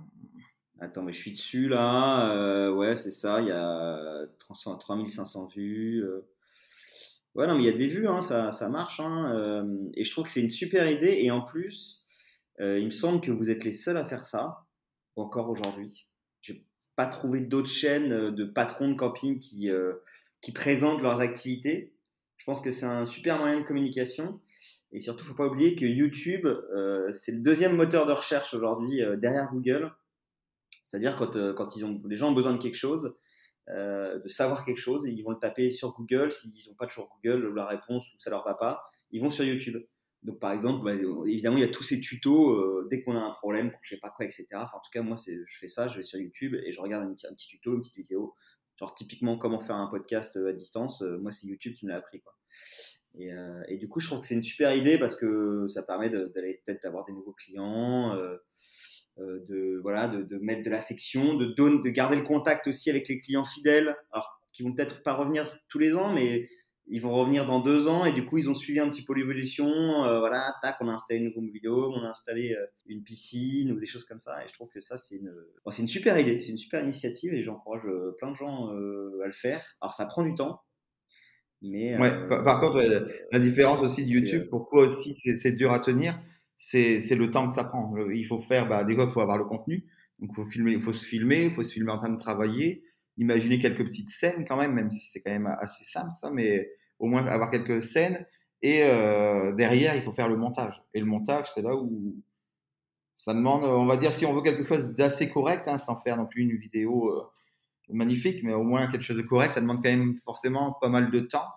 Attends, 0.83 1.03
mais 1.03 1.13
je 1.13 1.19
suis 1.19 1.31
dessus 1.31 1.69
là. 1.69 2.35
Euh, 2.35 2.73
ouais, 2.73 2.95
c'est 2.97 3.11
ça. 3.11 3.39
Il 3.39 3.47
y 3.47 3.51
a 3.51 4.25
3500 4.37 5.47
vues. 5.55 6.03
Euh. 6.03 6.27
Ouais, 7.35 7.47
non, 7.47 7.55
mais 7.55 7.63
il 7.63 7.65
y 7.65 7.69
a 7.69 7.77
des 7.77 7.87
vues, 7.87 8.07
hein, 8.07 8.19
ça, 8.19 8.51
ça, 8.51 8.67
marche. 8.67 8.99
Hein, 8.99 9.33
euh. 9.33 9.89
et 9.93 10.03
je 10.03 10.11
trouve 10.11 10.25
que 10.25 10.31
c'est 10.31 10.41
une 10.41 10.49
super 10.49 10.89
idée. 10.91 11.19
Et 11.21 11.31
en 11.31 11.41
plus, 11.41 12.05
il 12.59 12.85
me 12.85 12.91
semble 12.91 13.21
que 13.21 13.31
vous 13.31 13.49
êtes 13.49 13.63
les 13.63 13.71
seuls 13.71 13.97
à 13.97 14.03
faire 14.03 14.25
ça, 14.25 14.65
encore 15.15 15.49
aujourd'hui. 15.49 16.05
Pas 16.95 17.05
trouvé 17.05 17.41
d'autres 17.41 17.69
chaînes 17.69 18.33
de 18.35 18.45
patrons 18.45 18.89
de 18.89 18.95
camping 18.95 19.39
qui, 19.39 19.69
qui 20.41 20.51
présentent 20.51 21.01
leurs 21.01 21.21
activités. 21.21 21.91
Je 22.37 22.45
pense 22.45 22.61
que 22.61 22.69
c'est 22.69 22.85
un 22.85 23.05
super 23.05 23.39
moyen 23.39 23.59
de 23.59 23.65
communication. 23.65 24.39
Et 24.91 24.99
surtout, 24.99 25.23
il 25.23 25.27
ne 25.27 25.29
faut 25.29 25.37
pas 25.37 25.47
oublier 25.47 25.75
que 25.75 25.85
YouTube, 25.85 26.47
c'est 27.11 27.31
le 27.31 27.39
deuxième 27.39 27.75
moteur 27.75 28.05
de 28.05 28.11
recherche 28.11 28.53
aujourd'hui 28.53 29.01
derrière 29.17 29.49
Google. 29.51 29.91
C'est-à-dire 30.93 31.15
quand, 31.15 31.35
euh, 31.35 31.53
quand 31.53 31.75
ils 31.75 31.85
ont, 31.85 31.99
les 32.07 32.15
gens 32.15 32.29
ont 32.29 32.33
besoin 32.33 32.53
de 32.53 32.61
quelque 32.61 32.75
chose, 32.75 33.15
euh, 33.69 34.19
de 34.19 34.27
savoir 34.27 34.63
quelque 34.63 34.77
chose, 34.77 35.05
ils 35.07 35.23
vont 35.23 35.31
le 35.31 35.39
taper 35.39 35.71
sur 35.71 35.91
Google. 35.93 36.31
S'ils 36.31 36.51
n'ont 36.67 36.75
pas 36.75 36.85
toujours 36.85 37.09
Google 37.15 37.51
la 37.55 37.65
réponse 37.65 38.07
ou 38.13 38.19
ça 38.19 38.29
leur 38.29 38.45
va 38.45 38.53
pas, 38.53 38.83
ils 39.09 39.19
vont 39.19 39.31
sur 39.31 39.43
YouTube. 39.43 39.83
Donc 40.23 40.39
par 40.39 40.51
exemple, 40.51 40.83
bah, 40.83 40.93
évidemment, 41.25 41.57
il 41.57 41.61
y 41.61 41.65
a 41.65 41.69
tous 41.69 41.83
ces 41.83 41.99
tutos 41.99 42.51
euh, 42.51 42.87
dès 42.89 43.03
qu'on 43.03 43.15
a 43.15 43.19
un 43.19 43.31
problème 43.31 43.71
pour 43.71 43.79
je 43.83 43.89
sais 43.89 43.99
pas 43.99 44.09
quoi, 44.09 44.25
etc. 44.25 44.47
en 44.53 44.79
tout 44.79 44.89
cas, 44.91 45.01
moi, 45.01 45.17
je 45.17 45.57
fais 45.59 45.67
ça, 45.67 45.87
je 45.87 45.97
vais 45.97 46.03
sur 46.03 46.19
YouTube 46.19 46.55
et 46.55 46.71
je 46.71 46.79
regarde 46.79 47.05
un 47.05 47.13
petit, 47.13 47.27
un 47.27 47.33
petit 47.33 47.47
tuto, 47.47 47.73
une 47.73 47.81
petite 47.81 47.95
vidéo. 47.95 48.35
Genre 48.77 48.95
typiquement 48.95 49.37
comment 49.37 49.59
faire 49.59 49.75
un 49.75 49.87
podcast 49.87 50.35
à 50.37 50.53
distance. 50.53 51.01
moi, 51.01 51.31
c'est 51.31 51.45
YouTube 51.47 51.73
qui 51.73 51.85
me 51.85 51.91
l'a 51.91 51.97
appris. 51.97 52.21
Quoi. 52.21 52.33
Et, 53.15 53.77
du 53.77 53.87
coup, 53.87 53.99
je 53.99 54.07
trouve 54.07 54.21
que 54.21 54.25
c'est 54.25 54.33
une 54.33 54.43
super 54.43 54.75
idée 54.75 54.97
parce 54.97 55.15
que 55.15 55.67
ça 55.67 55.83
permet 55.83 56.09
d'aller 56.09 56.61
peut-être 56.65 56.85
avoir 56.85 57.05
des 57.05 57.13
nouveaux 57.13 57.33
clients. 57.33 58.17
Euh, 59.19 59.39
de 59.47 59.79
voilà 59.83 60.07
de 60.07 60.37
mettre 60.39 60.63
de 60.63 60.71
l'affection, 60.71 61.35
de, 61.35 61.45
de 61.45 61.89
garder 61.89 62.15
le 62.15 62.23
contact 62.23 62.65
aussi 62.65 62.89
avec 62.89 63.07
les 63.07 63.19
clients 63.19 63.43
fidèles, 63.43 63.95
alors 64.11 64.41
qui 64.51 64.63
vont 64.63 64.73
peut-être 64.73 65.03
pas 65.03 65.13
revenir 65.13 65.55
tous 65.69 65.77
les 65.77 65.95
ans, 65.95 66.11
mais 66.11 66.49
ils 66.87 67.01
vont 67.01 67.13
revenir 67.13 67.45
dans 67.45 67.59
deux 67.61 67.87
ans 67.87 68.05
et 68.05 68.11
du 68.11 68.25
coup 68.25 68.37
ils 68.37 68.49
ont 68.49 68.53
suivi 68.53 68.79
un 68.79 68.89
petit 68.89 69.03
peu 69.03 69.13
l'évolution. 69.13 69.67
Euh, 70.05 70.19
voilà, 70.19 70.53
tac, 70.61 70.77
on 70.81 70.87
a 70.89 70.91
installé 70.91 71.19
une 71.21 71.27
nouvelle 71.27 71.51
vidéo, 71.51 71.91
on 71.95 72.03
a 72.03 72.09
installé 72.09 72.53
euh, 72.53 72.65
une 72.85 73.03
piscine 73.03 73.71
ou 73.71 73.79
des 73.79 73.85
choses 73.85 74.05
comme 74.05 74.19
ça. 74.19 74.43
Et 74.43 74.47
je 74.47 74.53
trouve 74.53 74.69
que 74.69 74.79
ça 74.79 74.97
c'est 74.97 75.15
une, 75.15 75.33
c'est 75.69 75.81
une 75.81 75.87
super 75.87 76.17
idée, 76.19 76.39
c'est 76.39 76.51
une 76.51 76.57
super 76.57 76.83
initiative 76.83 77.33
et 77.33 77.41
j'encourage 77.41 77.83
plein 78.17 78.31
de 78.31 78.35
gens 78.35 78.67
à 78.69 79.25
le 79.25 79.31
faire. 79.31 79.63
Alors 79.81 79.93
ça 79.93 80.05
prend 80.05 80.23
du 80.23 80.35
temps. 80.35 80.61
Mais, 81.63 81.97
ouais, 81.97 82.27
par, 82.27 82.59
contre, 82.59 82.83
la 83.31 83.39
différence 83.39 83.79
aussi 83.79 84.03
de 84.03 84.09
YouTube, 84.09 84.47
pourquoi 84.49 84.85
aussi 84.85 85.13
c'est 85.13 85.51
dur 85.53 85.71
à 85.71 85.79
tenir, 85.79 86.19
c'est 86.57 87.15
le 87.15 87.31
temps 87.31 87.47
que 87.47 87.55
ça 87.55 87.63
prend. 87.63 87.93
Il 88.13 88.25
faut 88.25 88.39
faire, 88.39 88.67
bah, 88.67 88.83
déjà, 88.83 89.03
il 89.03 89.09
faut 89.09 89.21
avoir 89.21 89.37
le 89.37 89.45
contenu. 89.45 89.85
Donc, 90.19 90.31
il 90.33 90.35
faut, 90.35 90.43
filmer, 90.43 90.77
faut 90.79 90.93
se 90.93 91.05
filmer, 91.05 91.45
il 91.45 91.51
faut 91.51 91.63
se 91.63 91.73
filmer 91.73 91.91
en 91.91 91.97
train 91.97 92.09
de 92.09 92.17
travailler, 92.17 92.83
imaginer 93.17 93.59
quelques 93.59 93.85
petites 93.85 94.09
scènes 94.09 94.45
quand 94.47 94.57
même, 94.57 94.73
même 94.73 94.91
si 94.91 95.07
c'est 95.07 95.21
quand 95.21 95.31
même 95.31 95.47
assez 95.59 95.83
simple 95.83 96.11
ça, 96.11 96.31
mais 96.31 96.69
au 96.99 97.07
moins 97.07 97.25
avoir 97.27 97.51
quelques 97.51 97.83
scènes. 97.83 98.25
Et 98.61 98.83
euh, 98.83 99.51
derrière, 99.53 99.95
il 99.95 100.01
faut 100.01 100.13
faire 100.13 100.29
le 100.29 100.37
montage. 100.37 100.81
Et 100.93 100.99
le 100.99 101.05
montage, 101.05 101.51
c'est 101.53 101.61
là 101.61 101.75
où 101.75 102.15
ça 103.17 103.33
demande, 103.33 103.63
on 103.63 103.85
va 103.85 103.97
dire, 103.97 104.11
si 104.11 104.25
on 104.25 104.33
veut 104.33 104.41
quelque 104.41 104.63
chose 104.63 104.93
d'assez 104.95 105.29
correct, 105.29 105.67
hein, 105.67 105.77
sans 105.77 105.99
faire 106.01 106.17
non 106.17 106.25
plus 106.25 106.43
une 106.43 106.57
vidéo 106.57 107.09
euh, 107.09 107.23
magnifique, 107.89 108.43
mais 108.43 108.53
au 108.53 108.63
moins 108.63 108.87
quelque 108.87 109.03
chose 109.03 109.17
de 109.17 109.21
correct, 109.21 109.53
ça 109.53 109.61
demande 109.61 109.83
quand 109.83 109.89
même 109.89 110.17
forcément 110.17 110.73
pas 110.81 110.89
mal 110.89 111.11
de 111.11 111.19
temps. 111.19 111.47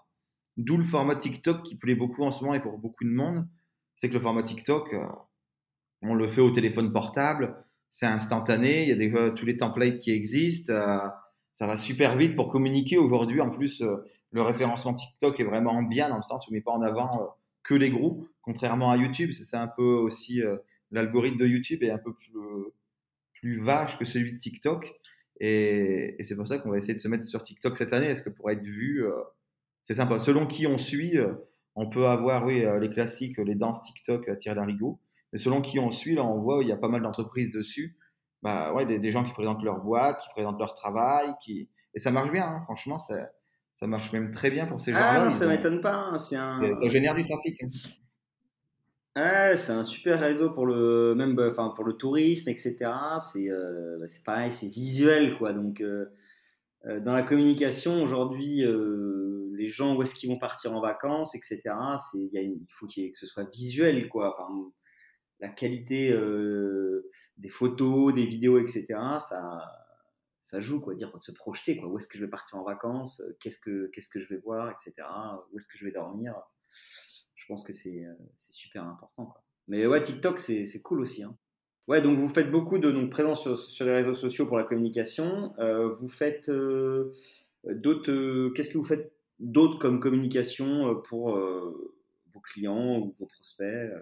D'où 0.56 0.76
le 0.76 0.84
format 0.84 1.16
TikTok 1.16 1.62
qui 1.62 1.76
plaît 1.76 1.94
beaucoup 1.94 2.24
en 2.24 2.30
ce 2.30 2.42
moment 2.42 2.54
et 2.54 2.60
pour 2.60 2.78
beaucoup 2.78 3.04
de 3.04 3.10
monde 3.10 3.46
c'est 3.96 4.08
que 4.08 4.14
le 4.14 4.20
format 4.20 4.42
TikTok, 4.42 4.92
euh, 4.92 5.06
on 6.02 6.14
le 6.14 6.28
fait 6.28 6.42
au 6.42 6.50
téléphone 6.50 6.92
portable, 6.92 7.64
c'est 7.90 8.06
instantané, 8.06 8.82
il 8.82 8.88
y 8.90 8.92
a 8.92 8.96
déjà 8.96 9.30
tous 9.30 9.46
les 9.46 9.56
templates 9.56 9.98
qui 9.98 10.12
existent, 10.12 10.74
ça 11.56 11.66
va 11.66 11.78
super 11.78 12.18
vite 12.18 12.36
pour 12.36 12.52
communiquer. 12.52 12.98
Aujourd'hui, 12.98 13.40
en 13.40 13.48
plus, 13.48 13.80
euh, 13.80 13.96
le 14.30 14.42
référencement 14.42 14.92
TikTok 14.92 15.40
est 15.40 15.44
vraiment 15.44 15.82
bien 15.82 16.10
dans 16.10 16.16
le 16.16 16.22
sens 16.22 16.46
où 16.46 16.50
on 16.50 16.54
met 16.54 16.60
pas 16.60 16.72
en 16.72 16.82
avant 16.82 17.34
que 17.62 17.74
les 17.74 17.88
groupes, 17.88 18.28
contrairement 18.42 18.90
à 18.90 18.98
YouTube. 18.98 19.32
C'est 19.32 19.56
un 19.56 19.66
peu 19.66 19.94
aussi 19.94 20.42
l'algorithme 20.90 21.38
de 21.38 21.46
YouTube 21.46 21.82
est 21.82 21.90
un 21.90 21.98
peu 21.98 22.12
plus, 22.12 23.58
vache 23.60 23.98
que 23.98 24.04
celui 24.04 24.34
de 24.34 24.38
TikTok. 24.38 24.92
Et, 25.40 26.16
c'est 26.20 26.36
pour 26.36 26.46
ça 26.46 26.58
qu'on 26.58 26.70
va 26.70 26.76
essayer 26.76 26.94
de 26.94 27.00
se 27.00 27.08
mettre 27.08 27.24
sur 27.24 27.42
TikTok 27.42 27.76
cette 27.78 27.94
année. 27.94 28.06
Est-ce 28.06 28.22
que 28.22 28.28
pour 28.28 28.50
être 28.50 28.62
vu, 28.62 29.04
c'est 29.82 29.94
sympa. 29.94 30.18
Selon 30.18 30.46
qui 30.46 30.66
on 30.66 30.76
suit, 30.76 31.18
on 31.76 31.86
peut 31.86 32.06
avoir, 32.06 32.46
oui, 32.46 32.64
euh, 32.64 32.80
les 32.80 32.88
classiques, 32.88 33.36
les 33.38 33.54
danses 33.54 33.82
TikTok 33.82 34.28
à 34.28 34.36
tirer 34.36 34.54
d'arigot. 34.54 34.98
Mais 35.32 35.38
selon 35.38 35.60
qui 35.60 35.78
on 35.78 35.90
suit, 35.90 36.14
là, 36.14 36.24
on 36.24 36.40
voit, 36.40 36.62
il 36.62 36.68
y 36.68 36.72
a 36.72 36.76
pas 36.76 36.88
mal 36.88 37.02
d'entreprises 37.02 37.50
dessus. 37.50 37.96
Bah, 38.46 38.72
ouais, 38.72 38.86
des, 38.86 39.10
gens 39.10 39.24
qui 39.24 39.32
présentent 39.32 39.62
leur 39.62 39.80
boîte, 39.80 40.20
qui 40.22 40.28
présentent 40.30 40.58
leur 40.58 40.74
travail, 40.74 41.34
qui... 41.42 41.68
et 41.94 41.98
ça 41.98 42.10
marche 42.10 42.30
bien, 42.30 42.46
hein. 42.46 42.60
franchement, 42.64 42.98
ça, 42.98 43.30
ça 43.74 43.86
marche 43.86 44.12
même 44.12 44.30
très 44.30 44.50
bien 44.50 44.66
pour 44.66 44.80
ces 44.80 44.92
ah, 44.92 44.98
gens-là. 44.98 45.24
Ah, 45.26 45.30
ça 45.30 45.46
m'étonne 45.46 45.80
pas, 45.80 45.94
hein. 45.94 46.16
c'est 46.16 46.36
un... 46.36 46.74
ça 46.74 46.88
génère 46.88 47.14
du 47.14 47.24
trafic. 47.24 47.60
Ouais, 49.16 49.56
c'est 49.56 49.72
un 49.72 49.82
super 49.82 50.20
réseau 50.20 50.50
pour 50.50 50.66
le 50.66 51.14
même 51.14 51.34
bah, 51.34 51.46
enfin 51.50 51.72
pour 51.74 51.86
le 51.86 51.94
tourisme 51.94 52.50
etc 52.50 52.76
c'est 53.18 53.48
euh, 53.48 54.06
c'est 54.06 54.22
pareil 54.22 54.52
c'est 54.52 54.66
visuel 54.66 55.38
quoi 55.38 55.54
donc 55.54 55.80
euh, 55.80 56.04
dans 57.00 57.14
la 57.14 57.22
communication 57.22 58.02
aujourd'hui 58.02 58.62
les 59.56 59.66
gens 59.66 59.96
où 59.96 60.02
est-ce 60.02 60.14
qu'ils 60.14 60.30
vont 60.30 60.38
partir 60.38 60.72
en 60.74 60.80
vacances, 60.80 61.34
etc. 61.34 61.60
Il 62.24 62.66
faut 62.68 62.86
que 62.86 63.10
ce 63.14 63.26
soit 63.26 63.48
visuel, 63.50 64.08
quoi. 64.08 64.34
Enfin, 64.34 64.48
la 65.40 65.48
qualité 65.48 66.12
euh, 66.12 67.10
des 67.36 67.48
photos, 67.48 68.12
des 68.12 68.26
vidéos, 68.26 68.58
etc. 68.58 68.86
Ça, 69.18 69.60
ça 70.40 70.60
joue, 70.60 70.80
quoi, 70.80 70.94
dire, 70.94 71.12
se 71.20 71.32
projeter, 71.32 71.76
quoi. 71.76 71.88
Où 71.88 71.98
est-ce 71.98 72.08
que 72.08 72.18
je 72.18 72.24
vais 72.24 72.30
partir 72.30 72.58
en 72.58 72.64
vacances 72.64 73.22
Qu'est-ce 73.40 73.58
que, 73.58 73.90
je 73.92 74.28
vais 74.28 74.38
voir, 74.38 74.70
etc. 74.70 74.94
Où 75.52 75.58
est-ce 75.58 75.68
que 75.68 75.76
je 75.76 75.84
vais 75.84 75.92
dormir? 75.92 76.34
Je 77.34 77.46
pense 77.46 77.64
que 77.64 77.72
c'est, 77.72 78.06
super 78.36 78.84
important. 78.84 79.34
Mais 79.68 79.86
ouais, 79.86 80.02
TikTok, 80.02 80.38
c'est, 80.38 80.80
cool 80.82 81.00
aussi. 81.00 81.22
Hein. 81.22 81.36
Ouais, 81.88 82.02
donc 82.02 82.18
vous 82.18 82.28
faites 82.28 82.50
beaucoup 82.50 82.78
de 82.78 82.90
donc, 82.90 83.10
présence 83.10 83.54
sur, 83.54 83.86
les 83.86 83.92
réseaux 83.92 84.14
sociaux 84.14 84.46
pour 84.46 84.56
la 84.56 84.64
communication. 84.64 85.54
vous 86.00 86.08
faites 86.08 86.50
d'autres. 87.64 88.52
qu'est-ce 88.54 88.70
que 88.70 88.78
vous 88.78 88.84
faites 88.84 89.12
d'autres 89.38 89.78
comme 89.78 90.00
communication 90.00 91.00
pour 91.02 91.36
vos 91.36 92.40
clients 92.40 92.98
ou 92.98 93.14
vos 93.18 93.26
prospects 93.26 93.92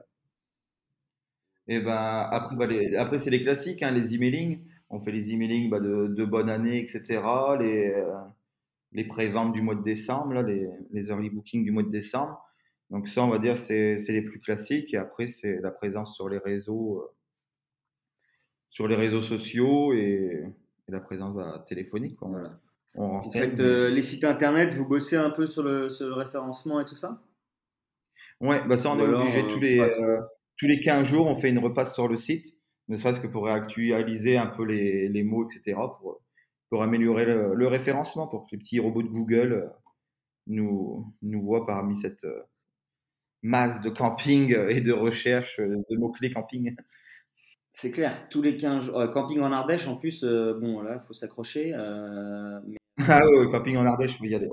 Et 1.67 1.77
eh 1.77 1.81
ben 1.81 2.29
après, 2.31 2.57
bah, 2.57 2.67
après 2.99 3.19
c'est 3.19 3.31
les 3.31 3.43
classiques, 3.43 3.83
hein, 3.83 3.91
les 3.91 4.15
emailing. 4.15 4.61
On 4.91 5.01
fait 5.01 5.13
les 5.13 5.33
emailing 5.33 5.71
bah, 5.71 5.81
de, 5.81 6.09
de, 6.09 6.25
bonne 6.25 6.51
année, 6.51 6.79
etc. 6.79 7.23
Les, 7.59 7.91
euh, 7.91 8.13
les 8.93 9.05
pré-ventes 9.05 9.53
du 9.53 9.63
mois 9.63 9.75
de 9.75 9.83
décembre, 9.83 10.35
là, 10.35 10.43
les, 10.43 10.69
les, 10.93 11.09
early 11.09 11.31
bookings 11.31 11.65
du 11.65 11.71
mois 11.71 11.83
de 11.83 11.91
décembre. 11.91 12.45
Donc 12.91 13.09
ça, 13.09 13.25
on 13.25 13.29
va 13.29 13.39
dire, 13.39 13.57
c'est 13.57 13.97
les 13.97 14.23
plus 14.23 14.41
classiques. 14.41 14.93
Et 14.93 14.99
après, 14.99 15.27
c'est 15.27 15.59
la 15.63 15.71
présence 15.71 16.15
sur 16.15 16.29
les 16.29 16.37
réseaux, 16.37 16.99
euh, 16.99 17.15
sur 18.69 18.87
les 18.87 18.97
réseaux 18.97 19.23
sociaux 19.23 19.95
et, 19.95 20.45
la 20.89 21.01
présence 21.01 21.35
bah, 21.35 21.65
téléphonique. 21.67 22.23
On, 22.23 22.29
voilà. 22.29 22.61
on 22.95 23.23
faites 23.23 23.59
euh, 23.59 23.89
les 23.89 24.03
sites 24.03 24.25
internet, 24.25 24.75
vous 24.75 24.87
bossez 24.87 25.17
un 25.17 25.31
peu 25.31 25.47
sur 25.47 25.63
le, 25.63 25.89
sur 25.89 26.07
le 26.07 26.13
référencement 26.13 26.79
et 26.79 26.85
tout 26.85 26.95
ça? 26.95 27.23
Ouais, 28.39 28.61
bah 28.69 28.77
ça, 28.77 28.91
on 28.91 28.99
est 28.99 29.03
obligé 29.03 29.49
tous 29.49 29.61
les, 29.61 29.81
tous 30.57 30.67
les 30.67 30.81
15 30.81 31.07
jours, 31.07 31.27
on 31.27 31.35
fait 31.35 31.51
une 31.51 31.59
repasse 31.59 31.95
sur 31.95 32.09
le 32.09 32.17
site 32.17 32.55
ne 32.89 32.97
serait-ce 32.97 33.21
que 33.21 33.27
pour 33.27 33.47
réactualiser 33.47 34.37
un 34.37 34.47
peu 34.47 34.65
les, 34.65 35.09
les 35.09 35.23
mots, 35.23 35.49
etc., 35.49 35.79
pour, 35.99 36.21
pour 36.69 36.83
améliorer 36.83 37.25
le, 37.25 37.67
référencement, 37.67 38.27
pour 38.27 38.45
que 38.45 38.49
les 38.53 38.59
petits 38.59 38.81
robots 38.81 39.03
de 39.03 39.09
Google 39.09 39.53
euh, 39.53 39.69
nous, 40.47 41.15
nous 41.23 41.43
voient 41.43 41.67
parmi 41.67 41.97
cette 41.97 42.25
euh, 42.25 42.43
masse 43.43 43.81
de 43.81 43.91
camping 43.91 44.55
et 44.69 44.81
de 44.81 44.93
recherche 44.93 45.61
euh, 45.61 45.77
de 45.91 45.97
mots-clés 45.97 46.31
camping. 46.31 46.77
C'est 47.73 47.91
clair, 47.91 48.29
tous 48.29 48.43
les 48.43 48.57
15 48.57 48.85
jours. 48.85 49.11
camping 49.13 49.41
en 49.41 49.51
Ardèche, 49.51 49.89
en 49.89 49.97
plus, 49.97 50.23
bon, 50.23 50.81
là, 50.83 51.01
il 51.03 51.07
faut 51.07 51.13
s'accrocher. 51.13 51.73
Ah 51.75 52.61
oui, 53.27 53.51
camping 53.51 53.77
en 53.77 53.85
Ardèche, 53.85 54.13
il 54.13 54.19
faut 54.19 54.25
y 54.27 54.35
aller. 54.37 54.49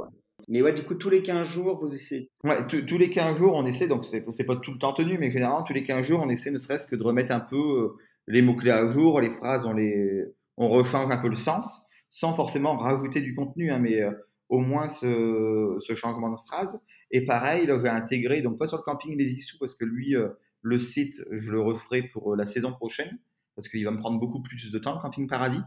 Mais 0.48 0.62
ouais, 0.62 0.74
du 0.74 0.84
coup, 0.84 0.96
tous 0.96 1.10
les 1.10 1.22
15 1.22 1.48
jours, 1.48 1.78
vous 1.80 1.94
essayez. 1.94 2.30
Ouais, 2.44 2.66
tous 2.68 2.98
les 2.98 3.10
15 3.10 3.38
jours, 3.38 3.54
on 3.56 3.66
essaie, 3.66 3.88
donc 3.88 4.06
c'est 4.06 4.46
pas 4.46 4.56
tout 4.56 4.72
le 4.72 4.78
temps 4.78 4.94
tenu, 4.94 5.18
mais 5.18 5.32
généralement, 5.32 5.64
tous 5.64 5.74
les 5.74 5.84
15 5.84 6.06
jours, 6.06 6.22
on 6.24 6.30
essaie 6.30 6.52
ne 6.52 6.58
serait-ce 6.58 6.88
que 6.88 6.96
de 6.96 7.04
remettre 7.04 7.32
un 7.32 7.40
peu 7.40 7.96
les 8.28 8.42
mots-clés 8.42 8.72
à 8.72 8.92
jour, 8.92 9.20
les 9.20 9.30
phrases, 9.30 9.66
on, 9.66 9.74
les, 9.74 10.26
on 10.58 10.70
rechange 10.70 11.12
un 11.12 11.18
peu 11.18 11.30
le 11.30 11.36
sens, 11.36 11.88
sans 12.10 12.34
forcément 12.34 12.78
rajouter 12.78 13.22
du 13.22 13.36
contenu, 13.36 13.72
hein, 13.72 13.80
mais 13.80 14.02
euh, 14.02 14.12
au 14.50 14.60
moins 14.60 14.88
ce, 14.88 15.78
changement 15.96 16.30
de 16.30 16.38
phrase. 16.38 16.80
Et 17.12 17.26
pareil, 17.26 17.66
là, 17.66 17.80
j'ai 17.82 17.90
intégré, 17.90 18.42
donc 18.42 18.58
pas 18.58 18.68
sur 18.68 18.78
le 18.78 18.84
camping 18.84 19.18
Les 19.18 19.34
Issous, 19.34 19.58
parce 19.60 19.76
que 19.76 19.86
lui, 19.86 20.16
euh, 20.16 20.30
le 20.62 20.80
site, 20.80 21.22
je 21.32 21.52
le 21.52 21.62
referai 21.62 22.04
pour 22.04 22.34
euh, 22.34 22.38
la 22.38 22.46
saison 22.46 22.72
prochaine, 22.72 23.18
parce 23.56 23.68
qu'il 23.68 23.84
va 23.84 23.92
me 23.92 23.98
prendre 23.98 24.20
beaucoup 24.20 24.42
plus 24.42 24.72
de 24.72 24.80
temps, 24.80 24.96
le 24.96 25.02
camping 25.02 25.28
Paradis. 25.28 25.62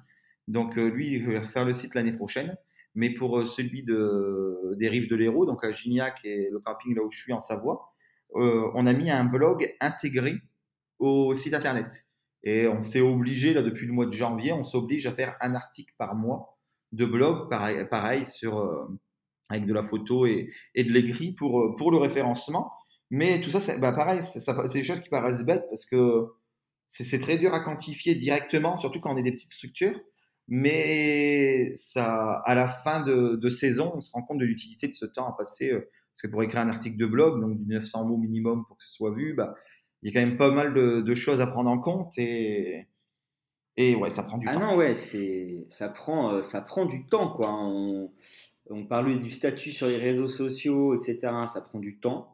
Donc 0.46 0.76
lui, 0.76 1.22
je 1.22 1.30
vais 1.30 1.38
refaire 1.38 1.64
le 1.64 1.72
site 1.72 1.94
l'année 1.94 2.12
prochaine. 2.12 2.56
Mais 2.94 3.10
pour 3.10 3.46
celui 3.46 3.82
de, 3.82 4.74
des 4.76 4.88
rives 4.88 5.08
de 5.08 5.16
l'Hérault, 5.16 5.46
donc 5.46 5.64
à 5.64 5.72
Gignac 5.72 6.20
et 6.24 6.48
le 6.50 6.60
camping 6.60 6.94
là 6.94 7.02
où 7.02 7.10
je 7.10 7.18
suis 7.18 7.32
en 7.32 7.40
Savoie, 7.40 7.92
on 8.34 8.86
a 8.86 8.92
mis 8.92 9.10
un 9.10 9.24
blog 9.24 9.68
intégré 9.80 10.34
au 10.98 11.34
site 11.34 11.54
internet. 11.54 12.04
Et 12.44 12.68
on 12.68 12.82
s'est 12.82 13.00
obligé, 13.00 13.54
là, 13.54 13.62
depuis 13.62 13.86
le 13.86 13.92
mois 13.92 14.06
de 14.06 14.12
janvier, 14.12 14.52
on 14.52 14.64
s'oblige 14.64 15.06
à 15.06 15.12
faire 15.12 15.36
un 15.40 15.54
article 15.54 15.94
par 15.96 16.14
mois 16.14 16.58
de 16.92 17.06
blog, 17.06 17.48
pareil, 17.48 18.26
sur, 18.26 18.58
euh, 18.58 18.86
avec 19.48 19.66
de 19.66 19.72
la 19.72 19.82
photo 19.82 20.26
et, 20.26 20.50
et 20.74 20.84
de 20.84 20.92
l'écrit 20.92 21.32
pour, 21.32 21.60
euh, 21.60 21.74
pour 21.76 21.90
le 21.90 21.96
référencement. 21.96 22.70
Mais 23.10 23.40
tout 23.40 23.50
ça, 23.50 23.60
c'est 23.60 23.80
bah, 23.80 23.92
pareil, 23.92 24.20
c'est 24.22 24.44
des 24.72 24.84
choses 24.84 25.00
qui 25.00 25.08
paraissent 25.08 25.44
bêtes 25.44 25.64
parce 25.70 25.86
que 25.86 26.26
c'est 26.88 27.18
très 27.18 27.38
dur 27.38 27.54
à 27.54 27.60
quantifier 27.60 28.14
directement, 28.14 28.76
surtout 28.76 29.00
quand 29.00 29.12
on 29.14 29.16
est 29.16 29.22
des 29.22 29.32
petites 29.32 29.52
structures. 29.52 29.98
Mais 30.48 31.72
ça, 31.76 32.42
à 32.44 32.54
la 32.54 32.68
fin 32.68 33.02
de, 33.02 33.36
de 33.36 33.48
saison, 33.48 33.92
on 33.94 34.00
se 34.00 34.10
rend 34.12 34.22
compte 34.22 34.38
de 34.38 34.44
l'utilité 34.44 34.88
de 34.88 34.94
ce 34.94 35.06
temps 35.06 35.26
à 35.26 35.36
passer. 35.36 35.72
Euh, 35.72 35.90
parce 36.14 36.22
que 36.22 36.26
pour 36.28 36.42
écrire 36.42 36.60
un 36.60 36.68
article 36.68 36.96
de 36.96 37.06
blog, 37.06 37.40
donc 37.40 37.58
du 37.58 37.66
900 37.66 38.04
mots 38.04 38.16
minimum 38.16 38.64
pour 38.66 38.76
que 38.76 38.84
ce 38.84 38.92
soit 38.92 39.12
vu, 39.12 39.34
bah, 39.34 39.54
il 40.02 40.12
y 40.12 40.16
a 40.16 40.20
quand 40.20 40.26
même 40.26 40.36
pas 40.36 40.50
mal 40.50 40.74
de, 40.74 41.14
choses 41.14 41.40
à 41.40 41.46
prendre 41.46 41.70
en 41.70 41.78
compte 41.78 42.16
et, 42.18 42.86
et 43.76 43.96
ouais, 43.96 44.10
ça 44.10 44.22
prend 44.22 44.38
du 44.38 44.46
ah 44.48 44.54
temps. 44.54 44.60
Ah 44.62 44.66
non, 44.66 44.76
ouais, 44.76 44.94
c'est, 44.94 45.66
ça, 45.70 45.88
prend, 45.88 46.34
euh, 46.34 46.42
ça 46.42 46.60
prend 46.60 46.84
du 46.84 47.06
temps, 47.06 47.32
quoi. 47.32 47.52
On, 47.52 48.12
on 48.70 48.86
parlait 48.86 49.16
du 49.16 49.30
statut 49.30 49.72
sur 49.72 49.88
les 49.88 49.96
réseaux 49.96 50.28
sociaux, 50.28 50.94
etc. 50.94 51.18
Ça 51.52 51.60
prend 51.62 51.78
du 51.78 51.98
temps. 51.98 52.33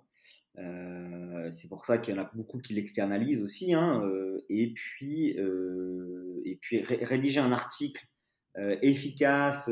Euh, 0.59 1.51
c'est 1.51 1.69
pour 1.69 1.85
ça 1.85 1.99
qu'il 1.99 2.15
y 2.15 2.19
en 2.19 2.23
a 2.23 2.31
beaucoup 2.35 2.59
qui 2.59 2.75
l'externalisent 2.75 3.43
aussi. 3.43 3.75
Hein, 3.75 4.03
euh, 4.05 4.45
et 4.49 4.73
puis, 4.73 5.37
et 6.45 6.57
puis 6.61 6.83
rédiger 6.83 7.41
un 7.41 7.53
article 7.53 8.07
efficace 8.83 9.71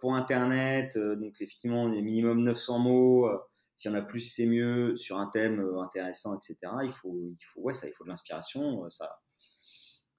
pour 0.00 0.14
Internet, 0.14 0.98
donc 0.98 1.40
effectivement, 1.40 1.88
minimum 1.88 2.42
900 2.42 2.78
mots 2.80 3.30
s'il 3.76 3.90
y 3.90 3.94
en 3.94 3.98
a 3.98 4.02
plus, 4.02 4.20
c'est 4.20 4.46
mieux. 4.46 4.96
Sur 4.96 5.18
un 5.18 5.26
thème 5.26 5.60
euh, 5.60 5.80
intéressant, 5.82 6.34
etc. 6.34 6.56
Il 6.82 6.92
faut, 6.92 7.14
il 7.14 7.44
faut, 7.44 7.60
ouais, 7.60 7.74
ça, 7.74 7.86
il 7.86 7.92
faut 7.92 8.04
de 8.04 8.08
l'inspiration. 8.08 8.84
Euh, 8.84 8.90
ça, 8.90 9.20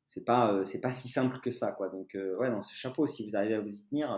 c'est 0.05 0.23
pas, 0.23 0.53
euh, 0.53 0.63
c'est 0.63 0.79
pas 0.79 0.91
si 0.91 1.09
simple 1.09 1.39
que 1.41 1.51
ça, 1.51 1.71
quoi. 1.71 1.89
Donc, 1.89 2.11
ouais, 2.13 2.49
non, 2.51 2.61
c'est 2.61 2.75
chapeau 2.75 3.07
si 3.07 3.27
vous 3.27 3.35
arrivez 3.35 3.55
à 3.55 3.59
vous 3.59 3.75
y 3.75 3.85
tenir. 3.87 4.09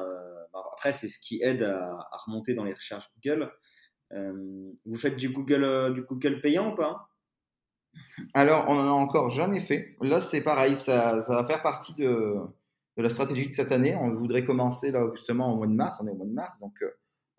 Bah, 0.53 0.63
après, 0.73 0.91
c'est 0.91 1.07
ce 1.07 1.19
qui 1.19 1.41
aide 1.41 1.63
à, 1.63 2.05
remonter 2.25 2.53
dans 2.53 2.65
les 2.65 2.73
recherches 2.73 3.09
Google. 3.15 3.49
Vous 4.11 4.95
faites 4.95 5.15
du 5.15 5.29
Google, 5.29 5.93
du 5.93 6.03
Google 6.03 6.41
payant 6.41 6.73
ou 6.73 6.75
pas? 6.75 7.09
Alors, 8.33 8.65
on 8.67 8.73
en 8.73 8.87
a 8.87 8.91
encore 8.91 9.29
jamais 9.31 9.61
fait. 9.61 9.95
Là, 10.01 10.19
c'est 10.19 10.43
pareil, 10.43 10.75
ça, 10.75 11.23
va 11.27 11.45
faire 11.45 11.61
partie 11.61 11.93
de, 11.95 12.35
la 12.97 13.09
stratégie 13.09 13.49
de 13.49 13.53
cette 13.53 13.71
année. 13.71 13.95
On 13.95 14.11
voudrait 14.13 14.43
commencer 14.43 14.91
là 14.91 15.07
justement 15.13 15.53
au 15.53 15.57
mois 15.57 15.67
de 15.67 15.73
mars. 15.73 15.99
On 16.01 16.07
est 16.07 16.11
au 16.11 16.15
mois 16.15 16.25
de 16.25 16.33
mars, 16.33 16.59
donc 16.59 16.73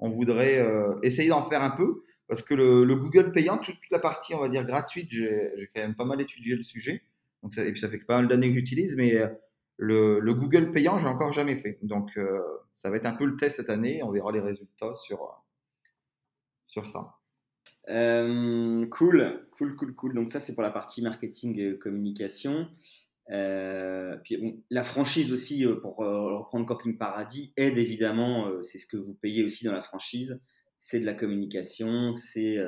on 0.01 0.09
voudrait 0.09 0.59
euh, 0.59 0.95
essayer 1.03 1.29
d'en 1.29 1.43
faire 1.43 1.63
un 1.63 1.71
peu 1.71 2.03
parce 2.27 2.43
que 2.43 2.55
le, 2.55 2.85
Google 2.95 3.33
payant, 3.33 3.59
toute 3.59 3.79
la 3.91 3.99
partie, 3.99 4.35
on 4.35 4.39
va 4.39 4.49
dire, 4.49 4.65
gratuite, 4.65 5.09
j'ai 5.11 5.69
quand 5.75 5.81
même 5.81 5.97
pas 5.97 6.05
mal 6.05 6.21
étudié 6.21 6.55
le 6.55 6.63
sujet. 6.63 7.03
Donc 7.43 7.57
et 7.59 7.73
puis 7.73 7.81
ça 7.81 7.89
fait 7.89 7.99
pas 7.99 8.17
mal 8.17 8.29
d'années 8.29 8.49
que 8.49 8.55
j'utilise, 8.55 8.97
mais 8.97 9.17
euh, 9.17 9.27
le, 9.77 10.33
Google 10.33 10.71
payant, 10.71 10.99
j'ai 10.99 11.07
encore 11.07 11.33
jamais 11.33 11.57
fait. 11.57 11.79
Donc 11.83 12.17
euh, 12.17 12.41
ça 12.77 12.89
va 12.89 12.97
être 12.97 13.07
un 13.07 13.15
peu 13.15 13.25
le 13.25 13.37
test 13.37 13.57
cette 13.57 13.71
année. 13.71 14.03
On 14.03 14.11
verra 14.11 14.31
les 14.33 14.41
résultats 14.41 14.95
sur, 14.95 15.43
sur 16.71 16.89
ça. 16.89 17.17
cool, 17.87 19.47
cool, 19.53 19.77
cool, 19.77 19.95
cool. 19.95 20.15
Donc 20.15 20.33
ça, 20.33 20.41
c'est 20.41 20.55
pour 20.55 20.63
la 20.63 20.71
partie 20.71 21.03
marketing 21.03 21.59
et 21.59 21.79
communication. 21.79 22.69
Euh, 23.31 24.17
puis 24.25 24.65
la 24.71 24.83
franchise 24.83 25.33
aussi, 25.33 25.65
euh, 25.65 25.77
pour 25.77 26.03
euh, 26.03 26.39
reprendre 26.39 26.67
Camping 26.67 26.99
Paradis, 26.99 27.53
aide 27.57 27.79
évidemment, 27.79 28.51
c'est 28.63 28.79
ce 28.79 28.87
que 28.87 28.97
vous 28.97 29.15
payez 29.15 29.45
aussi 29.45 29.65
dans 29.65 29.73
la 29.73 29.83
franchise, 29.83 30.41
c'est 30.79 31.01
de 31.01 31.07
la 31.07 31.15
communication, 31.15 32.13
c'est 32.15 32.59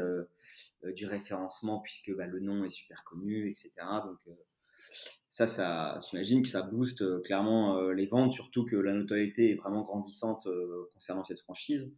du 0.95 1.07
référencement 1.07 1.81
puisque 1.81 2.15
bah, 2.15 2.27
le 2.27 2.41
nom 2.41 2.65
est 2.65 2.71
super 2.71 3.03
connu, 3.05 3.49
etc. 3.49 3.71
Donc 4.05 4.37
ça, 5.29 5.47
ça 5.47 5.97
j'imagine 6.11 6.43
que 6.43 6.49
ça 6.49 6.63
booste 6.63 7.23
clairement 7.23 7.81
les 7.91 8.07
ventes, 8.07 8.33
surtout 8.33 8.65
que 8.65 8.77
la 8.77 8.93
notoriété 8.93 9.53
est 9.53 9.55
vraiment 9.55 9.83
grandissante 9.83 10.47
concernant 10.93 11.25
cette 11.25 11.41
franchise. 11.41 11.91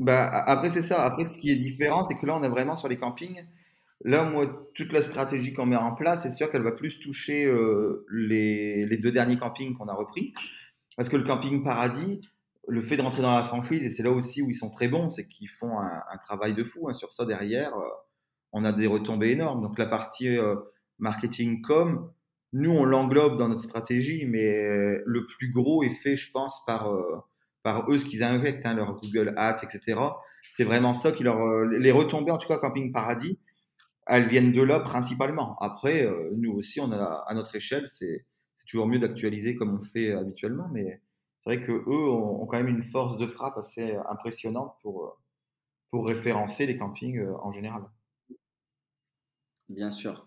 Bah, 0.00 0.28
après, 0.46 0.70
c'est 0.70 0.82
ça. 0.82 1.04
Après, 1.04 1.24
ce 1.26 1.38
qui 1.38 1.50
est 1.50 1.56
différent, 1.56 2.04
c'est 2.04 2.16
que 2.16 2.26
là, 2.26 2.36
on 2.36 2.42
est 2.42 2.48
vraiment 2.48 2.74
sur 2.74 2.88
les 2.88 2.96
campings 2.96 3.44
Là, 4.02 4.24
moi, 4.24 4.46
toute 4.74 4.92
la 4.92 5.02
stratégie 5.02 5.52
qu'on 5.52 5.66
met 5.66 5.76
en 5.76 5.94
place, 5.94 6.22
c'est 6.22 6.30
sûr 6.30 6.50
qu'elle 6.50 6.62
va 6.62 6.72
plus 6.72 6.98
toucher 7.00 7.44
euh, 7.44 8.06
les, 8.10 8.96
deux 8.96 9.12
derniers 9.12 9.38
campings 9.38 9.76
qu'on 9.76 9.88
a 9.88 9.94
repris. 9.94 10.32
Parce 10.96 11.10
que 11.10 11.18
le 11.18 11.24
camping 11.24 11.62
Paradis, 11.62 12.22
le 12.66 12.80
fait 12.80 12.96
de 12.96 13.02
rentrer 13.02 13.20
dans 13.20 13.34
la 13.34 13.42
franchise, 13.42 13.84
et 13.84 13.90
c'est 13.90 14.02
là 14.02 14.10
aussi 14.10 14.40
où 14.40 14.48
ils 14.48 14.54
sont 14.54 14.70
très 14.70 14.88
bons, 14.88 15.10
c'est 15.10 15.26
qu'ils 15.28 15.50
font 15.50 15.78
un, 15.78 16.02
un, 16.10 16.16
travail 16.16 16.54
de 16.54 16.64
fou 16.64 16.88
hein, 16.88 16.94
sur 16.94 17.12
ça 17.12 17.26
derrière. 17.26 17.76
Euh, 17.76 17.88
on 18.52 18.64
a 18.64 18.72
des 18.72 18.86
retombées 18.86 19.32
énormes. 19.32 19.60
Donc 19.60 19.78
la 19.78 19.86
partie 19.86 20.28
euh, 20.28 20.56
marketing 20.98 21.60
com, 21.60 22.10
nous, 22.54 22.70
on 22.70 22.84
l'englobe 22.84 23.36
dans 23.36 23.48
notre 23.48 23.62
stratégie, 23.62 24.24
mais 24.24 24.98
le 25.04 25.26
plus 25.26 25.52
gros 25.52 25.82
est 25.82 25.90
fait, 26.02 26.16
je 26.16 26.32
pense, 26.32 26.64
par, 26.66 26.90
par 27.62 27.90
eux, 27.90 27.98
ce 27.98 28.06
qu'ils 28.06 28.22
injectent, 28.22 28.66
hein, 28.66 28.74
leur 28.74 28.96
Google 28.96 29.34
Ads, 29.36 29.62
etc. 29.62 30.00
C'est 30.50 30.64
vraiment 30.64 30.94
ça 30.94 31.12
qui 31.12 31.22
leur... 31.22 31.64
les 31.64 31.92
retombées, 31.92 32.32
en 32.32 32.38
tout 32.38 32.48
cas, 32.48 32.58
Camping 32.58 32.92
Paradis, 32.92 33.38
elles 34.06 34.28
viennent 34.28 34.52
de 34.52 34.62
là 34.62 34.80
principalement. 34.80 35.56
Après, 35.60 36.04
euh, 36.04 36.30
nous 36.36 36.52
aussi, 36.52 36.80
on 36.80 36.90
a, 36.92 37.24
à 37.26 37.34
notre 37.34 37.54
échelle, 37.54 37.88
c'est 37.88 38.26
toujours 38.66 38.86
mieux 38.86 38.98
d'actualiser 38.98 39.54
comme 39.54 39.74
on 39.74 39.80
fait 39.80 40.12
habituellement, 40.12 40.68
mais 40.72 41.00
c'est 41.40 41.54
vrai 41.54 41.64
qu'eux 41.64 41.84
ont, 41.86 42.42
ont, 42.42 42.46
quand 42.46 42.58
même 42.58 42.68
une 42.68 42.82
force 42.82 43.16
de 43.16 43.26
frappe 43.26 43.56
assez 43.56 43.96
impressionnante 44.08 44.74
pour, 44.82 45.04
euh, 45.04 45.10
pour 45.90 46.06
référencer 46.06 46.66
les 46.66 46.76
campings 46.76 47.18
euh, 47.18 47.34
en 47.42 47.52
général. 47.52 47.82
Bien 49.68 49.90
sûr. 49.90 50.26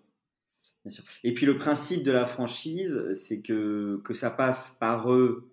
Bien 0.86 0.89
sûr. 0.89 1.03
Et 1.23 1.34
puis 1.34 1.45
le 1.45 1.55
principe 1.55 2.03
de 2.03 2.11
la 2.11 2.25
franchise, 2.25 3.11
c'est 3.13 3.41
que, 3.41 4.01
que 4.03 4.13
ça 4.13 4.29
passe 4.29 4.77
par 4.79 5.11
eux 5.11 5.52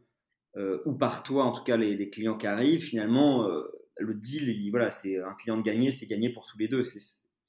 ou 0.56 0.92
par 0.94 1.22
toi, 1.22 1.44
en 1.44 1.52
tout 1.52 1.62
cas 1.62 1.76
les, 1.76 2.10
clients 2.10 2.36
qui 2.36 2.46
arrivent, 2.46 2.82
finalement, 2.82 3.48
le 3.98 4.14
deal, 4.14 4.70
voilà, 4.70 4.90
c'est 4.90 5.18
un 5.18 5.34
client 5.34 5.56
de 5.56 5.62
gagner, 5.62 5.90
c'est 5.90 6.06
gagné 6.06 6.30
pour 6.30 6.46
tous 6.46 6.58
les 6.58 6.68
deux. 6.68 6.84
C'est 6.84 6.98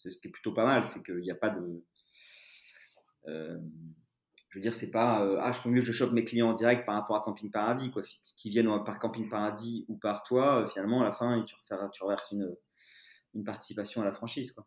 ce 0.10 0.18
qui 0.18 0.28
est 0.28 0.32
plutôt 0.32 0.54
pas 0.54 0.66
mal, 0.66 0.84
c'est 0.86 1.04
qu'il 1.04 1.18
n'y 1.18 1.32
a 1.32 1.36
pas 1.36 1.50
de. 1.50 1.84
Euh, 3.28 3.58
je 4.50 4.58
veux 4.58 4.62
dire, 4.62 4.74
c'est 4.74 4.92
pas 4.92 5.24
euh, 5.24 5.38
ah, 5.40 5.52
je 5.52 5.62
peux 5.62 5.70
mieux 5.70 5.82
je 5.82 5.92
chope 5.92 6.12
mes 6.12 6.24
clients 6.24 6.50
en 6.50 6.54
direct 6.54 6.86
par 6.86 6.96
rapport 6.96 7.16
à 7.16 7.22
Camping 7.22 7.52
Paradis, 7.52 7.92
quoi, 7.92 8.02
qui 8.36 8.50
viennent 8.50 8.84
par 8.84 9.00
Camping 9.00 9.30
Paradis 9.30 9.86
ou 9.88 9.98
par 9.98 10.24
toi. 10.24 10.64
Euh, 10.64 10.68
finalement, 10.68 11.02
à 11.02 11.06
la 11.06 11.12
fin, 11.12 11.42
tu, 11.44 11.56
tu 11.94 12.04
reverses 12.04 12.32
une, 12.32 12.56
une 13.34 13.44
participation 13.44 14.02
à 14.02 14.06
la 14.06 14.12
franchise, 14.12 14.52
quoi. 14.52 14.66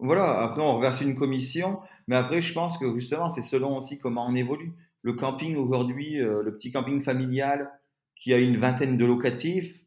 Voilà, 0.00 0.42
après 0.42 0.62
on 0.62 0.76
reverse 0.76 1.00
une 1.00 1.16
commission, 1.16 1.80
mais 2.06 2.14
après 2.14 2.40
je 2.40 2.54
pense 2.54 2.78
que 2.78 2.94
justement 2.94 3.28
c'est 3.28 3.42
selon 3.42 3.76
aussi 3.76 3.98
comment 3.98 4.28
on 4.28 4.34
évolue. 4.36 4.72
Le 5.08 5.14
camping 5.14 5.56
aujourd'hui, 5.56 6.18
le 6.18 6.54
petit 6.54 6.70
camping 6.70 7.00
familial 7.00 7.70
qui 8.14 8.34
a 8.34 8.38
une 8.38 8.58
vingtaine 8.58 8.98
de 8.98 9.06
locatifs, 9.06 9.80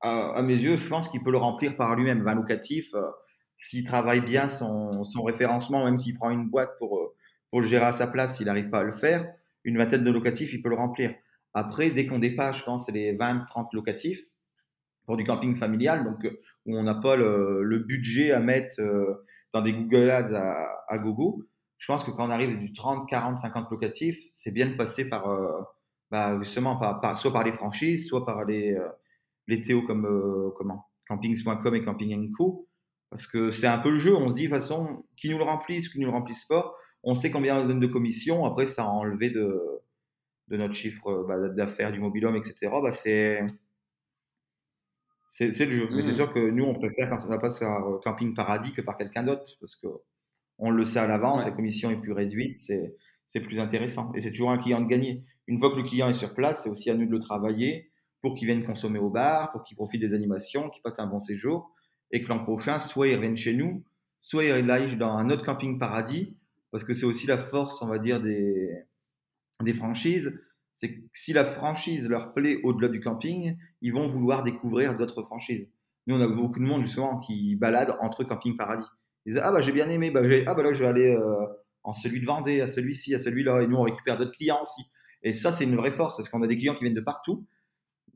à, 0.00 0.42
mes 0.42 0.56
yeux, 0.56 0.76
je 0.76 0.86
pense 0.86 1.08
qu'il 1.08 1.22
peut 1.22 1.30
le 1.30 1.38
remplir 1.38 1.76
par 1.76 1.96
lui-même. 1.96 2.22
20 2.22 2.34
locatifs, 2.34 2.94
s'il 3.58 3.84
travaille 3.84 4.20
bien 4.20 4.48
son, 4.48 5.02
référencement, 5.24 5.84
même 5.84 5.96
s'il 5.96 6.14
prend 6.14 6.30
une 6.30 6.48
boîte 6.48 6.76
pour, 6.78 6.98
euh, 6.98 7.14
pour 7.50 7.60
le 7.60 7.66
gérer 7.66 7.86
à 7.86 7.92
sa 7.92 8.06
place, 8.06 8.36
s'il 8.36 8.46
n'arrive 8.46 8.68
pas 8.68 8.80
à 8.80 8.82
le 8.82 8.92
faire, 8.92 9.26
une 9.64 9.78
vingtaine 9.78 10.04
de 10.04 10.10
locatifs, 10.10 10.52
il 10.52 10.62
peut 10.62 10.68
le 10.68 10.76
remplir. 10.76 11.14
Après, 11.54 11.90
dès 11.90 12.06
qu'on 12.06 12.18
dépasse, 12.18 12.58
je 12.58 12.64
pense, 12.64 12.90
les 12.90 13.16
20-30 13.16 13.68
locatifs 13.72 14.22
pour 15.06 15.16
du 15.16 15.24
camping 15.24 15.56
familial, 15.56 16.04
donc 16.04 16.24
euh, 16.24 16.40
où 16.66 16.76
on 16.76 16.82
n'a 16.82 16.94
pas 16.94 17.16
le, 17.16 17.84
budget 17.86 18.32
à 18.32 18.40
mettre 18.40 18.80
euh, 18.80 19.24
dans 19.52 19.62
des 19.62 19.72
Google 19.72 20.10
Ads 20.10 20.34
à, 20.88 20.98
gogo, 20.98 21.44
je 21.78 21.92
pense 21.92 22.04
que 22.04 22.10
quand 22.10 22.26
on 22.26 22.30
arrive 22.30 22.58
du 22.58 22.72
30, 22.72 23.08
40, 23.08 23.38
50 23.38 23.70
locatifs, 23.70 24.18
c'est 24.32 24.52
bien 24.52 24.66
de 24.66 24.74
passer 24.74 25.08
par, 25.08 25.26
bah, 26.10 26.38
justement, 26.40 26.76
par, 26.76 27.16
soit 27.16 27.32
par 27.32 27.44
les 27.44 27.52
franchises, 27.52 28.08
soit 28.08 28.24
par 28.24 28.44
les, 28.44 28.78
les 29.48 29.60
TO 29.62 29.82
comme 29.82 30.52
comment 30.56 30.86
campings.com 31.06 31.74
et 31.74 31.84
Camping 31.84 32.32
Co 32.32 32.68
parce 33.14 33.28
que 33.28 33.52
c'est 33.52 33.68
un 33.68 33.78
peu 33.78 33.90
le 33.90 33.98
jeu. 33.98 34.12
On 34.16 34.28
se 34.28 34.34
dit, 34.34 34.48
de 34.48 34.48
toute 34.48 34.58
façon, 34.58 35.04
qui 35.16 35.30
nous 35.30 35.38
le 35.38 35.44
remplisse, 35.44 35.88
qui 35.88 36.00
nous 36.00 36.06
le 36.06 36.12
remplisse 36.12 36.46
pas, 36.46 36.74
on 37.04 37.14
sait 37.14 37.30
combien 37.30 37.60
on 37.60 37.64
donne 37.64 37.78
de 37.78 37.86
commission. 37.86 38.44
Après, 38.44 38.66
ça 38.66 38.82
a 38.82 38.86
enlevé 38.88 39.30
de, 39.30 39.62
de 40.48 40.56
notre 40.56 40.74
chiffre 40.74 41.06
euh, 41.06 41.24
bah, 41.24 41.48
d'affaires 41.48 41.92
du 41.92 42.00
mobilhome, 42.00 42.34
etc. 42.34 42.56
Bah, 42.82 42.90
c'est. 42.90 43.40
C'est 45.28 45.64
le 45.64 45.70
jeu. 45.70 45.88
Mais 45.92 46.02
c'est 46.02 46.10
mmh. 46.10 46.14
sûr 46.14 46.32
que 46.32 46.50
nous, 46.50 46.64
on 46.64 46.74
préfère 46.74 47.08
quand 47.08 47.20
ça 47.20 47.28
va 47.28 47.38
pas 47.38 47.50
se 47.50 47.60
faire 47.60 47.86
euh, 47.86 48.00
camping 48.02 48.34
paradis 48.34 48.72
que 48.72 48.80
par 48.80 48.96
quelqu'un 48.96 49.22
d'autre. 49.22 49.44
Parce 49.60 49.76
que 49.76 49.86
on 50.58 50.70
le 50.70 50.84
sait 50.84 50.98
à 50.98 51.06
l'avance, 51.06 51.44
la 51.44 51.50
commission 51.50 51.90
est 51.90 52.00
plus 52.00 52.12
réduite, 52.12 52.58
c'est 52.58 53.40
plus 53.40 53.58
intéressant. 53.58 54.12
Et 54.14 54.20
c'est 54.20 54.30
toujours 54.30 54.50
un 54.50 54.58
client 54.58 54.80
de 54.80 54.86
gagner. 54.86 55.24
Une 55.46 55.58
fois 55.58 55.70
que 55.70 55.76
le 55.76 55.82
client 55.82 56.08
est 56.08 56.14
sur 56.14 56.34
place, 56.34 56.64
c'est 56.64 56.70
aussi 56.70 56.90
à 56.90 56.94
nous 56.94 57.06
de 57.06 57.10
le 57.10 57.18
travailler 57.18 57.90
pour 58.22 58.34
qu'il 58.34 58.46
vienne 58.46 58.64
consommer 58.64 58.98
au 58.98 59.10
bar, 59.10 59.52
pour 59.52 59.62
qu'il 59.64 59.76
profite 59.76 60.00
des 60.00 60.14
animations, 60.14 60.70
qu'il 60.70 60.82
passe 60.82 60.98
un 60.98 61.06
bon 61.06 61.20
séjour 61.20 61.70
et 62.10 62.22
que 62.22 62.28
l'an 62.28 62.38
prochain, 62.38 62.78
soit 62.78 63.08
ils 63.08 63.16
reviennent 63.16 63.36
chez 63.36 63.54
nous, 63.54 63.84
soit 64.20 64.44
ils 64.44 64.70
aillent 64.70 64.96
dans 64.96 65.12
un 65.12 65.30
autre 65.30 65.44
camping 65.44 65.78
paradis, 65.78 66.36
parce 66.70 66.84
que 66.84 66.94
c'est 66.94 67.06
aussi 67.06 67.26
la 67.26 67.36
force, 67.36 67.82
on 67.82 67.86
va 67.86 67.98
dire, 67.98 68.20
des, 68.20 68.70
des 69.62 69.74
franchises. 69.74 70.40
C'est 70.72 70.94
que 70.94 71.00
si 71.12 71.32
la 71.32 71.44
franchise 71.44 72.08
leur 72.08 72.32
plaît 72.32 72.60
au-delà 72.62 72.88
du 72.88 73.00
camping, 73.00 73.56
ils 73.80 73.92
vont 73.92 74.08
vouloir 74.08 74.42
découvrir 74.42 74.96
d'autres 74.96 75.22
franchises. 75.22 75.68
Nous, 76.06 76.16
on 76.16 76.20
a 76.20 76.28
beaucoup 76.28 76.58
de 76.58 76.64
monde 76.64 76.84
justement 76.84 77.18
qui 77.18 77.56
balade 77.56 77.96
entre 78.00 78.24
camping 78.24 78.56
paradis. 78.56 78.86
Ils 79.26 79.32
disent 79.32 79.42
Ah, 79.42 79.52
bah 79.52 79.60
j'ai 79.60 79.72
bien 79.72 79.88
aimé, 79.88 80.10
bah, 80.10 80.20
ah, 80.46 80.54
bah 80.54 80.62
là, 80.62 80.72
je 80.72 80.82
vais 80.82 80.88
aller 80.88 81.14
euh, 81.14 81.46
en 81.82 81.92
celui 81.92 82.20
de 82.20 82.26
Vendée, 82.26 82.60
à 82.60 82.66
celui-ci, 82.66 83.14
à 83.14 83.18
celui-là, 83.18 83.62
et 83.62 83.66
nous, 83.66 83.76
on 83.76 83.82
récupère 83.82 84.16
d'autres 84.16 84.36
clients 84.36 84.60
aussi. 84.62 84.82
Et 85.22 85.32
ça, 85.32 85.52
c'est 85.52 85.64
une 85.64 85.76
vraie 85.76 85.90
force, 85.90 86.16
parce 86.16 86.28
qu'on 86.28 86.42
a 86.42 86.46
des 86.46 86.56
clients 86.56 86.74
qui 86.74 86.84
viennent 86.84 86.94
de 86.94 87.00
partout, 87.00 87.46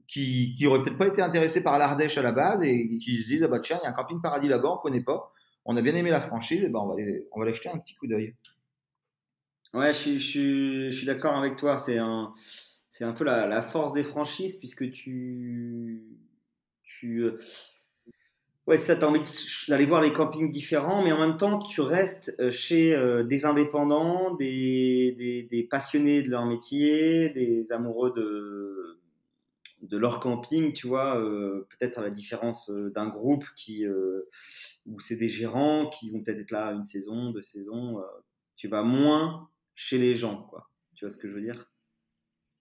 qui, 0.06 0.54
qui 0.54 0.64
peut-être 0.64 0.98
pas 0.98 1.06
été 1.06 1.22
intéressés 1.22 1.62
par 1.62 1.78
l'Ardèche 1.78 2.16
à 2.18 2.22
la 2.22 2.32
base 2.32 2.62
et 2.62 2.98
qui 2.98 3.22
se 3.22 3.28
disent 3.28 3.42
ah 3.42 3.48
bah 3.48 3.60
tiens 3.60 3.78
il 3.82 3.84
y 3.84 3.86
a 3.86 3.90
un 3.90 3.92
camping 3.92 4.22
paradis 4.22 4.48
là-bas 4.48 4.70
on 4.70 4.78
connaît 4.78 5.02
pas. 5.02 5.32
On 5.66 5.76
a 5.76 5.82
bien 5.82 5.94
aimé 5.94 6.08
la 6.08 6.22
franchise. 6.22 6.64
Et 6.64 6.70
ben 6.70 6.78
on 6.78 6.86
va 6.86 6.94
aller, 6.94 7.28
on 7.32 7.44
va 7.44 7.52
jeter 7.52 7.68
un 7.68 7.78
petit 7.78 7.94
coup 7.94 8.06
d'œil 8.06 8.34
ouais 9.74 9.92
je 9.92 9.98
suis, 9.98 10.18
je 10.18 10.90
suis, 10.90 11.06
d'accord 11.06 11.36
avec 11.36 11.56
toi. 11.56 11.76
C'est 11.76 11.98
un 11.98 12.32
c'est 12.90 13.04
un 13.04 13.12
peu 13.12 13.24
la, 13.24 13.46
la, 13.46 13.62
force 13.62 13.92
des 13.92 14.02
franchises 14.02 14.56
puisque 14.56 14.90
tu 14.90 16.04
tu 16.82 17.20
euh, 17.20 17.36
ouais 18.68 18.78
ça 18.78 18.94
t'as 18.94 19.08
envie 19.08 19.20
d'aller 19.68 19.86
voir 19.86 20.02
les 20.02 20.12
campings 20.12 20.50
différents 20.50 21.02
mais 21.02 21.10
en 21.10 21.18
même 21.18 21.38
temps 21.38 21.58
tu 21.58 21.80
restes 21.80 22.36
euh, 22.38 22.50
chez 22.50 22.94
euh, 22.94 23.24
des 23.24 23.46
indépendants 23.46 24.34
des, 24.34 25.46
des, 25.50 25.62
passionnés 25.64 26.22
de 26.22 26.30
leur 26.30 26.44
métier 26.44 27.30
des 27.30 27.72
amoureux 27.72 28.12
de 28.14 28.98
de 29.80 29.96
leur 29.96 30.18
camping, 30.18 30.72
tu 30.72 30.88
vois, 30.88 31.20
euh, 31.20 31.68
peut-être 31.70 31.98
à 31.98 32.02
la 32.02 32.10
différence 32.10 32.68
d'un 32.68 33.06
groupe 33.06 33.44
qui, 33.54 33.86
où 33.86 34.98
c'est 34.98 35.14
des 35.14 35.28
gérants 35.28 35.88
qui 35.88 36.10
vont 36.10 36.20
peut-être 36.20 36.40
être 36.40 36.50
là 36.50 36.72
une 36.72 36.82
saison, 36.82 37.30
deux 37.30 37.42
saisons, 37.42 38.02
tu 38.56 38.66
vas 38.66 38.82
moins 38.82 39.48
chez 39.76 39.98
les 39.98 40.16
gens, 40.16 40.42
quoi. 40.50 40.68
Tu 40.96 41.04
vois 41.04 41.10
ce 41.10 41.16
que 41.16 41.28
je 41.28 41.34
veux 41.34 41.42
dire? 41.42 41.70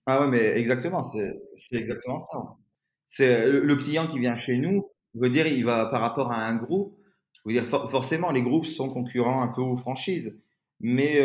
Ah 0.05 0.22
ouais, 0.22 0.28
mais 0.28 0.58
exactement, 0.60 1.01
c'est 1.01 1.41
exactement 1.72 2.20
ça. 2.20 2.38
C'est 3.08 3.51
le, 3.51 3.76
client 3.76 4.08
qui 4.08 4.20
vient 4.20 4.38
chez 4.38 4.58
nous, 4.58 4.91
veut 5.20 5.30
dire, 5.30 5.47
il 5.47 5.65
va 5.65 5.86
par 5.88 6.01
rapport 6.01 6.32
à 6.32 6.45
un 6.45 6.55
groupe, 6.55 6.97
veut 7.45 7.53
dire 7.53 7.65
forcément 7.65 8.32
les 8.32 8.41
groupes 8.41 8.65
sont 8.65 8.89
concurrents 8.89 9.41
un 9.41 9.47
peu 9.47 9.61
aux 9.61 9.78
franchises, 9.78 10.38
mais 10.80 11.24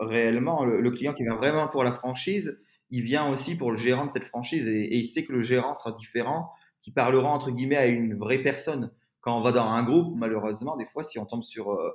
réellement 0.00 0.64
le, 0.64 0.90
client 0.90 1.12
qui 1.12 1.24
vient 1.24 1.36
vraiment 1.36 1.68
pour 1.68 1.84
la 1.84 1.92
franchise, 1.92 2.58
il 2.90 3.02
vient 3.02 3.28
aussi 3.28 3.56
pour 3.56 3.72
le 3.72 3.76
gérant 3.76 4.06
de 4.06 4.12
cette 4.12 4.24
franchise 4.24 4.68
et, 4.68 4.96
il 4.96 5.04
sait 5.04 5.24
que 5.24 5.32
le 5.32 5.40
gérant 5.40 5.74
sera 5.74 5.92
différent, 5.92 6.50
qui 6.82 6.92
parlera 6.92 7.30
entre 7.30 7.50
guillemets 7.50 7.76
à 7.76 7.86
une 7.86 8.16
vraie 8.16 8.38
personne. 8.38 8.92
Quand 9.20 9.36
on 9.38 9.42
va 9.42 9.52
dans 9.52 9.66
un 9.66 9.82
groupe, 9.82 10.14
malheureusement, 10.16 10.76
des 10.76 10.84
fois, 10.84 11.02
si 11.02 11.18
on 11.18 11.24
tombe 11.24 11.42
sur 11.42 11.72
euh, 11.72 11.90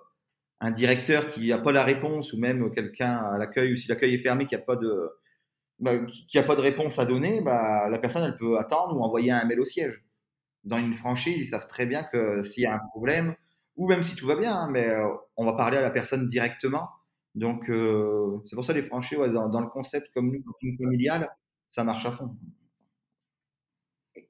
un 0.59 0.71
directeur 0.71 1.29
qui 1.29 1.49
n'a 1.49 1.59
pas 1.59 1.71
la 1.71 1.83
réponse 1.83 2.33
ou 2.33 2.39
même 2.39 2.71
quelqu'un 2.71 3.15
à 3.17 3.37
l'accueil 3.37 3.71
ou 3.71 3.77
si 3.77 3.87
l'accueil 3.87 4.15
est 4.15 4.19
fermé, 4.19 4.45
qui 4.45 4.55
n'a 4.55 4.61
pas 4.61 4.75
de 4.75 5.09
bah, 5.79 5.93
qui 6.27 6.41
pas 6.41 6.55
de 6.55 6.61
réponse 6.61 6.99
à 6.99 7.05
donner, 7.05 7.41
bah, 7.41 7.87
la 7.87 7.99
personne 7.99 8.23
elle 8.23 8.35
peut 8.35 8.57
attendre 8.57 8.97
ou 8.97 9.01
envoyer 9.01 9.31
un 9.31 9.45
mail 9.45 9.61
au 9.61 9.65
siège. 9.65 10.03
Dans 10.63 10.77
une 10.77 10.93
franchise, 10.93 11.41
ils 11.41 11.47
savent 11.47 11.67
très 11.67 11.85
bien 11.85 12.03
que 12.03 12.41
s'il 12.41 12.63
y 12.63 12.65
a 12.65 12.75
un 12.75 12.79
problème, 12.89 13.35
ou 13.77 13.87
même 13.87 14.03
si 14.03 14.15
tout 14.15 14.27
va 14.27 14.35
bien, 14.35 14.55
hein, 14.55 14.69
mais 14.69 14.87
euh, 14.87 15.07
on 15.37 15.45
va 15.45 15.53
parler 15.53 15.77
à 15.77 15.81
la 15.81 15.91
personne 15.91 16.27
directement 16.27 16.89
donc, 17.35 17.69
euh, 17.69 18.39
c'est 18.45 18.55
pour 18.55 18.65
ça 18.65 18.73
les 18.73 18.83
franchises, 18.83 19.17
dans, 19.17 19.61
le 19.61 19.69
concept 19.69 20.09
comme 20.13 20.31
nous, 20.31 20.41
camping 20.43 20.77
familial, 20.77 21.29
ça 21.67 21.83
marche 21.83 22.05
à 22.05 22.11
fond. 22.11 22.35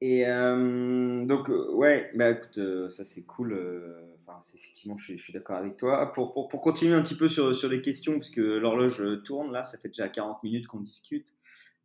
Et 0.02 0.28
euh, 0.28 1.26
donc, 1.26 1.50
ouais, 1.50 2.12
bah 2.16 2.32
écoute, 2.32 2.60
ça 2.90 3.04
c'est 3.04 3.24
cool. 3.24 3.54
Enfin, 4.28 4.38
effectivement, 4.54 4.98
je 4.98 5.16
suis, 5.16 5.34
d'accord 5.34 5.58
avec 5.58 5.78
toi. 5.78 6.12
Pour, 6.14 6.34
pour, 6.34 6.50
pour, 6.50 6.62
continuer 6.62 6.94
un 6.94 7.02
petit 7.02 7.16
peu 7.16 7.28
sur, 7.28 7.56
sur 7.56 7.70
les 7.70 7.82
questions, 7.82 8.20
puisque 8.20 8.38
l'horloge 8.38 9.02
tourne 9.24 9.52
là, 9.52 9.64
ça 9.64 9.78
fait 9.78 9.88
déjà 9.88 10.10
40 10.10 10.44
minutes 10.44 10.68
qu'on 10.68 10.82
discute. 10.82 11.34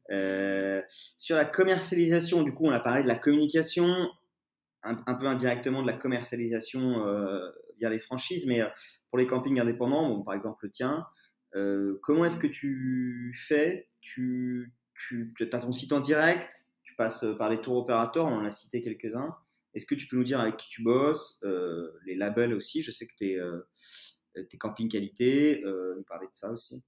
sur 0.09 1.37
la 1.37 1.45
commercialisation, 1.45 2.43
du 2.43 2.53
coup, 2.53 2.67
on 2.67 2.73
a 2.73 2.81
parlé 2.81 3.03
de 3.03 3.09
la 3.09 3.17
communication, 3.17 4.11
un, 4.85 5.15
peu 5.15 5.27
indirectement 5.27 5.83
de 5.83 5.87
la 5.87 5.95
commercialisation 5.95 7.05
via 7.79 7.91
les 7.91 7.99
franchises, 7.99 8.47
mais 8.47 8.61
euh, 8.61 8.69
pour 9.11 9.19
les 9.19 9.27
campings 9.27 9.59
indépendants, 9.61 10.09
bon, 10.09 10.23
par 10.23 10.35
exemple 10.35 10.65
le 10.65 10.71
tien, 10.71 11.07
euh, 11.55 11.99
comment 12.03 12.25
est-ce 12.25 12.37
que 12.37 12.47
tu 12.47 13.35
fais? 13.47 13.89
Tu, 14.01 14.73
as 15.53 15.59
ton 15.59 15.73
site 15.73 15.93
en 15.93 16.01
direct, 16.01 16.67
tu 16.83 16.95
passes 16.97 17.25
par 17.39 17.51
les 17.51 17.61
tours 17.61 17.77
opérateurs, 17.77 18.27
on 18.27 18.37
en 18.37 18.45
a 18.45 18.51
cité 18.51 18.83
quelques-uns. 18.83 19.35
Est-ce 19.75 19.87
que 19.87 19.95
tu 19.95 20.07
peux 20.07 20.17
nous 20.17 20.25
dire 20.25 20.41
avec 20.41 20.57
qui 20.57 20.69
tu 20.69 20.83
bosses 20.83 21.41
euh, 21.43 21.91
Les 22.07 22.15
labels 22.15 22.55
aussi, 22.55 22.83
je 22.83 22.91
sais 22.91 23.07
que 23.07 23.15
tu 23.17 23.33
es, 23.33 24.59
camping 24.59 24.89
qualité, 24.89 25.63
nous 25.65 26.05
parler 26.05 26.27
de 26.27 26.37
ça 26.37 26.51
aussi. 26.51 26.83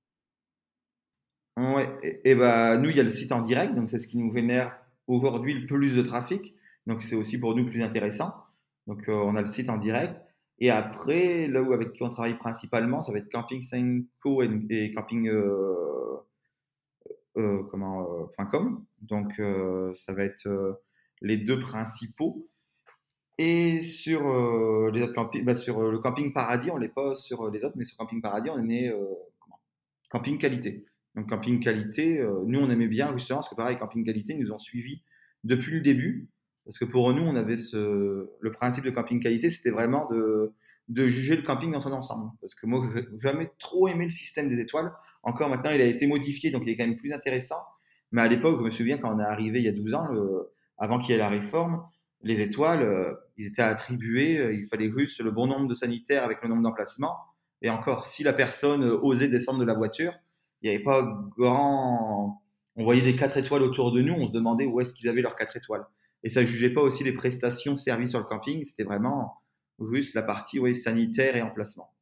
Ouais, 1.56 2.20
et, 2.24 2.34
bah, 2.34 2.76
nous, 2.76 2.90
il 2.90 2.96
y 2.96 3.00
a 3.00 3.02
le 3.02 3.10
site 3.10 3.32
en 3.32 3.40
direct, 3.40 3.74
donc 3.74 3.88
c'est 3.88 3.98
ce 3.98 4.06
qui 4.06 4.18
nous 4.18 4.32
génère 4.32 4.78
aujourd'hui 5.06 5.54
le 5.54 5.66
plus 5.66 5.96
de 5.96 6.02
trafic. 6.02 6.55
Donc 6.86 7.02
c'est 7.02 7.16
aussi 7.16 7.38
pour 7.38 7.54
nous 7.54 7.66
plus 7.66 7.82
intéressant. 7.82 8.32
Donc 8.86 9.04
on 9.08 9.34
a 9.36 9.40
le 9.40 9.48
site 9.48 9.68
en 9.70 9.76
direct. 9.76 10.20
Et 10.58 10.70
après, 10.70 11.48
là 11.48 11.62
où 11.62 11.72
avec 11.72 11.92
qui 11.92 12.02
on 12.02 12.08
travaille 12.08 12.38
principalement, 12.38 13.02
ça 13.02 13.12
va 13.12 13.18
être 13.18 13.30
Camping 13.30 13.62
5 13.62 14.04
et, 14.70 14.92
Camping 14.92 15.28
euh, 15.28 16.16
euh, 17.36 17.62
comment, 17.70 18.26
euh, 18.40 18.44
.com. 18.50 18.84
Donc, 19.02 19.40
ça 19.94 20.12
va 20.14 20.24
être 20.24 20.80
les 21.20 21.36
deux 21.36 21.60
principaux. 21.60 22.48
Et 23.38 23.82
sur 23.82 24.22
les 24.90 25.02
autres 25.02 25.42
bah, 25.42 25.54
sur 25.54 25.90
le 25.90 25.98
Camping 25.98 26.32
Paradis, 26.32 26.70
on 26.70 26.78
n'est 26.78 26.88
pas 26.88 27.14
sur 27.14 27.50
les 27.50 27.62
autres, 27.64 27.76
mais 27.76 27.84
sur 27.84 27.98
Camping 27.98 28.22
Paradis, 28.22 28.48
on 28.50 28.68
est 28.70 28.90
comment? 29.38 29.60
Camping 30.10 30.38
Qualité. 30.38 30.86
Donc, 31.14 31.28
Camping 31.28 31.60
Qualité, 31.60 32.26
nous, 32.46 32.60
on 32.60 32.70
aimait 32.70 32.88
bien 32.88 33.12
justement, 33.12 33.40
parce 33.40 33.50
que 33.50 33.54
pareil, 33.54 33.76
Camping 33.76 34.06
Qualité, 34.06 34.34
nous 34.36 34.52
ont 34.52 34.58
suivis 34.58 35.02
depuis 35.44 35.74
le 35.74 35.80
début. 35.82 36.30
Parce 36.66 36.78
que 36.78 36.84
pour 36.84 37.14
nous, 37.14 37.22
on 37.22 37.36
avait 37.36 37.56
le 37.72 38.52
principe 38.52 38.84
de 38.84 38.90
camping 38.90 39.20
qualité, 39.20 39.48
c'était 39.50 39.70
vraiment 39.70 40.08
de, 40.10 40.52
juger 41.08 41.36
le 41.36 41.42
camping 41.42 41.72
dans 41.72 41.80
son 41.80 41.92
ensemble. 41.92 42.30
Parce 42.40 42.54
que 42.54 42.66
moi, 42.66 42.86
jamais 43.18 43.50
trop 43.58 43.88
aimé 43.88 44.04
le 44.04 44.10
système 44.10 44.48
des 44.48 44.60
étoiles. 44.60 44.92
Encore 45.22 45.48
maintenant, 45.48 45.70
il 45.70 45.80
a 45.80 45.86
été 45.86 46.06
modifié, 46.06 46.50
donc 46.50 46.62
il 46.66 46.70
est 46.70 46.76
quand 46.76 46.86
même 46.86 46.96
plus 46.96 47.12
intéressant. 47.12 47.62
Mais 48.12 48.22
à 48.22 48.28
l'époque, 48.28 48.58
je 48.58 48.64
me 48.64 48.70
souviens 48.70 48.98
quand 48.98 49.14
on 49.14 49.18
est 49.18 49.24
arrivé 49.24 49.60
il 49.60 49.64
y 49.64 49.68
a 49.68 49.72
12 49.72 49.94
ans, 49.94 50.08
avant 50.78 50.98
qu'il 50.98 51.12
y 51.12 51.14
ait 51.14 51.18
la 51.18 51.28
réforme, 51.28 51.82
les 52.22 52.40
étoiles, 52.40 52.82
euh, 52.82 53.14
ils 53.36 53.46
étaient 53.46 53.62
attribués, 53.62 54.38
euh, 54.38 54.52
il 54.52 54.64
fallait 54.64 54.90
juste 54.96 55.20
le 55.20 55.30
bon 55.30 55.46
nombre 55.46 55.68
de 55.68 55.74
sanitaires 55.74 56.24
avec 56.24 56.42
le 56.42 56.48
nombre 56.48 56.62
d'emplacements. 56.62 57.16
Et 57.62 57.70
encore, 57.70 58.06
si 58.06 58.22
la 58.22 58.32
personne 58.32 58.84
euh, 58.84 58.98
osait 59.00 59.28
descendre 59.28 59.60
de 59.60 59.64
la 59.64 59.74
voiture, 59.74 60.12
il 60.60 60.68
n'y 60.68 60.74
avait 60.74 60.84
pas 60.84 61.02
grand. 61.36 62.42
On 62.74 62.84
voyait 62.84 63.02
des 63.02 63.16
4 63.16 63.38
étoiles 63.38 63.62
autour 63.62 63.92
de 63.92 64.02
nous, 64.02 64.14
on 64.14 64.26
se 64.26 64.32
demandait 64.32 64.66
où 64.66 64.80
est-ce 64.80 64.92
qu'ils 64.92 65.08
avaient 65.08 65.22
leurs 65.22 65.36
4 65.36 65.56
étoiles. 65.56 65.86
Et 66.26 66.28
ça 66.28 66.44
jugeait 66.44 66.70
pas 66.70 66.80
aussi 66.80 67.04
les 67.04 67.12
prestations 67.12 67.76
servies 67.76 68.08
sur 68.08 68.18
le 68.18 68.24
camping, 68.24 68.64
c'était 68.64 68.82
vraiment 68.82 69.34
juste 69.92 70.12
la 70.14 70.24
partie 70.24 70.58
oui, 70.58 70.74
sanitaire 70.74 71.36
et 71.36 71.40
emplacement. 71.40 71.94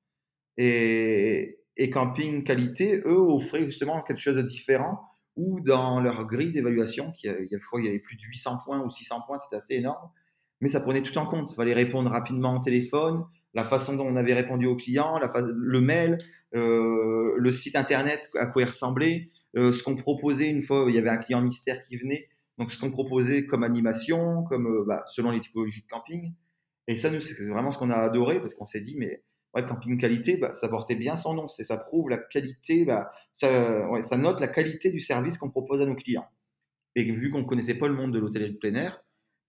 Et, 0.57 1.59
camping 1.93 2.43
qualité, 2.43 3.03
eux, 3.05 3.19
offraient 3.19 3.67
justement 3.67 4.01
quelque 4.01 4.23
chose 4.23 4.37
de 4.37 4.41
différent 4.41 5.03
ou 5.37 5.61
dans 5.61 6.01
leur 6.01 6.27
grille 6.27 6.53
d'évaluation, 6.53 7.13
qui 7.13 7.27
il 7.27 7.49
y 7.51 7.55
a, 7.55 7.59
je 7.59 7.67
crois 7.67 7.81
qu'il 7.81 7.87
y 7.87 7.91
avait 7.91 7.99
plus 7.99 8.17
de 8.17 8.23
800 8.23 8.61
points 8.65 8.83
ou 8.83 8.89
600 8.89 9.21
points, 9.27 9.39
c'était 9.39 9.57
assez 9.57 9.75
énorme, 9.75 10.09
mais 10.63 10.69
ça 10.69 10.81
prenait 10.81 11.03
tout 11.03 11.19
en 11.19 11.27
compte. 11.27 11.51
Il 11.53 11.55
fallait 11.55 11.75
répondre 11.75 12.11
rapidement 12.11 12.57
au 12.57 12.61
téléphone, 12.61 13.27
la 13.53 13.65
façon 13.65 13.95
dont 13.95 14.07
on 14.07 14.17
avait 14.17 14.33
répondu 14.33 14.65
aux 14.65 14.77
clients, 14.77 15.19
la 15.19 15.31
le 15.55 15.81
mail, 15.83 16.17
euh, 16.57 17.35
le 17.37 17.53
site 17.53 17.77
internet, 17.77 18.31
à 18.39 18.47
quoi 18.47 18.63
il 18.63 18.69
ressemblait, 18.69 19.29
euh, 19.59 19.75
ce 19.75 19.83
qu'on 19.83 19.97
proposait 19.97 20.49
une 20.49 20.63
fois, 20.63 20.87
il 20.89 20.95
y 20.95 20.99
avait 20.99 21.11
un 21.11 21.19
client 21.19 21.43
mystère 21.43 21.83
qui 21.83 21.99
venait, 21.99 22.31
donc 22.59 22.73
ce 22.73 22.79
qu'on 22.79 22.91
proposait 22.91 23.47
comme 23.47 23.65
animation, 23.65 24.45
comme 24.45 24.67
euh, 24.67 24.85
bah, 24.87 25.05
selon 25.09 25.31
les 25.31 25.41
typologies 25.41 25.83
de 25.83 25.89
camping. 25.89 26.33
Et 26.87 26.97
ça, 26.97 27.11
nous, 27.11 27.21
c'est 27.21 27.43
vraiment 27.47 27.71
ce 27.71 27.79
qu'on 27.79 27.91
a 27.91 27.97
adoré 27.97 28.41
parce 28.41 28.55
qu'on 28.55 28.67
s'est 28.67 28.81
dit, 28.81 28.97
mais 28.97 29.23
ouais, 29.55 29.65
camping 29.65 29.99
qualité, 29.99 30.37
bah, 30.37 30.55
ça 30.55 30.69
portait 30.69 30.97
bien 30.97 31.17
son 31.17 31.35
nom. 31.35 31.49
Ça 31.49 31.77
prouve 31.79 32.11
la 32.11 32.19
qualité, 32.19 32.85
bah, 32.85 33.11
ça 33.33 34.17
note 34.17 34.41
la 34.41 34.49
qualité 34.49 34.91
du 34.91 35.01
service 35.01 35.39
qu'on 35.39 35.51
propose 35.51 35.83
à 35.83 35.87
nos 35.87 35.95
clients. 35.95 36.27
Et 36.97 37.05
vu 37.05 37.31
qu'on 37.31 37.41
ne 37.41 37.47
connaissait 37.47 37.75
pas 37.75 37.89
le 37.89 37.95
monde 37.95 38.13
de 38.13 38.19
l'hôtellerie 38.19 38.53
de 38.53 38.59
plein 38.59 38.75
air, 38.75 39.03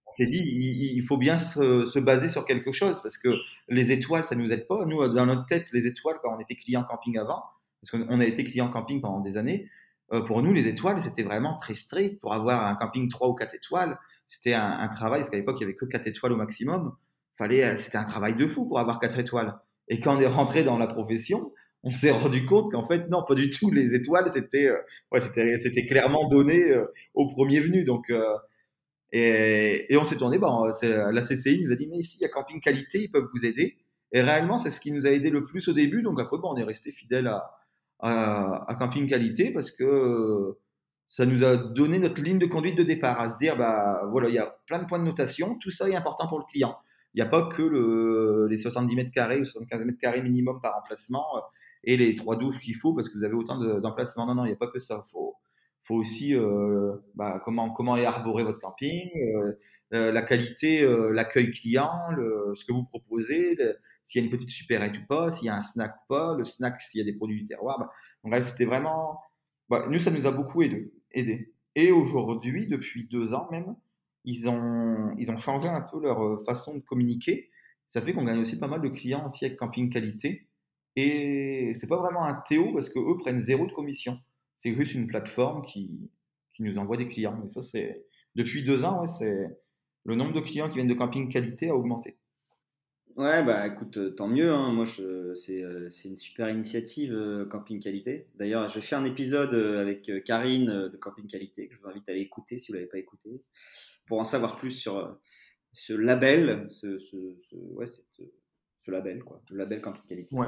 on 0.08 0.14
s'est 0.14 0.28
dit, 0.28 0.40
il, 0.40 1.02
faut 1.04 1.18
bien 1.18 1.38
se, 1.38 1.86
se, 1.86 2.00
baser 2.00 2.30
sur 2.30 2.46
quelque 2.46 2.72
chose 2.72 3.02
parce 3.02 3.18
que 3.18 3.30
les 3.68 3.92
étoiles, 3.92 4.26
ça 4.26 4.36
ne 4.36 4.44
nous 4.44 4.54
aide 4.54 4.66
pas. 4.66 4.86
Nous, 4.86 5.06
dans 5.10 5.26
notre 5.26 5.46
tête, 5.46 5.68
les 5.74 5.88
étoiles, 5.88 6.18
quand 6.24 6.36
on 6.36 6.40
était 6.40 6.56
client 6.56 6.84
camping 6.84 7.18
avant, 7.18 7.44
parce 7.82 7.92
qu'on 7.92 8.20
a 8.20 8.26
été 8.26 8.44
client 8.44 8.70
camping 8.70 9.02
pendant 9.02 9.20
des 9.20 9.38
années, 9.38 9.70
euh, 10.14 10.22
pour 10.22 10.42
nous, 10.42 10.54
les 10.54 10.68
étoiles, 10.68 11.00
c'était 11.02 11.24
vraiment 11.24 11.56
très 11.56 11.74
strict. 11.74 12.20
Pour 12.22 12.34
avoir 12.34 12.66
un 12.68 12.76
camping 12.76 13.10
3 13.10 13.30
ou 13.30 13.34
4 13.34 13.56
étoiles, 13.56 13.98
c'était 14.28 14.54
un, 14.54 14.88
travail, 14.88 15.22
parce 15.22 15.30
qu'à 15.30 15.38
l'époque, 15.38 15.58
il 15.60 15.66
n'y 15.66 15.66
avait 15.66 15.76
que 15.76 15.86
4 15.86 16.08
étoiles 16.08 16.34
au 16.34 16.38
maximum. 16.38 16.96
Fallait, 17.38 17.76
c'était 17.76 17.98
un 17.98 18.06
travail 18.06 18.36
de 18.36 18.48
fou 18.48 18.68
pour 18.68 18.80
avoir 18.80 19.00
4 19.00 19.20
étoiles. 19.20 19.60
Et 19.88 20.00
quand 20.00 20.18
on 20.18 20.20
est 20.20 20.28
rentré 20.28 20.64
dans 20.64 20.78
la 20.78 20.88
profession, 20.88 21.52
on 21.86 21.92
s'est 21.92 22.12
rendu 22.12 22.46
compte 22.46 22.72
qu'en 22.72 22.82
fait, 22.82 23.08
non, 23.10 23.24
pas 23.24 23.36
du 23.36 23.52
tout. 23.52 23.70
Les 23.72 23.94
étoiles, 23.94 24.30
c'était, 24.32 24.68
euh, 24.68 24.78
ouais, 25.12 25.86
clairement 25.88 26.28
donné 26.28 26.72
euh, 26.72 26.92
au 27.14 27.28
premier 27.28 27.60
venu. 27.60 27.84
Donc, 27.84 28.10
euh, 28.10 28.36
et, 29.12 29.94
et, 29.94 29.98
on 29.98 30.04
s'est 30.04 30.18
tourné. 30.18 30.40
Bon, 30.40 30.66
la 30.66 31.22
CCI 31.22 31.64
nous 31.64 31.72
a 31.72 31.76
dit, 31.76 31.88
mais 31.88 31.98
ici, 31.98 32.18
il 32.20 32.24
y 32.24 32.26
a 32.26 32.30
Camping 32.30 32.60
Qualité, 32.60 33.04
ils 33.04 33.12
peuvent 33.12 33.28
vous 33.34 33.46
aider. 33.46 33.78
Et 34.12 34.22
réellement, 34.22 34.58
c'est 34.58 34.72
ce 34.72 34.82
qui 34.82 34.92
nous 34.92 35.06
a 35.06 35.12
aidé 35.12 35.30
le 35.30 35.44
plus 35.44 35.68
au 35.68 35.74
début. 35.74 36.02
Donc 36.02 36.20
après, 36.20 36.38
bon, 36.38 36.54
on 36.54 36.58
est 36.58 36.64
resté 36.64 36.92
fidèle 36.92 37.28
à, 37.28 37.52
à, 38.00 38.76
Camping 38.80 39.08
Qualité 39.08 39.52
parce 39.52 39.72
que 39.72 40.58
ça 41.08 41.26
nous 41.26 41.44
a 41.46 41.56
donné 41.56 42.00
notre 42.00 42.22
ligne 42.22 42.40
de 42.40 42.46
conduite 42.46 42.78
de 42.78 42.84
départ, 42.84 43.20
à 43.20 43.30
se 43.30 43.38
dire, 43.38 43.58
bah 43.58 44.02
voilà, 44.12 44.30
il 44.30 44.36
y 44.36 44.40
a 44.40 44.58
plein 44.66 44.80
de 44.80 44.86
points 44.86 45.00
de 45.00 45.06
notation, 45.06 45.58
tout 45.60 45.72
ça 45.72 45.90
est 45.90 45.96
important 45.96 46.28
pour 46.28 46.40
le 46.40 46.46
client. 46.46 46.78
Il 47.14 47.22
n'y 47.22 47.22
a 47.22 47.30
pas 47.30 47.48
que 47.48 47.62
le, 47.62 48.48
les 48.50 48.58
70 48.58 48.96
mètres 48.96 49.12
carrés 49.12 49.40
ou 49.40 49.46
75 49.46 49.86
mètres 49.86 50.00
carrés 50.00 50.22
minimum 50.22 50.60
par 50.62 50.78
emplacement 50.78 51.38
euh, 51.38 51.42
et 51.86 51.98
les 51.98 52.16
trois 52.16 52.36
douches 52.36 52.60
qu'il 52.60 52.76
faut 52.76 52.94
parce 52.94 53.10
que 53.10 53.18
vous 53.18 53.24
avez 53.24 53.36
autant 53.36 53.58
d'emplacements. 53.80 54.26
non, 54.26 54.36
non, 54.36 54.46
il 54.46 54.50
n'y 54.50 54.54
a 54.54 54.58
pas 54.58 54.68
que 54.68 54.80
ça. 54.80 55.04
Il 55.06 55.10
faut, 55.12 55.36
faut, 55.84 55.96
aussi 55.96 56.36
euh, 56.36 56.94
bah, 57.16 57.42
comment, 57.46 57.70
comment 57.72 57.96
est 57.96 58.06
arboré 58.06 58.44
votre 58.44 58.60
camping, 58.60 59.10
euh, 59.16 59.54
euh 59.94 60.12
la 60.12 60.24
qualité, 60.24 60.84
euh, 60.84 61.12
l'accueil 61.12 61.52
client, 61.52 62.12
le, 62.18 62.52
ce 62.56 62.66
que 62.66 62.74
vous 62.74 62.84
proposez, 62.84 63.56
s'il 64.06 64.22
y 64.22 64.24
a 64.24 64.26
une 64.26 64.32
petite 64.32 64.52
supérette 64.52 64.98
ou 64.98 65.06
pas, 65.08 65.32
s'il 65.32 65.48
y 65.48 65.50
a 65.50 65.56
un 65.56 65.62
snack 65.62 65.96
ou 65.96 66.14
pas, 66.14 66.36
le 66.38 66.44
snack 66.44 66.80
s'il 66.80 67.00
y 67.00 67.02
a 67.02 67.06
des 67.06 67.18
produits 67.18 67.42
du 67.42 67.48
terroir. 67.48 67.80
Bah, 67.80 67.92
bref, 68.24 68.46
c'était 68.52 68.66
vraiment. 68.66 69.20
Bah, 69.70 69.88
nous, 69.90 70.00
ça 70.00 70.12
nous 70.12 70.28
a 70.28 70.32
beaucoup 70.32 70.62
aidé. 70.62 70.94
aidé. 71.12 71.54
Et 71.76 71.92
aujourd'hui, 71.92 72.68
depuis 72.68 73.08
deux 73.10 73.34
ans 73.34 73.48
même, 73.52 73.76
ils 74.24 74.48
ont, 74.48 75.14
ils 75.18 75.30
ont 75.32 75.38
changé 75.38 75.68
un 75.68 75.82
peu 75.82 76.00
leur 76.02 76.24
euh, 76.24 76.44
façon 76.46 76.76
de 76.76 76.82
communiquer. 76.82 77.50
Ça 77.88 78.02
fait 78.02 78.14
qu'on 78.14 78.24
gagne 78.24 78.40
aussi 78.40 78.60
pas 78.60 78.68
mal 78.68 78.82
de 78.82 78.90
clients 78.90 79.26
aussi 79.26 79.46
avec 79.46 79.58
Camping 79.58 79.90
Qualité. 79.90 80.48
Et 80.96 81.72
c'est 81.74 81.88
pas 81.88 81.98
vraiment 81.98 82.24
un 82.24 82.42
Théo 82.48 82.74
parce 82.74 82.90
qu'eux 82.90 83.18
prennent 83.18 83.40
zéro 83.40 83.66
de 83.68 83.74
commission. 83.74 84.20
C'est 84.56 84.74
juste 84.74 84.94
une 84.94 85.08
plateforme 85.08 85.64
qui, 85.64 86.10
qui 86.54 86.64
nous 86.64 86.78
envoie 86.78 86.98
des 86.98 87.08
clients. 87.08 87.44
Et 87.46 87.50
ça, 87.50 87.62
c'est 87.62 88.06
depuis 88.36 88.64
deux 88.64 88.86
ans, 88.86 89.06
c'est 89.06 89.46
le 90.06 90.16
nombre 90.16 90.34
de 90.34 90.40
clients 90.40 90.70
qui 90.70 90.76
viennent 90.76 90.88
de 90.88 90.94
Camping 90.94 91.30
Qualité 91.30 91.70
a 91.70 91.76
augmenté. 91.76 92.18
Ouais, 93.16 93.44
bah 93.44 93.66
écoute, 93.68 93.98
euh, 93.98 94.10
tant 94.12 94.28
mieux. 94.28 94.52
Hein. 94.52 94.74
Moi, 94.74 94.86
c'est, 94.86 95.64
euh, 95.64 95.90
c'est 95.90 96.10
une 96.10 96.18
super 96.18 96.50
initiative, 96.50 97.48
Camping 97.50 97.80
Qualité. 97.80 98.28
D'ailleurs, 98.36 98.68
j'ai 98.68 98.82
fait 98.82 98.96
un 98.96 99.06
épisode 99.06 99.54
avec 99.54 100.12
Karine 100.26 100.90
de 100.90 100.98
Camping 100.98 101.28
Qualité 101.28 101.68
que 101.68 101.76
je 101.76 101.80
vous 101.80 101.88
invite 101.88 102.08
à 102.10 102.12
aller 102.12 102.22
écouter 102.22 102.58
si 102.58 102.72
vous 102.72 102.76
ne 102.76 102.80
l'avez 102.80 102.90
pas 102.90 102.98
écouté 102.98 103.42
pour 104.08 104.20
en 104.20 104.24
savoir 104.24 104.58
plus 104.58 104.72
sur 104.72 104.98
euh, 104.98 105.12
ce 105.72 105.94
label, 105.94 106.66
ce, 106.70 107.00
ce, 107.00 107.36
ce, 107.38 107.56
ouais, 107.56 107.86
ce 107.86 108.92
label, 108.92 109.24
quoi, 109.24 109.42
le 109.50 109.58
label 109.58 109.82
Camping 109.82 110.04
Qualité. 110.08 110.36
Ouais. 110.36 110.48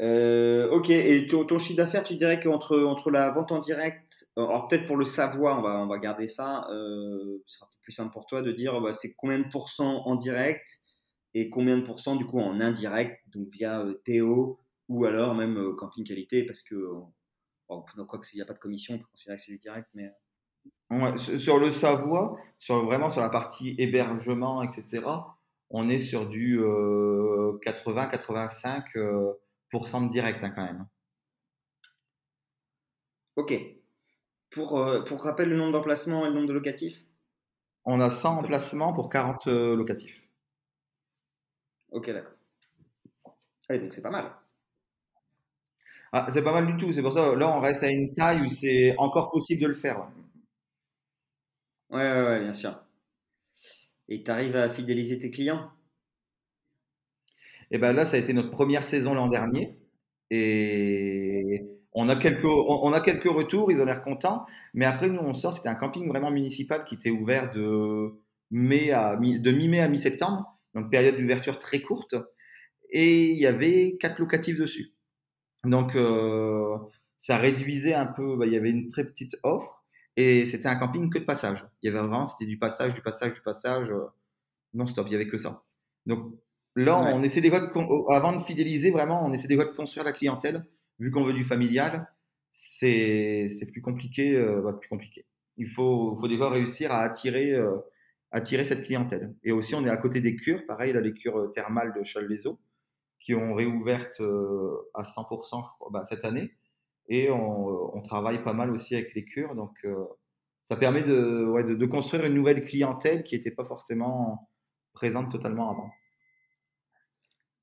Euh, 0.00 0.70
ok, 0.70 0.88
et 0.90 1.26
ton, 1.26 1.44
ton 1.44 1.58
chiffre 1.58 1.76
d'affaires, 1.76 2.04
tu 2.04 2.14
dirais 2.14 2.38
qu'entre 2.38 2.78
entre 2.78 3.10
la 3.10 3.30
vente 3.32 3.50
en 3.50 3.58
direct, 3.58 4.28
alors 4.36 4.68
peut-être 4.68 4.86
pour 4.86 4.96
le 4.96 5.04
savoir, 5.04 5.58
on 5.58 5.62
va, 5.62 5.82
on 5.82 5.88
va 5.88 5.98
garder 5.98 6.28
ça, 6.28 6.68
euh, 6.70 7.42
ce 7.46 7.58
sera 7.58 7.68
plus 7.82 7.92
simple 7.92 8.12
pour 8.12 8.26
toi 8.26 8.40
de 8.40 8.52
dire 8.52 8.80
bah, 8.80 8.92
c'est 8.92 9.14
combien 9.14 9.40
de 9.40 9.48
pourcents 9.48 10.06
en 10.06 10.14
direct 10.14 10.80
et 11.34 11.50
combien 11.50 11.78
de 11.78 11.82
pourcents 11.82 12.16
du 12.16 12.26
coup 12.26 12.40
en 12.40 12.60
indirect, 12.60 13.20
donc 13.28 13.48
via 13.48 13.80
euh, 13.80 13.94
Théo 14.04 14.58
ou 14.88 15.04
alors 15.04 15.34
même 15.34 15.56
euh, 15.56 15.74
Camping 15.74 16.04
Qualité, 16.04 16.44
parce 16.44 16.62
que, 16.62 16.74
bon, 17.68 17.84
quoi 18.08 18.20
qu'il 18.20 18.38
n'y 18.38 18.42
a 18.42 18.46
pas 18.46 18.54
de 18.54 18.58
commission, 18.58 18.94
on 18.94 18.98
peut 18.98 19.06
considérer 19.12 19.36
que 19.36 19.42
c'est 19.42 19.52
du 19.52 19.58
direct, 19.58 19.88
mais 19.94 20.12
sur 21.18 21.58
le 21.58 21.70
Savoie, 21.70 22.36
sur, 22.58 22.84
vraiment 22.84 23.10
sur 23.10 23.20
la 23.20 23.30
partie 23.30 23.76
hébergement, 23.78 24.62
etc., 24.62 25.04
on 25.70 25.88
est 25.88 26.00
sur 26.00 26.28
du 26.28 26.58
80-85% 26.58 28.82
euh, 28.96 29.32
de 29.72 30.10
direct 30.10 30.42
hein, 30.42 30.50
quand 30.50 30.64
même. 30.64 30.86
Ok. 33.36 33.54
Pour, 34.50 34.78
euh, 34.78 35.04
pour 35.04 35.22
rappel, 35.22 35.48
le 35.48 35.56
nombre 35.56 35.72
d'emplacements 35.72 36.26
et 36.26 36.28
le 36.28 36.34
nombre 36.34 36.48
de 36.48 36.52
locatifs? 36.52 37.04
On 37.84 38.00
a 38.00 38.10
100 38.10 38.38
emplacements 38.38 38.92
pour 38.92 39.08
40 39.08 39.46
euh, 39.46 39.76
locatifs. 39.76 40.19
Ok, 41.90 42.10
d'accord. 42.10 42.32
Ah 43.68 43.78
donc 43.78 43.92
c'est 43.92 44.02
pas 44.02 44.10
mal. 44.10 44.30
Ah, 46.12 46.26
c'est 46.30 46.42
pas 46.44 46.52
mal 46.52 46.66
du 46.66 46.76
tout. 46.76 46.92
C'est 46.92 47.02
pour 47.02 47.12
ça, 47.12 47.34
là, 47.36 47.56
on 47.56 47.60
reste 47.60 47.82
à 47.82 47.90
une 47.90 48.12
taille 48.12 48.42
où 48.42 48.48
c'est 48.48 48.94
encore 48.98 49.30
possible 49.30 49.62
de 49.62 49.66
le 49.68 49.74
faire. 49.74 50.08
Ouais, 51.90 51.98
ouais, 51.98 52.22
ouais, 52.24 52.40
bien 52.40 52.52
sûr. 52.52 52.80
Et 54.10 54.22
tu 54.22 54.30
arrives 54.30 54.56
à 54.56 54.68
fidéliser 54.68 55.18
tes 55.18 55.30
clients? 55.30 55.70
Et 57.72 57.76
eh 57.76 57.78
ben 57.78 57.92
là, 57.92 58.04
ça 58.04 58.16
a 58.16 58.20
été 58.20 58.32
notre 58.32 58.50
première 58.50 58.82
saison 58.84 59.14
l'an 59.14 59.28
dernier. 59.28 59.76
Et 60.30 61.64
on 61.92 62.08
a 62.08 62.16
quelques, 62.16 62.44
on 62.44 62.92
a 62.92 63.00
quelques 63.00 63.28
retours, 63.30 63.70
ils 63.72 63.80
ont 63.80 63.84
l'air 63.84 64.02
contents. 64.02 64.46
Mais 64.74 64.84
après, 64.86 65.08
nous, 65.08 65.20
on 65.20 65.32
sort, 65.34 65.52
c'était 65.52 65.68
un 65.68 65.74
camping 65.76 66.08
vraiment 66.08 66.30
municipal 66.32 66.84
qui 66.84 66.96
était 66.96 67.10
ouvert 67.10 67.50
de 67.50 68.12
mai 68.50 68.90
à 68.92 69.16
de 69.16 69.50
mi-mai 69.52 69.80
à 69.80 69.88
mi-septembre, 69.88 70.58
donc 70.74 70.90
période 70.90 71.16
d'ouverture 71.16 71.58
très 71.58 71.80
courte. 71.82 72.14
Et 72.90 73.30
il 73.30 73.38
y 73.38 73.46
avait 73.46 73.96
quatre 74.00 74.18
locatifs 74.18 74.58
dessus. 74.58 74.94
Donc, 75.64 75.94
euh, 75.94 76.76
ça 77.18 77.36
réduisait 77.38 77.94
un 77.94 78.06
peu, 78.06 78.36
bah, 78.36 78.46
il 78.46 78.52
y 78.52 78.56
avait 78.56 78.70
une 78.70 78.88
très 78.88 79.04
petite 79.04 79.36
offre. 79.42 79.84
Et 80.16 80.46
c'était 80.46 80.68
un 80.68 80.76
camping 80.76 81.10
que 81.10 81.18
de 81.18 81.24
passage. 81.24 81.64
Il 81.82 81.86
y 81.86 81.88
avait 81.90 82.00
vraiment, 82.00 82.26
c'était 82.26 82.46
du 82.46 82.58
passage, 82.58 82.94
du 82.94 83.02
passage, 83.02 83.32
du 83.34 83.40
passage, 83.42 83.90
euh, 83.90 84.06
non-stop. 84.74 85.06
Il 85.08 85.12
y 85.12 85.14
avait 85.14 85.28
que 85.28 85.38
ça. 85.38 85.62
Donc 86.06 86.34
là, 86.74 86.98
on 86.98 87.22
essaie 87.22 87.40
des 87.40 87.50
fois 87.50 87.70
avant 88.10 88.36
de 88.36 88.42
fidéliser, 88.42 88.90
vraiment, 88.90 89.24
on 89.24 89.32
essaie 89.32 89.48
des 89.48 89.56
de 89.56 89.76
construire 89.76 90.04
la 90.04 90.12
clientèle. 90.12 90.66
Vu 90.98 91.10
qu'on 91.10 91.24
veut 91.24 91.32
du 91.32 91.44
familial, 91.44 92.08
c'est 92.52 93.48
plus 93.70 93.80
compliqué, 93.82 94.36
euh, 94.36 94.60
bah, 94.62 94.72
plus 94.72 94.88
compliqué. 94.88 95.26
Il 95.56 95.68
faut, 95.68 96.14
faut 96.16 96.28
fois 96.36 96.50
réussir 96.50 96.90
à 96.92 97.00
attirer, 97.02 97.54
attirer 98.32 98.64
cette 98.64 98.84
clientèle. 98.84 99.34
Et 99.42 99.52
aussi, 99.52 99.74
on 99.74 99.84
est 99.84 99.90
à 99.90 99.96
côté 99.96 100.20
des 100.20 100.36
cures. 100.36 100.64
Pareil, 100.66 100.92
là, 100.92 101.00
les 101.00 101.12
cures 101.12 101.50
thermales 101.52 101.92
de 101.92 102.02
Challes-les-Eaux 102.02 102.58
qui 103.18 103.34
ont 103.34 103.54
réouvertes 103.54 104.20
à 104.94 105.02
100% 105.02 105.62
bah, 105.90 106.04
cette 106.04 106.24
année 106.24 106.52
et 107.10 107.28
on, 107.30 108.00
travaille 108.02 108.42
pas 108.42 108.54
mal 108.54 108.70
aussi 108.70 108.94
avec 108.94 109.14
les 109.14 109.24
cures. 109.24 109.54
Donc, 109.54 109.76
euh, 109.84 109.94
ça 110.62 110.76
permet 110.76 111.02
de, 111.02 111.74
de, 111.74 111.86
construire 111.86 112.24
une 112.24 112.34
nouvelle 112.34 112.64
clientèle 112.64 113.22
qui 113.24 113.34
n'était 113.34 113.50
pas 113.50 113.64
forcément 113.64 114.48
présente 114.94 115.30
totalement 115.30 115.70
avant. 115.70 115.90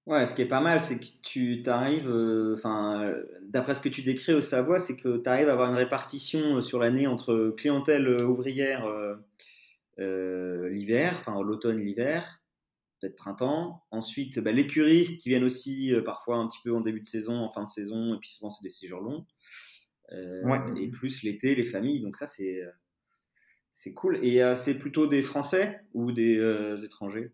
Ouais, 0.05 0.25
ce 0.25 0.33
qui 0.33 0.41
est 0.41 0.47
pas 0.47 0.61
mal, 0.61 0.79
c'est 0.79 0.99
que 0.99 1.05
tu 1.21 1.63
arrives, 1.67 2.09
d'après 3.43 3.75
ce 3.75 3.81
que 3.81 3.89
tu 3.89 4.03
décris 4.03 4.33
au 4.33 4.41
Savoie, 4.41 4.79
c'est 4.79 4.95
que 4.95 5.17
tu 5.17 5.29
arrives 5.29 5.49
à 5.49 5.53
avoir 5.53 5.69
une 5.69 5.75
répartition 5.77 6.61
sur 6.61 6.79
l'année 6.79 7.07
entre 7.07 7.53
clientèle 7.57 8.21
ouvrière 8.23 8.85
l'hiver, 9.97 11.15
enfin 11.19 11.41
l'automne, 11.41 11.79
l'hiver, 11.79 12.43
peut-être 12.99 13.15
printemps. 13.15 13.83
Ensuite, 13.91 14.39
bah, 14.39 14.51
les 14.51 14.67
curistes 14.67 15.19
qui 15.19 15.29
viennent 15.29 15.43
aussi 15.43 15.93
euh, 15.93 16.03
parfois 16.03 16.37
un 16.37 16.47
petit 16.47 16.59
peu 16.63 16.73
en 16.73 16.81
début 16.81 17.01
de 17.01 17.05
saison, 17.05 17.35
en 17.35 17.49
fin 17.49 17.63
de 17.63 17.69
saison, 17.69 18.15
et 18.15 18.17
puis 18.19 18.29
souvent 18.29 18.49
c'est 18.49 18.63
des 18.63 18.69
séjours 18.69 19.01
longs. 19.01 19.25
Euh, 20.13 20.75
et 20.75 20.87
plus 20.87 21.23
l'été, 21.23 21.53
les 21.53 21.65
familles. 21.65 22.01
Donc 22.01 22.17
ça, 22.17 22.27
c'est 22.27 22.61
euh, 22.61 22.71
c'est 23.73 23.93
cool. 23.93 24.23
Et 24.25 24.41
c'est 24.55 24.75
plutôt 24.75 25.05
des 25.05 25.21
Français 25.21 25.81
ou 25.93 26.11
des 26.11 26.83
étrangers? 26.83 27.31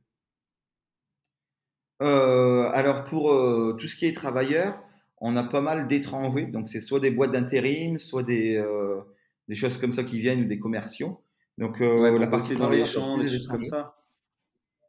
Alors 2.01 3.05
pour 3.05 3.31
tout 3.77 3.87
ce 3.87 3.95
qui 3.95 4.07
est 4.07 4.13
travailleurs, 4.13 4.77
on 5.21 5.37
a 5.37 5.43
pas 5.43 5.61
mal 5.61 5.87
d'étrangers. 5.87 6.47
Donc 6.47 6.67
c'est 6.67 6.81
soit 6.81 6.99
des 6.99 7.11
boîtes 7.11 7.31
d'intérim, 7.31 7.97
soit 7.97 8.23
des, 8.23 8.61
des 9.47 9.55
choses 9.55 9.77
comme 9.77 9.93
ça 9.93 10.03
qui 10.03 10.19
viennent 10.19 10.41
ou 10.41 10.47
des 10.47 10.59
commerciaux. 10.59 11.22
Donc 11.57 11.79
la 11.79 12.27
partie 12.27 12.55
dans 12.55 12.69
les 12.69 12.83
champs, 12.83 13.17
des 13.17 13.29
choses 13.29 13.47
comme 13.47 13.63
ça. 13.63 13.95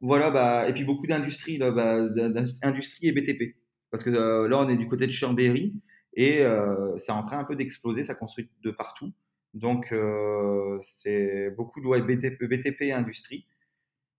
Voilà, 0.01 0.31
bah, 0.31 0.69
et 0.69 0.73
puis 0.75 0.85
beaucoup 0.85 1.07
d'industries, 1.07 1.59
bah, 1.59 1.97
et 1.97 3.13
BTP. 3.13 3.57
Parce 3.91 4.03
que 4.03 4.11
euh, 4.11 4.49
là, 4.49 4.59
on 4.59 4.69
est 4.69 4.77
du 4.77 4.89
côté 4.89 5.07
de 5.07 5.13
Chambéry 5.13 5.73
et 6.15 6.43
euh, 6.43 6.99
c'est 6.99 7.13
en 7.13 7.23
train 7.23 7.39
un 7.39 7.45
peu 7.45 7.57
d'exploser, 7.57 8.05
ça 8.05 8.15
construit 8.15 8.51
de 8.63 8.71
partout. 8.71 9.13
Donc, 9.55 9.93
euh, 9.93 10.77
c'est 10.81 11.51
beaucoup 11.57 11.81
de 11.81 12.01
BTP, 12.01 12.45
BTP 12.45 12.83
et 12.83 12.93
industrie. 12.93 13.47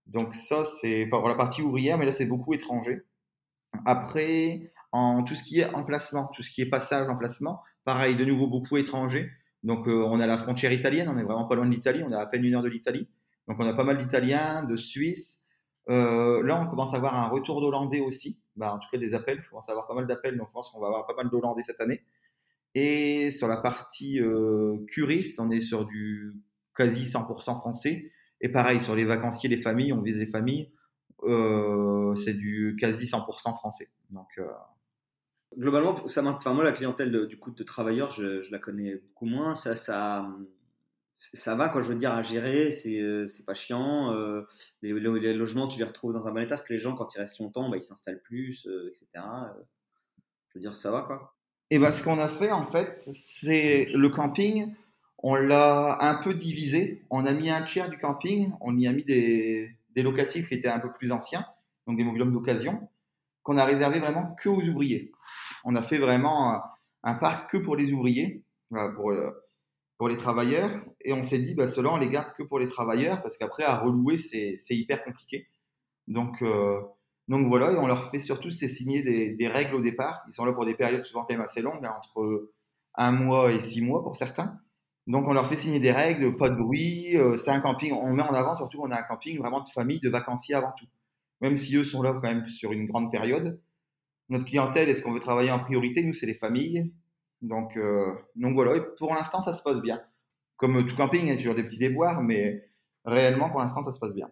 Donc, 0.07 0.33
ça, 0.33 0.63
c'est 0.63 1.05
pour 1.07 1.27
la 1.27 1.35
partie 1.35 1.61
ouvrière, 1.61 1.97
mais 1.97 2.05
là, 2.05 2.11
c'est 2.11 2.25
beaucoup 2.25 2.53
étranger. 2.53 3.01
Après, 3.85 4.71
en 4.91 5.23
tout 5.23 5.35
ce 5.35 5.43
qui 5.43 5.59
est 5.59 5.65
emplacement, 5.75 6.31
tout 6.33 6.41
ce 6.41 6.49
qui 6.49 6.61
est 6.61 6.69
passage, 6.69 7.09
emplacement, 7.09 7.61
pareil, 7.83 8.15
de 8.15 8.23
nouveau, 8.23 8.47
beaucoup 8.47 8.77
étrangers. 8.77 9.29
Donc, 9.65 9.87
on 9.87 10.19
a 10.19 10.27
la 10.27 10.37
frontière 10.37 10.71
italienne, 10.71 11.09
on 11.09 11.17
est 11.17 11.23
vraiment 11.23 11.45
pas 11.45 11.55
loin 11.55 11.65
de 11.65 11.71
l'Italie, 11.71 12.03
on 12.05 12.11
est 12.11 12.15
à 12.15 12.25
peine 12.25 12.45
une 12.45 12.55
heure 12.55 12.63
de 12.63 12.69
l'Italie. 12.69 13.07
Donc, 13.47 13.57
on 13.59 13.67
a 13.67 13.73
pas 13.73 13.83
mal 13.83 13.97
d'Italiens, 13.97 14.63
de 14.63 14.75
Suisses, 14.75 15.45
euh, 15.89 16.43
là, 16.43 16.61
on 16.61 16.67
commence 16.67 16.93
à 16.93 16.97
avoir 16.97 17.15
un 17.15 17.27
retour 17.27 17.61
d'Hollandais 17.61 17.99
aussi. 17.99 18.39
Bah, 18.55 18.73
en 18.73 18.79
tout 18.79 18.87
cas, 18.91 18.97
des 18.97 19.13
appels. 19.13 19.41
Je 19.41 19.49
commence 19.49 19.69
à 19.69 19.73
avoir 19.73 19.87
pas 19.87 19.93
mal 19.93 20.07
d'appels, 20.07 20.37
donc 20.37 20.47
je 20.47 20.53
pense 20.53 20.69
qu'on 20.69 20.79
va 20.79 20.87
avoir 20.87 21.05
pas 21.05 21.15
mal 21.15 21.29
d'Hollandais 21.29 21.63
cette 21.63 21.81
année. 21.81 22.03
Et 22.73 23.31
sur 23.31 23.47
la 23.47 23.57
partie 23.57 24.19
euh, 24.19 24.77
curis, 24.87 25.35
on 25.39 25.49
est 25.51 25.61
sur 25.61 25.85
du 25.85 26.33
quasi 26.75 27.03
100% 27.03 27.57
français. 27.57 28.11
Et 28.41 28.49
pareil, 28.49 28.81
sur 28.81 28.95
les 28.95 29.05
vacanciers, 29.05 29.49
les 29.49 29.61
familles, 29.61 29.93
on 29.93 30.01
vise 30.01 30.19
les 30.19 30.25
familles, 30.25 30.71
euh, 31.23 32.15
c'est 32.15 32.33
du 32.33 32.75
quasi 32.79 33.05
100% 33.05 33.55
français. 33.55 33.89
Donc, 34.09 34.27
euh... 34.37 34.47
Globalement, 35.57 36.07
ça 36.07 36.23
enfin, 36.23 36.53
moi, 36.53 36.63
la 36.63 36.71
clientèle 36.71 37.27
du 37.27 37.37
coup 37.37 37.51
de 37.51 37.63
travailleurs, 37.63 38.11
je, 38.11 38.41
je, 38.41 38.51
la 38.51 38.59
connais 38.59 38.95
beaucoup 38.95 39.25
moins. 39.25 39.55
Ça, 39.55 39.75
ça, 39.75 40.27
ça 41.15 41.55
va, 41.55 41.69
quoi, 41.69 41.81
je 41.81 41.87
veux 41.87 41.95
dire, 41.95 42.11
à 42.11 42.21
gérer, 42.21 42.71
c'est 42.71 42.99
euh, 42.99 43.25
pas 43.47 43.53
chiant. 43.53 44.13
Euh, 44.13 44.41
les, 44.81 44.91
logements, 44.91 45.67
tu 45.67 45.79
les 45.79 45.85
retrouves 45.85 46.13
dans 46.13 46.27
un 46.27 46.31
bon 46.31 46.41
état, 46.41 46.49
parce 46.49 46.63
que 46.63 46.73
les 46.73 46.79
gens, 46.79 46.93
quand 46.93 47.15
ils 47.15 47.19
restent 47.19 47.39
longtemps, 47.39 47.69
bah, 47.69 47.77
ils 47.77 47.83
s'installent 47.83 48.21
plus, 48.21 48.67
euh, 48.67 48.89
etc. 48.89 49.07
je 50.49 50.55
veux 50.55 50.61
dire, 50.61 50.75
ça 50.75 50.91
va, 50.91 51.01
quoi. 51.01 51.35
Et 51.71 51.79
ben, 51.79 51.91
ce 51.93 52.03
qu'on 52.03 52.19
a 52.19 52.27
fait, 52.27 52.51
en 52.51 52.65
fait, 52.65 52.97
c'est 52.99 53.87
le 53.93 54.09
camping, 54.09 54.75
on 55.17 55.35
l'a 55.35 55.97
un 56.01 56.15
peu 56.15 56.33
divisé. 56.33 57.03
On 57.09 57.25
a 57.25 57.31
mis 57.31 57.49
un 57.49 57.63
tiers 57.63 57.89
du 57.89 57.97
camping, 57.97 58.51
on 58.59 58.77
y 58.77 58.85
a 58.85 58.91
mis 58.91 59.05
des, 59.05 59.75
des 59.95 60.03
locatifs 60.03 60.49
qui 60.49 60.53
étaient 60.53 60.67
un 60.67 60.79
peu 60.79 60.91
plus 60.91 61.11
anciens, 61.11 61.45
donc 61.87 61.97
des 61.97 62.03
mobilhommes 62.03 62.33
d'occasion, 62.33 62.89
qu'on 63.41 63.57
a 63.57 63.65
réservé 63.65 63.99
vraiment 63.99 64.35
que 64.35 64.49
aux 64.49 64.61
ouvriers. 64.61 65.11
On 65.65 65.75
a 65.75 65.81
fait 65.81 65.97
vraiment 65.97 66.61
un, 67.03 67.15
parc 67.15 67.51
que 67.51 67.57
pour 67.57 67.75
les 67.75 67.91
ouvriers, 67.91 68.43
pour 68.69 69.11
pour 69.97 70.09
les 70.09 70.17
travailleurs. 70.17 70.81
Et 71.01 71.13
on 71.13 71.23
s'est 71.23 71.39
dit, 71.39 71.53
bah, 71.53 71.67
cela, 71.67 71.91
on 71.91 71.97
les 71.97 72.09
garde 72.09 72.33
que 72.37 72.43
pour 72.43 72.59
les 72.59 72.67
travailleurs 72.67 73.21
parce 73.21 73.37
qu'après, 73.37 73.63
à 73.63 73.79
relouer, 73.79 74.17
c'est 74.17 74.57
hyper 74.69 75.03
compliqué. 75.03 75.47
Donc, 76.07 76.41
euh, 76.41 76.81
donc 77.27 77.47
voilà, 77.47 77.71
et 77.71 77.77
on 77.77 77.87
leur 77.87 78.11
fait 78.11 78.19
surtout, 78.19 78.51
c'est 78.51 78.67
signer 78.67 79.01
des, 79.01 79.47
règles 79.47 79.75
au 79.75 79.81
départ. 79.81 80.23
Ils 80.27 80.33
sont 80.33 80.45
là 80.45 80.53
pour 80.53 80.65
des 80.65 80.75
périodes 80.75 81.03
souvent 81.03 81.21
quand 81.21 81.33
même 81.33 81.41
assez 81.41 81.61
longues, 81.61 81.83
hein, 81.85 81.95
entre 81.97 82.51
un 82.95 83.11
mois 83.11 83.51
et 83.51 83.59
six 83.59 83.81
mois 83.81 84.03
pour 84.03 84.15
certains. 84.15 84.59
Donc 85.07 85.27
on 85.27 85.33
leur 85.33 85.47
fait 85.47 85.55
signer 85.55 85.79
des 85.79 85.91
règles, 85.91 86.35
pas 86.35 86.49
de 86.49 86.55
bruit, 86.55 87.15
euh, 87.17 87.37
c'est 87.37 87.51
un 87.51 87.59
camping, 87.59 87.93
on 87.93 88.13
met 88.13 88.23
en 88.23 88.33
avant 88.33 88.55
surtout 88.55 88.79
qu'on 88.79 88.91
a 88.91 88.99
un 88.99 89.03
camping 89.03 89.37
vraiment 89.37 89.61
de 89.61 89.67
famille, 89.67 89.99
de 89.99 90.09
vacanciers 90.09 90.55
avant 90.55 90.71
tout. 90.77 90.87
Même 91.41 91.57
si 91.57 91.75
eux 91.75 91.83
sont 91.83 92.01
là 92.01 92.13
quand 92.13 92.21
même 92.21 92.47
sur 92.47 92.71
une 92.71 92.87
grande 92.87 93.11
période. 93.11 93.59
Notre 94.29 94.45
clientèle, 94.45 94.89
est-ce 94.89 95.01
qu'on 95.01 95.11
veut 95.11 95.19
travailler 95.19 95.51
en 95.51 95.59
priorité? 95.59 96.03
Nous, 96.03 96.13
c'est 96.13 96.25
les 96.25 96.33
familles. 96.33 96.91
Donc, 97.41 97.77
euh, 97.77 98.13
donc 98.35 98.55
voilà, 98.55 98.81
pour 98.97 99.13
l'instant, 99.13 99.41
ça 99.41 99.53
se 99.53 99.61
passe 99.61 99.81
bien. 99.81 100.01
Comme 100.57 100.85
tout 100.85 100.95
camping, 100.95 101.23
il 101.23 101.29
y 101.29 101.31
a 101.31 101.37
toujours 101.37 101.55
des 101.55 101.63
petits 101.63 101.77
déboires, 101.77 102.23
mais 102.23 102.69
réellement, 103.03 103.49
pour 103.49 103.59
l'instant, 103.59 103.83
ça 103.83 103.91
se 103.91 103.99
passe 103.99 104.13
bien. 104.13 104.29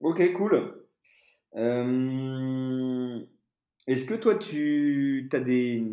Ok, 0.00 0.32
cool. 0.32 0.84
Euh, 1.54 3.20
est-ce 3.86 4.04
que 4.04 4.14
toi, 4.14 4.34
tu 4.34 5.28
as 5.32 5.40
des, 5.40 5.84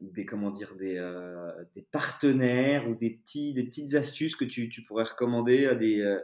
des, 0.00 0.24
comment 0.24 0.50
dire, 0.50 0.76
des, 0.76 0.96
euh, 0.96 1.52
des, 1.74 1.82
partenaires 1.82 2.88
ou 2.88 2.94
des, 2.94 3.10
petits, 3.10 3.52
des 3.54 3.64
petites 3.64 3.94
astuces 3.94 4.36
que 4.36 4.44
tu, 4.44 4.68
tu 4.68 4.82
pourrais 4.84 5.04
recommander 5.04 5.66
à 5.66 5.74
des, 5.74 6.18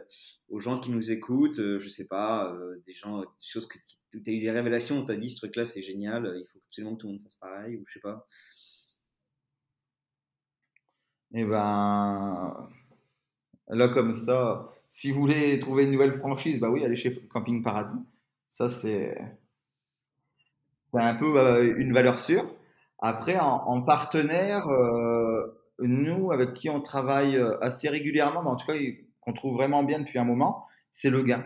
aux 0.49 0.59
gens 0.59 0.79
qui 0.79 0.91
nous 0.91 1.11
écoutent 1.11 1.77
Je 1.77 1.89
sais 1.89 2.05
pas, 2.05 2.55
des 2.85 2.93
gens, 2.93 3.21
des 3.21 3.27
choses 3.39 3.67
que 3.67 3.77
tu 4.11 4.17
as 4.17 4.31
eu 4.31 4.39
des 4.39 4.51
révélations, 4.51 4.99
on 4.99 5.05
t'a 5.05 5.15
dit 5.15 5.29
ce 5.29 5.35
truc-là, 5.35 5.65
c'est 5.65 5.81
génial, 5.81 6.35
il 6.37 6.45
faut 6.47 6.59
absolument 6.67 6.95
que 6.95 7.01
tout 7.01 7.07
le 7.07 7.13
monde 7.13 7.23
fasse 7.23 7.35
pareil, 7.35 7.77
ou 7.77 7.83
je 7.85 7.93
sais 7.93 7.99
pas. 7.99 8.25
Et 11.33 11.41
eh 11.41 11.43
ben 11.43 12.69
là 13.67 13.89
comme 13.89 14.13
ça, 14.13 14.71
si 14.89 15.11
vous 15.11 15.19
voulez 15.19 15.59
trouver 15.59 15.83
une 15.83 15.91
nouvelle 15.91 16.13
franchise, 16.13 16.59
bah 16.59 16.69
oui, 16.69 16.85
allez 16.85 16.95
chez 16.95 17.13
Camping 17.27 17.61
Paradis. 17.61 17.99
Ça 18.49 18.69
c'est 18.69 19.17
un 20.93 21.15
peu 21.15 21.37
euh, 21.37 21.75
une 21.77 21.93
valeur 21.93 22.19
sûre. 22.19 22.54
Après, 22.99 23.37
en, 23.39 23.81
partenaire, 23.81 24.67
euh, 24.67 25.59
nous 25.79 26.31
avec 26.31 26.53
qui 26.53 26.69
on 26.69 26.81
travaille 26.81 27.35
euh, 27.37 27.57
assez 27.61 27.89
régulièrement, 27.89 28.41
mais 28.43 28.49
en 28.49 28.55
tout 28.55 28.67
cas 28.67 28.77
qu'on 29.21 29.33
trouve 29.33 29.55
vraiment 29.55 29.83
bien 29.83 29.99
depuis 29.99 30.19
un 30.19 30.23
moment, 30.23 30.65
c'est 30.91 31.09
le 31.09 31.21
gain. 31.23 31.43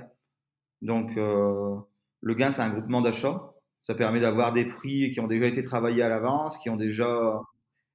Donc 0.81 1.11
le 1.15 2.33
gain, 2.35 2.51
c'est 2.51 2.61
un 2.61 2.69
groupement 2.69 3.01
d'achat. 3.01 3.53
Ça 3.81 3.95
permet 3.95 4.19
d'avoir 4.19 4.53
des 4.53 4.65
prix 4.65 5.11
qui 5.11 5.19
ont 5.19 5.27
déjà 5.27 5.47
été 5.47 5.63
travaillés 5.63 6.03
à 6.03 6.09
l'avance, 6.09 6.57
qui 6.57 6.69
ont 6.69 6.75
déjà 6.75 7.41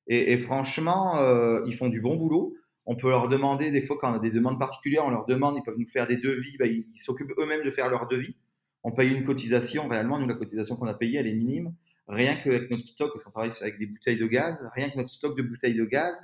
et, 0.07 0.36
franchement, 0.36 1.16
euh, 1.18 1.62
ils 1.66 1.74
font 1.74 1.88
du 1.88 2.00
bon 2.00 2.16
boulot. 2.16 2.55
On 2.86 2.96
peut 2.96 3.09
leur 3.09 3.28
demander, 3.28 3.70
des 3.70 3.80
fois, 3.80 3.96
quand 3.98 4.12
on 4.12 4.16
a 4.16 4.18
des 4.18 4.30
demandes 4.30 4.59
particulières, 4.59 5.05
on 5.07 5.11
leur 5.11 5.24
demande, 5.24 5.57
ils 5.57 5.62
peuvent 5.62 5.78
nous 5.78 5.88
faire 5.88 6.07
des 6.07 6.18
devis. 6.18 6.57
Bah, 6.59 6.66
ils 6.66 6.84
s'occupent 6.96 7.32
eux-mêmes 7.38 7.64
de 7.64 7.70
faire 7.70 7.88
leurs 7.88 8.07
devis. 8.07 8.36
On 8.82 8.92
paye 8.92 9.14
une 9.14 9.24
cotisation. 9.24 9.88
Réellement, 9.88 10.18
nous, 10.18 10.26
la 10.26 10.34
cotisation 10.34 10.76
qu'on 10.76 10.86
a 10.86 10.94
payée, 10.94 11.18
elle 11.18 11.26
est 11.26 11.34
minime. 11.34 11.74
Rien 12.07 12.36
qu'avec 12.36 12.70
notre 12.70 12.84
stock, 12.84 13.12
parce 13.12 13.24
qu'on 13.24 13.30
travaille 13.30 13.52
avec 13.61 13.78
des 13.78 13.86
bouteilles 13.86 14.18
de 14.18 14.26
gaz, 14.26 14.62
rien 14.74 14.90
que 14.90 14.96
notre 14.98 15.11
stock 15.11 15.36
de 15.36 15.42
bouteilles 15.42 15.74
de 15.74 15.84
gaz, 15.84 16.14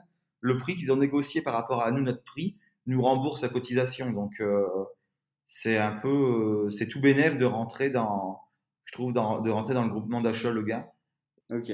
le 0.41 0.57
prix 0.57 0.77
qu'ils 0.77 0.93
ont 0.93 0.97
négocié 0.97 1.43
par 1.43 1.55
rapport 1.55 1.83
à 1.83 1.91
nous, 1.91 2.03
notre 2.03 2.23
prix, 2.23 2.57
nous 2.87 3.03
rembourse 3.03 3.43
la 3.43 3.49
cotisation. 3.49 4.11
Donc, 4.11 4.41
euh, 4.41 4.67
c'est 5.47 5.79
un 5.79 5.93
peu, 5.93 6.09
euh, 6.67 6.71
c'est 6.71 6.87
tout 6.87 7.01
bénéf 7.01 7.39
de 7.39 7.45
rentrer 7.45 7.91
dans, 7.91 8.41
je 8.85 8.93
trouve, 8.93 9.13
de 9.13 9.19
rentrer 9.19 9.75
dans 9.75 9.85
le 9.85 9.91
groupement 9.91 10.21
d'achat 10.21 10.51
Le 10.51 10.63
Gain. 10.63 10.87
Ok. 11.53 11.73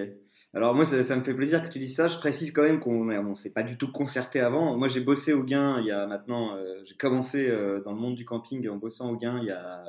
Alors 0.55 0.75
moi, 0.75 0.87
ça, 0.87 1.17
me 1.17 1.23
fait 1.23 1.35
plaisir 1.35 1.63
que 1.63 1.69
tu 1.69 1.79
dises 1.79 1.97
ça. 1.97 2.07
Je 2.07 2.17
précise 2.17 2.51
quand 2.51 2.63
même 2.63 2.81
qu'on 2.81 3.05
ne 3.05 3.35
s'est 3.35 3.53
pas 3.53 3.63
du 3.63 3.77
tout 3.77 3.93
concerté 3.93 4.41
avant. 4.41 4.77
Moi, 4.77 4.89
j'ai 4.89 5.01
bossé 5.01 5.35
au 5.35 5.43
Gain 5.43 5.81
il 5.81 5.87
y 5.87 5.91
a 5.91 6.07
maintenant, 6.07 6.57
euh, 6.57 6.81
j'ai 6.85 6.97
commencé 6.97 7.47
dans 7.85 7.93
le 7.93 7.99
monde 7.99 8.15
du 8.15 8.25
camping 8.25 8.67
en 8.69 8.77
bossant 8.77 9.11
au 9.11 9.17
Gain 9.17 9.39
il 9.43 9.49
y 9.49 9.51
a, 9.51 9.85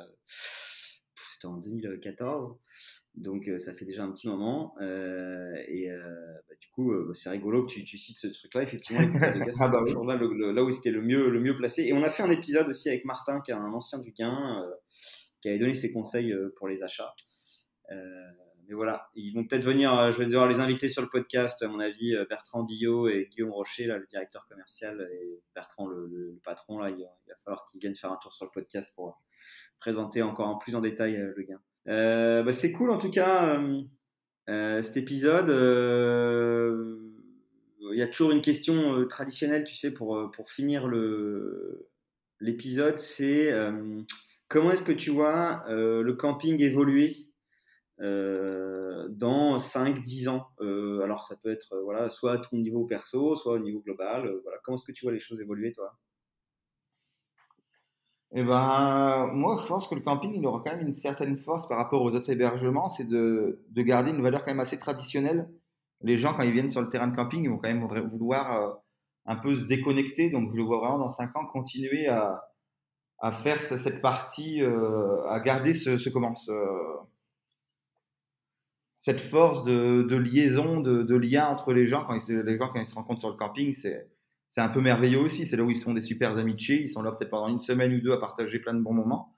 c'était 1.29 1.47
en 1.47 1.57
2014. 1.57 2.57
Donc 3.17 3.47
euh, 3.47 3.57
ça 3.57 3.73
fait 3.73 3.85
déjà 3.85 4.03
un 4.03 4.11
petit 4.11 4.27
moment. 4.27 4.75
et 4.79 5.89
bah, 5.89 6.55
du 6.59 6.67
coup, 6.69 6.93
bah, 6.93 7.13
c'est 7.13 7.29
rigolo 7.29 7.65
que 7.65 7.73
tu, 7.73 7.97
cites 7.97 8.17
ce 8.17 8.27
truc-là. 8.27 8.63
Effectivement, 8.63 9.01
les 9.01 9.09
ah 9.59 9.67
bah 9.67 9.83
là, 9.83 10.63
où 10.63 10.71
c'était 10.71 10.91
le 10.91 11.01
mieux, 11.01 11.29
le 11.29 11.39
mieux 11.39 11.55
placé. 11.55 11.83
Et 11.83 11.93
on 11.93 12.03
a 12.03 12.09
fait 12.09 12.23
un 12.23 12.31
épisode 12.31 12.69
aussi 12.69 12.89
avec 12.89 13.05
Martin, 13.05 13.41
qui 13.41 13.51
est 13.51 13.55
un 13.55 13.73
ancien 13.73 13.99
du 13.99 14.11
Gain, 14.11 14.63
qui 15.41 15.49
avait 15.49 15.59
donné 15.59 15.73
ses 15.73 15.91
conseils 15.91 16.33
pour 16.57 16.67
les 16.67 16.83
achats 16.83 17.13
mais 18.67 18.75
voilà, 18.75 19.09
ils 19.15 19.33
vont 19.33 19.45
peut-être 19.45 19.63
venir, 19.63 19.97
euh, 19.97 20.11
je 20.11 20.19
vais 20.19 20.25
devoir 20.25 20.47
les 20.47 20.59
inviter 20.59 20.89
sur 20.89 21.01
le 21.01 21.07
podcast, 21.07 21.61
à 21.63 21.67
mon 21.67 21.79
avis, 21.79 22.15
euh, 22.15 22.25
Bertrand 22.29 22.63
Billot 22.63 23.07
et 23.07 23.27
Guillaume 23.31 23.51
Rocher, 23.51 23.85
là, 23.85 23.97
le 23.97 24.05
directeur 24.05 24.45
commercial, 24.47 25.09
et 25.13 25.41
Bertrand, 25.55 25.87
le, 25.87 26.37
patron, 26.43 26.79
là, 26.79 26.87
il, 26.89 27.03
va 27.03 27.35
falloir 27.45 27.65
qu'ils 27.65 27.79
viennent 27.79 27.95
faire 27.95 28.11
un 28.11 28.17
tour 28.17 28.33
sur 28.33 28.45
le 28.45 28.51
podcast 28.51 28.93
pour 28.93 29.21
présenter 29.79 30.21
encore 30.21 30.49
en 30.49 30.57
plus 30.57 30.75
en 30.75 30.81
détail 30.81 31.15
euh, 31.15 31.33
le 31.37 31.43
gain. 31.43 31.61
Bah, 31.87 32.51
c'est 32.51 32.71
cool 32.71 32.91
en 32.91 32.97
tout 32.97 33.09
cas, 33.09 33.61
cet 34.47 34.97
épisode. 34.97 35.49
Il 37.79 37.97
y 37.97 38.01
a 38.01 38.07
toujours 38.07 38.31
une 38.31 38.41
question 38.41 39.05
traditionnelle, 39.07 39.63
tu 39.63 39.75
sais, 39.75 39.93
pour, 39.93 40.29
pour 40.31 40.51
finir 40.51 40.87
l'épisode, 42.39 42.99
c'est 42.99 43.53
comment 44.49 44.71
est-ce 44.71 44.83
que 44.83 44.91
tu 44.91 45.11
vois 45.11 45.63
le 45.69 46.11
camping 46.13 46.61
évoluer 46.61 47.15
dans 47.99 49.57
5-10 49.57 50.29
ans? 50.29 50.49
Alors 50.59 51.23
ça 51.23 51.35
peut 51.41 51.51
être 51.51 51.75
voilà, 51.83 52.09
soit 52.09 52.33
à 52.33 52.37
ton 52.37 52.57
niveau 52.57 52.85
perso, 52.85 53.35
soit 53.35 53.53
au 53.53 53.59
niveau 53.59 53.79
global. 53.79 54.29
voilà. 54.43 54.59
Comment 54.63 54.77
est-ce 54.77 54.85
que 54.85 54.91
tu 54.91 55.05
vois 55.05 55.13
les 55.13 55.19
choses 55.19 55.41
évoluer 55.41 55.71
toi? 55.71 55.97
Eh 58.39 58.43
ben, 58.43 59.31
moi, 59.33 59.59
je 59.63 59.67
pense 59.67 59.87
que 59.87 59.95
le 59.95 60.01
camping, 60.01 60.31
il 60.35 60.45
aura 60.45 60.61
quand 60.63 60.75
même 60.75 60.85
une 60.85 60.91
certaine 60.91 61.35
force 61.37 61.67
par 61.67 61.77
rapport 61.79 62.03
aux 62.03 62.11
autres 62.11 62.29
hébergements, 62.29 62.87
c'est 62.87 63.07
de, 63.07 63.65
de, 63.69 63.81
garder 63.81 64.11
une 64.11 64.21
valeur 64.21 64.45
quand 64.45 64.51
même 64.51 64.59
assez 64.59 64.77
traditionnelle. 64.77 65.49
Les 66.01 66.17
gens, 66.19 66.35
quand 66.35 66.43
ils 66.43 66.51
viennent 66.51 66.69
sur 66.69 66.81
le 66.81 66.89
terrain 66.89 67.07
de 67.07 67.15
camping, 67.15 67.43
ils 67.43 67.49
vont 67.49 67.57
quand 67.57 67.73
même 67.73 67.87
vouloir 68.11 68.77
un 69.25 69.35
peu 69.37 69.55
se 69.55 69.65
déconnecter. 69.65 70.29
Donc, 70.29 70.51
je 70.51 70.57
le 70.57 70.63
vois 70.63 70.77
vraiment 70.77 70.99
dans 70.99 71.09
5 71.09 71.35
ans 71.35 71.45
continuer 71.47 72.07
à, 72.07 72.43
faire 73.31 73.59
cette 73.59 74.01
partie, 74.03 74.61
euh, 74.61 75.25
à 75.27 75.39
garder 75.39 75.73
ce, 75.73 75.97
ce 75.97 76.09
cette 78.99 79.21
force 79.21 79.63
de, 79.63 80.15
liaison, 80.15 80.79
de, 80.79 81.01
de, 81.01 81.15
lien 81.15 81.47
entre 81.47 81.73
les 81.73 81.87
gens. 81.87 82.03
Quand 82.05 82.13
ils, 82.13 82.37
les 82.37 82.57
gens, 82.59 82.71
se 82.83 82.93
rencontrent 82.93 83.21
sur 83.21 83.31
le 83.31 83.37
camping, 83.37 83.73
c'est, 83.73 84.07
c'est 84.49 84.61
un 84.61 84.69
peu 84.69 84.81
merveilleux 84.81 85.19
aussi. 85.19 85.45
C'est 85.45 85.57
là 85.57 85.63
où 85.63 85.71
ils 85.71 85.77
sont 85.77 85.93
des 85.93 86.01
super 86.01 86.37
amitiés. 86.37 86.81
Ils 86.81 86.89
sont 86.89 87.01
là 87.01 87.11
peut-être 87.11 87.31
pendant 87.31 87.47
une 87.47 87.59
semaine 87.59 87.93
ou 87.93 88.01
deux 88.01 88.11
à 88.11 88.17
partager 88.17 88.59
plein 88.59 88.73
de 88.73 88.81
bons 88.81 88.93
moments. 88.93 89.35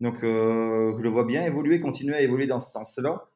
Donc, 0.00 0.22
euh, 0.24 0.94
je 0.98 1.02
le 1.02 1.08
vois 1.08 1.24
bien 1.24 1.44
évoluer, 1.44 1.80
continuer 1.80 2.16
à 2.16 2.22
évoluer 2.22 2.46
dans 2.46 2.60
ce 2.60 2.72
sens-là. 2.72 3.28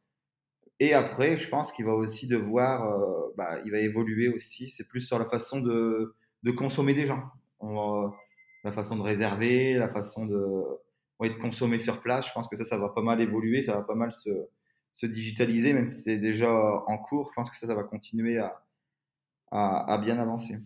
Et 0.80 0.94
après, 0.94 1.38
je 1.38 1.48
pense 1.48 1.72
qu'il 1.72 1.86
va 1.86 1.94
aussi 1.94 2.28
devoir, 2.28 2.92
euh, 2.92 3.32
bah, 3.36 3.60
il 3.64 3.70
va 3.72 3.78
évoluer 3.78 4.28
aussi. 4.28 4.68
C'est 4.68 4.86
plus 4.88 5.00
sur 5.00 5.18
la 5.18 5.26
façon 5.26 5.60
de, 5.60 6.14
consommer 6.56 6.94
des 6.94 7.06
gens. 7.06 7.22
La 8.64 8.72
façon 8.72 8.96
de 8.96 9.02
réserver, 9.02 9.74
la 9.74 9.88
façon 9.88 10.26
de, 10.26 10.44
ouais, 11.20 11.30
de 11.30 11.36
consommer 11.36 11.78
sur 11.78 12.02
place. 12.02 12.26
Je 12.28 12.32
pense 12.32 12.48
que 12.48 12.56
ça, 12.56 12.64
ça 12.64 12.78
va 12.78 12.88
pas 12.90 13.02
mal 13.02 13.20
évoluer, 13.20 13.62
ça 13.62 13.74
va 13.74 13.82
pas 13.82 13.94
mal 13.94 14.12
se, 14.12 14.30
se 14.94 15.06
digitaliser, 15.06 15.72
même 15.72 15.86
si 15.86 16.02
c'est 16.02 16.18
déjà 16.18 16.52
en 16.86 16.98
cours. 16.98 17.28
Je 17.30 17.34
pense 17.36 17.50
que 17.50 17.56
ça, 17.56 17.66
ça 17.68 17.74
va 17.74 17.84
continuer 17.84 18.38
à 19.50 19.98
bien 20.02 20.18
avancer. 20.18 20.58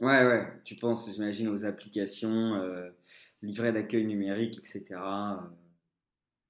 Ouais, 0.00 0.26
ouais. 0.26 0.46
Tu 0.64 0.74
penses, 0.76 1.10
j'imagine, 1.10 1.48
aux 1.48 1.64
applications, 1.64 2.54
euh, 2.54 2.90
livrets 3.42 3.72
d'accueil 3.72 4.06
numérique, 4.06 4.58
etc. 4.58 5.00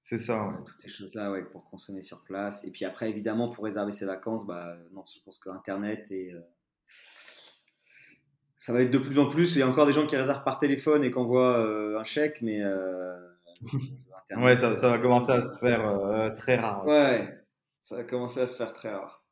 C'est 0.09 0.19
ça, 0.19 0.47
ouais. 0.47 0.55
Toutes 0.65 0.81
ces 0.81 0.89
choses-là, 0.89 1.33
ouais, 1.33 1.43
pour 1.43 1.69
consommer 1.69 2.01
sur 2.01 2.23
place. 2.23 2.63
Et 2.63 2.71
puis 2.71 2.85
après, 2.85 3.11
évidemment, 3.11 3.49
pour 3.49 3.65
réserver 3.65 3.91
ses 3.91 4.07
vacances, 4.07 4.47
bah, 4.47 4.77
non, 4.93 5.03
je 5.05 5.21
pense 5.25 5.37
que 5.39 5.51
Internet 5.51 6.11
et. 6.13 6.33
Euh, 6.33 6.41
ça 8.61 8.73
va 8.73 8.83
être 8.83 8.93
de 8.93 8.99
plus 8.99 9.19
en 9.19 9.27
plus. 9.27 9.57
Il 9.57 9.59
y 9.59 9.63
a 9.63 9.69
encore 9.69 9.85
des 9.85 9.93
gens 9.93 10.07
qui 10.07 10.17
réservent 10.17 10.45
par 10.45 10.59
téléphone 10.59 11.03
et 11.03 11.11
qui 11.11 11.19
envoient 11.19 11.59
euh, 11.59 11.99
un 11.99 12.05
chèque, 12.05 12.41
mais. 12.41 12.63
Euh, 12.63 13.17
ouais, 14.37 14.57
ça, 14.57 14.77
ça, 14.77 14.91
va 14.91 14.99
commencer 14.99 15.33
à 15.33 15.43
se 15.43 15.59
faire 15.59 16.33
très 16.37 16.57
rare. 16.57 16.87
Ouais, 16.87 17.45
ça 17.81 17.97
va 17.97 18.05
commencer 18.05 18.41
à 18.41 18.47
se 18.47 18.59
faire 18.59 18.73
très 18.73 18.91
rare. 18.91 19.26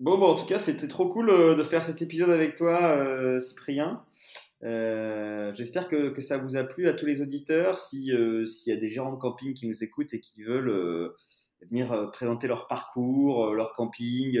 Bon, 0.00 0.16
bon 0.16 0.26
en 0.26 0.34
tout 0.36 0.46
cas, 0.46 0.58
c'était 0.58 0.88
trop 0.88 1.08
cool 1.08 1.28
de 1.56 1.62
faire 1.62 1.82
cet 1.82 2.02
épisode 2.02 2.30
avec 2.30 2.54
toi, 2.54 3.40
Cyprien. 3.40 4.04
Euh, 4.64 5.54
j'espère 5.54 5.86
que, 5.88 6.10
que, 6.10 6.20
ça 6.20 6.38
vous 6.38 6.56
a 6.56 6.64
plu 6.64 6.88
à 6.88 6.92
tous 6.92 7.06
les 7.06 7.20
auditeurs. 7.20 7.76
S'il 7.76 8.14
euh, 8.14 8.44
y 8.66 8.72
a 8.72 8.76
des 8.76 8.88
gérants 8.88 9.12
de 9.12 9.18
camping 9.18 9.54
qui 9.54 9.68
nous 9.68 9.84
écoutent 9.84 10.14
et 10.14 10.20
qui 10.20 10.42
veulent 10.42 10.70
euh, 10.70 11.14
venir 11.62 12.10
présenter 12.12 12.48
leur 12.48 12.66
parcours, 12.66 13.54
leur 13.54 13.72
camping, 13.72 14.38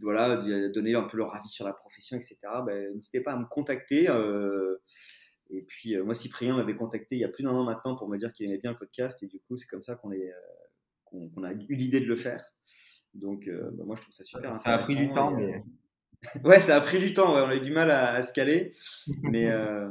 voilà, 0.00 0.36
donner 0.68 0.94
un 0.94 1.02
peu 1.02 1.16
leur 1.16 1.34
avis 1.34 1.48
sur 1.48 1.64
la 1.64 1.72
profession, 1.72 2.16
etc., 2.16 2.36
ben, 2.64 2.94
n'hésitez 2.94 3.20
pas 3.20 3.32
à 3.32 3.36
me 3.36 3.46
contacter. 3.46 4.04
et 5.50 5.62
puis, 5.62 5.96
moi, 5.98 6.14
Cyprien 6.14 6.56
m'avait 6.56 6.76
contacté 6.76 7.16
il 7.16 7.20
y 7.20 7.24
a 7.24 7.28
plus 7.28 7.42
d'un 7.42 7.50
an 7.50 7.64
maintenant 7.64 7.96
pour 7.96 8.08
me 8.08 8.16
dire 8.16 8.32
qu'il 8.32 8.46
aimait 8.46 8.58
bien 8.58 8.72
le 8.72 8.78
podcast. 8.78 9.20
Et 9.24 9.26
du 9.26 9.40
coup, 9.40 9.56
c'est 9.56 9.66
comme 9.66 9.82
ça 9.82 9.96
qu'on 9.96 10.12
a 10.12 11.52
eu 11.52 11.74
l'idée 11.74 12.00
de 12.00 12.06
le 12.06 12.16
faire. 12.16 12.44
Donc, 13.18 13.48
ben, 13.48 13.84
moi, 13.84 13.96
je 13.96 14.02
trouve 14.02 14.14
ça 14.14 14.24
super. 14.24 14.54
Ça 14.54 14.74
a 14.74 14.78
pris 14.78 14.96
du 14.96 15.10
temps, 15.10 15.30
mais. 15.30 15.62
ouais, 16.44 16.60
ça 16.60 16.76
a 16.76 16.80
pris 16.80 16.98
du 16.98 17.12
temps, 17.12 17.32
on 17.32 17.48
a 17.48 17.54
eu 17.54 17.60
du 17.60 17.70
mal 17.70 17.90
à, 17.90 18.20
se 18.22 18.32
caler. 18.32 18.72
Mais, 19.22 19.46
euh, 19.50 19.88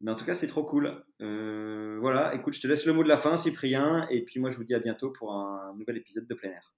mais 0.00 0.10
en 0.10 0.14
tout 0.14 0.24
cas, 0.24 0.34
c'est 0.34 0.46
trop 0.46 0.64
cool. 0.64 1.04
Euh, 1.20 1.98
voilà, 2.00 2.34
écoute, 2.34 2.54
je 2.54 2.60
te 2.60 2.66
laisse 2.66 2.86
le 2.86 2.92
mot 2.92 3.02
de 3.02 3.08
la 3.08 3.16
fin, 3.16 3.36
Cyprien. 3.36 4.06
Et 4.10 4.24
puis 4.24 4.40
moi, 4.40 4.50
je 4.50 4.56
vous 4.56 4.64
dis 4.64 4.74
à 4.74 4.78
bientôt 4.78 5.10
pour 5.10 5.34
un 5.34 5.74
nouvel 5.76 5.98
épisode 5.98 6.26
de 6.26 6.34
plein 6.34 6.50
air. 6.50 6.74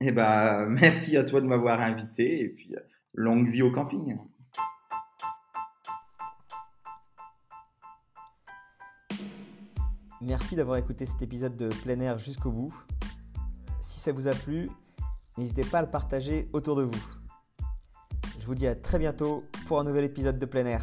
Eh 0.00 0.12
ben, 0.12 0.66
merci 0.70 1.16
à 1.16 1.24
toi 1.24 1.40
de 1.40 1.46
m'avoir 1.46 1.80
invité. 1.80 2.42
Et 2.42 2.48
puis, 2.48 2.74
longue 3.14 3.48
vie 3.48 3.62
au 3.62 3.70
camping. 3.70 4.16
Merci 10.24 10.54
d'avoir 10.54 10.76
écouté 10.76 11.04
cet 11.04 11.20
épisode 11.20 11.56
de 11.56 11.68
plein 11.82 11.98
air 11.98 12.16
jusqu'au 12.16 12.52
bout. 12.52 12.72
Si 13.80 13.98
ça 13.98 14.12
vous 14.12 14.28
a 14.28 14.32
plu, 14.32 14.70
n'hésitez 15.38 15.64
pas 15.64 15.78
à 15.78 15.82
le 15.82 15.90
partager 15.90 16.48
autour 16.52 16.76
de 16.76 16.82
vous. 16.82 17.04
Je 18.40 18.46
vous 18.46 18.54
dis 18.54 18.66
à 18.66 18.74
très 18.74 18.98
bientôt 18.98 19.44
pour 19.66 19.78
un 19.78 19.84
nouvel 19.84 20.04
épisode 20.04 20.38
de 20.38 20.46
plein 20.46 20.66
air. 20.66 20.82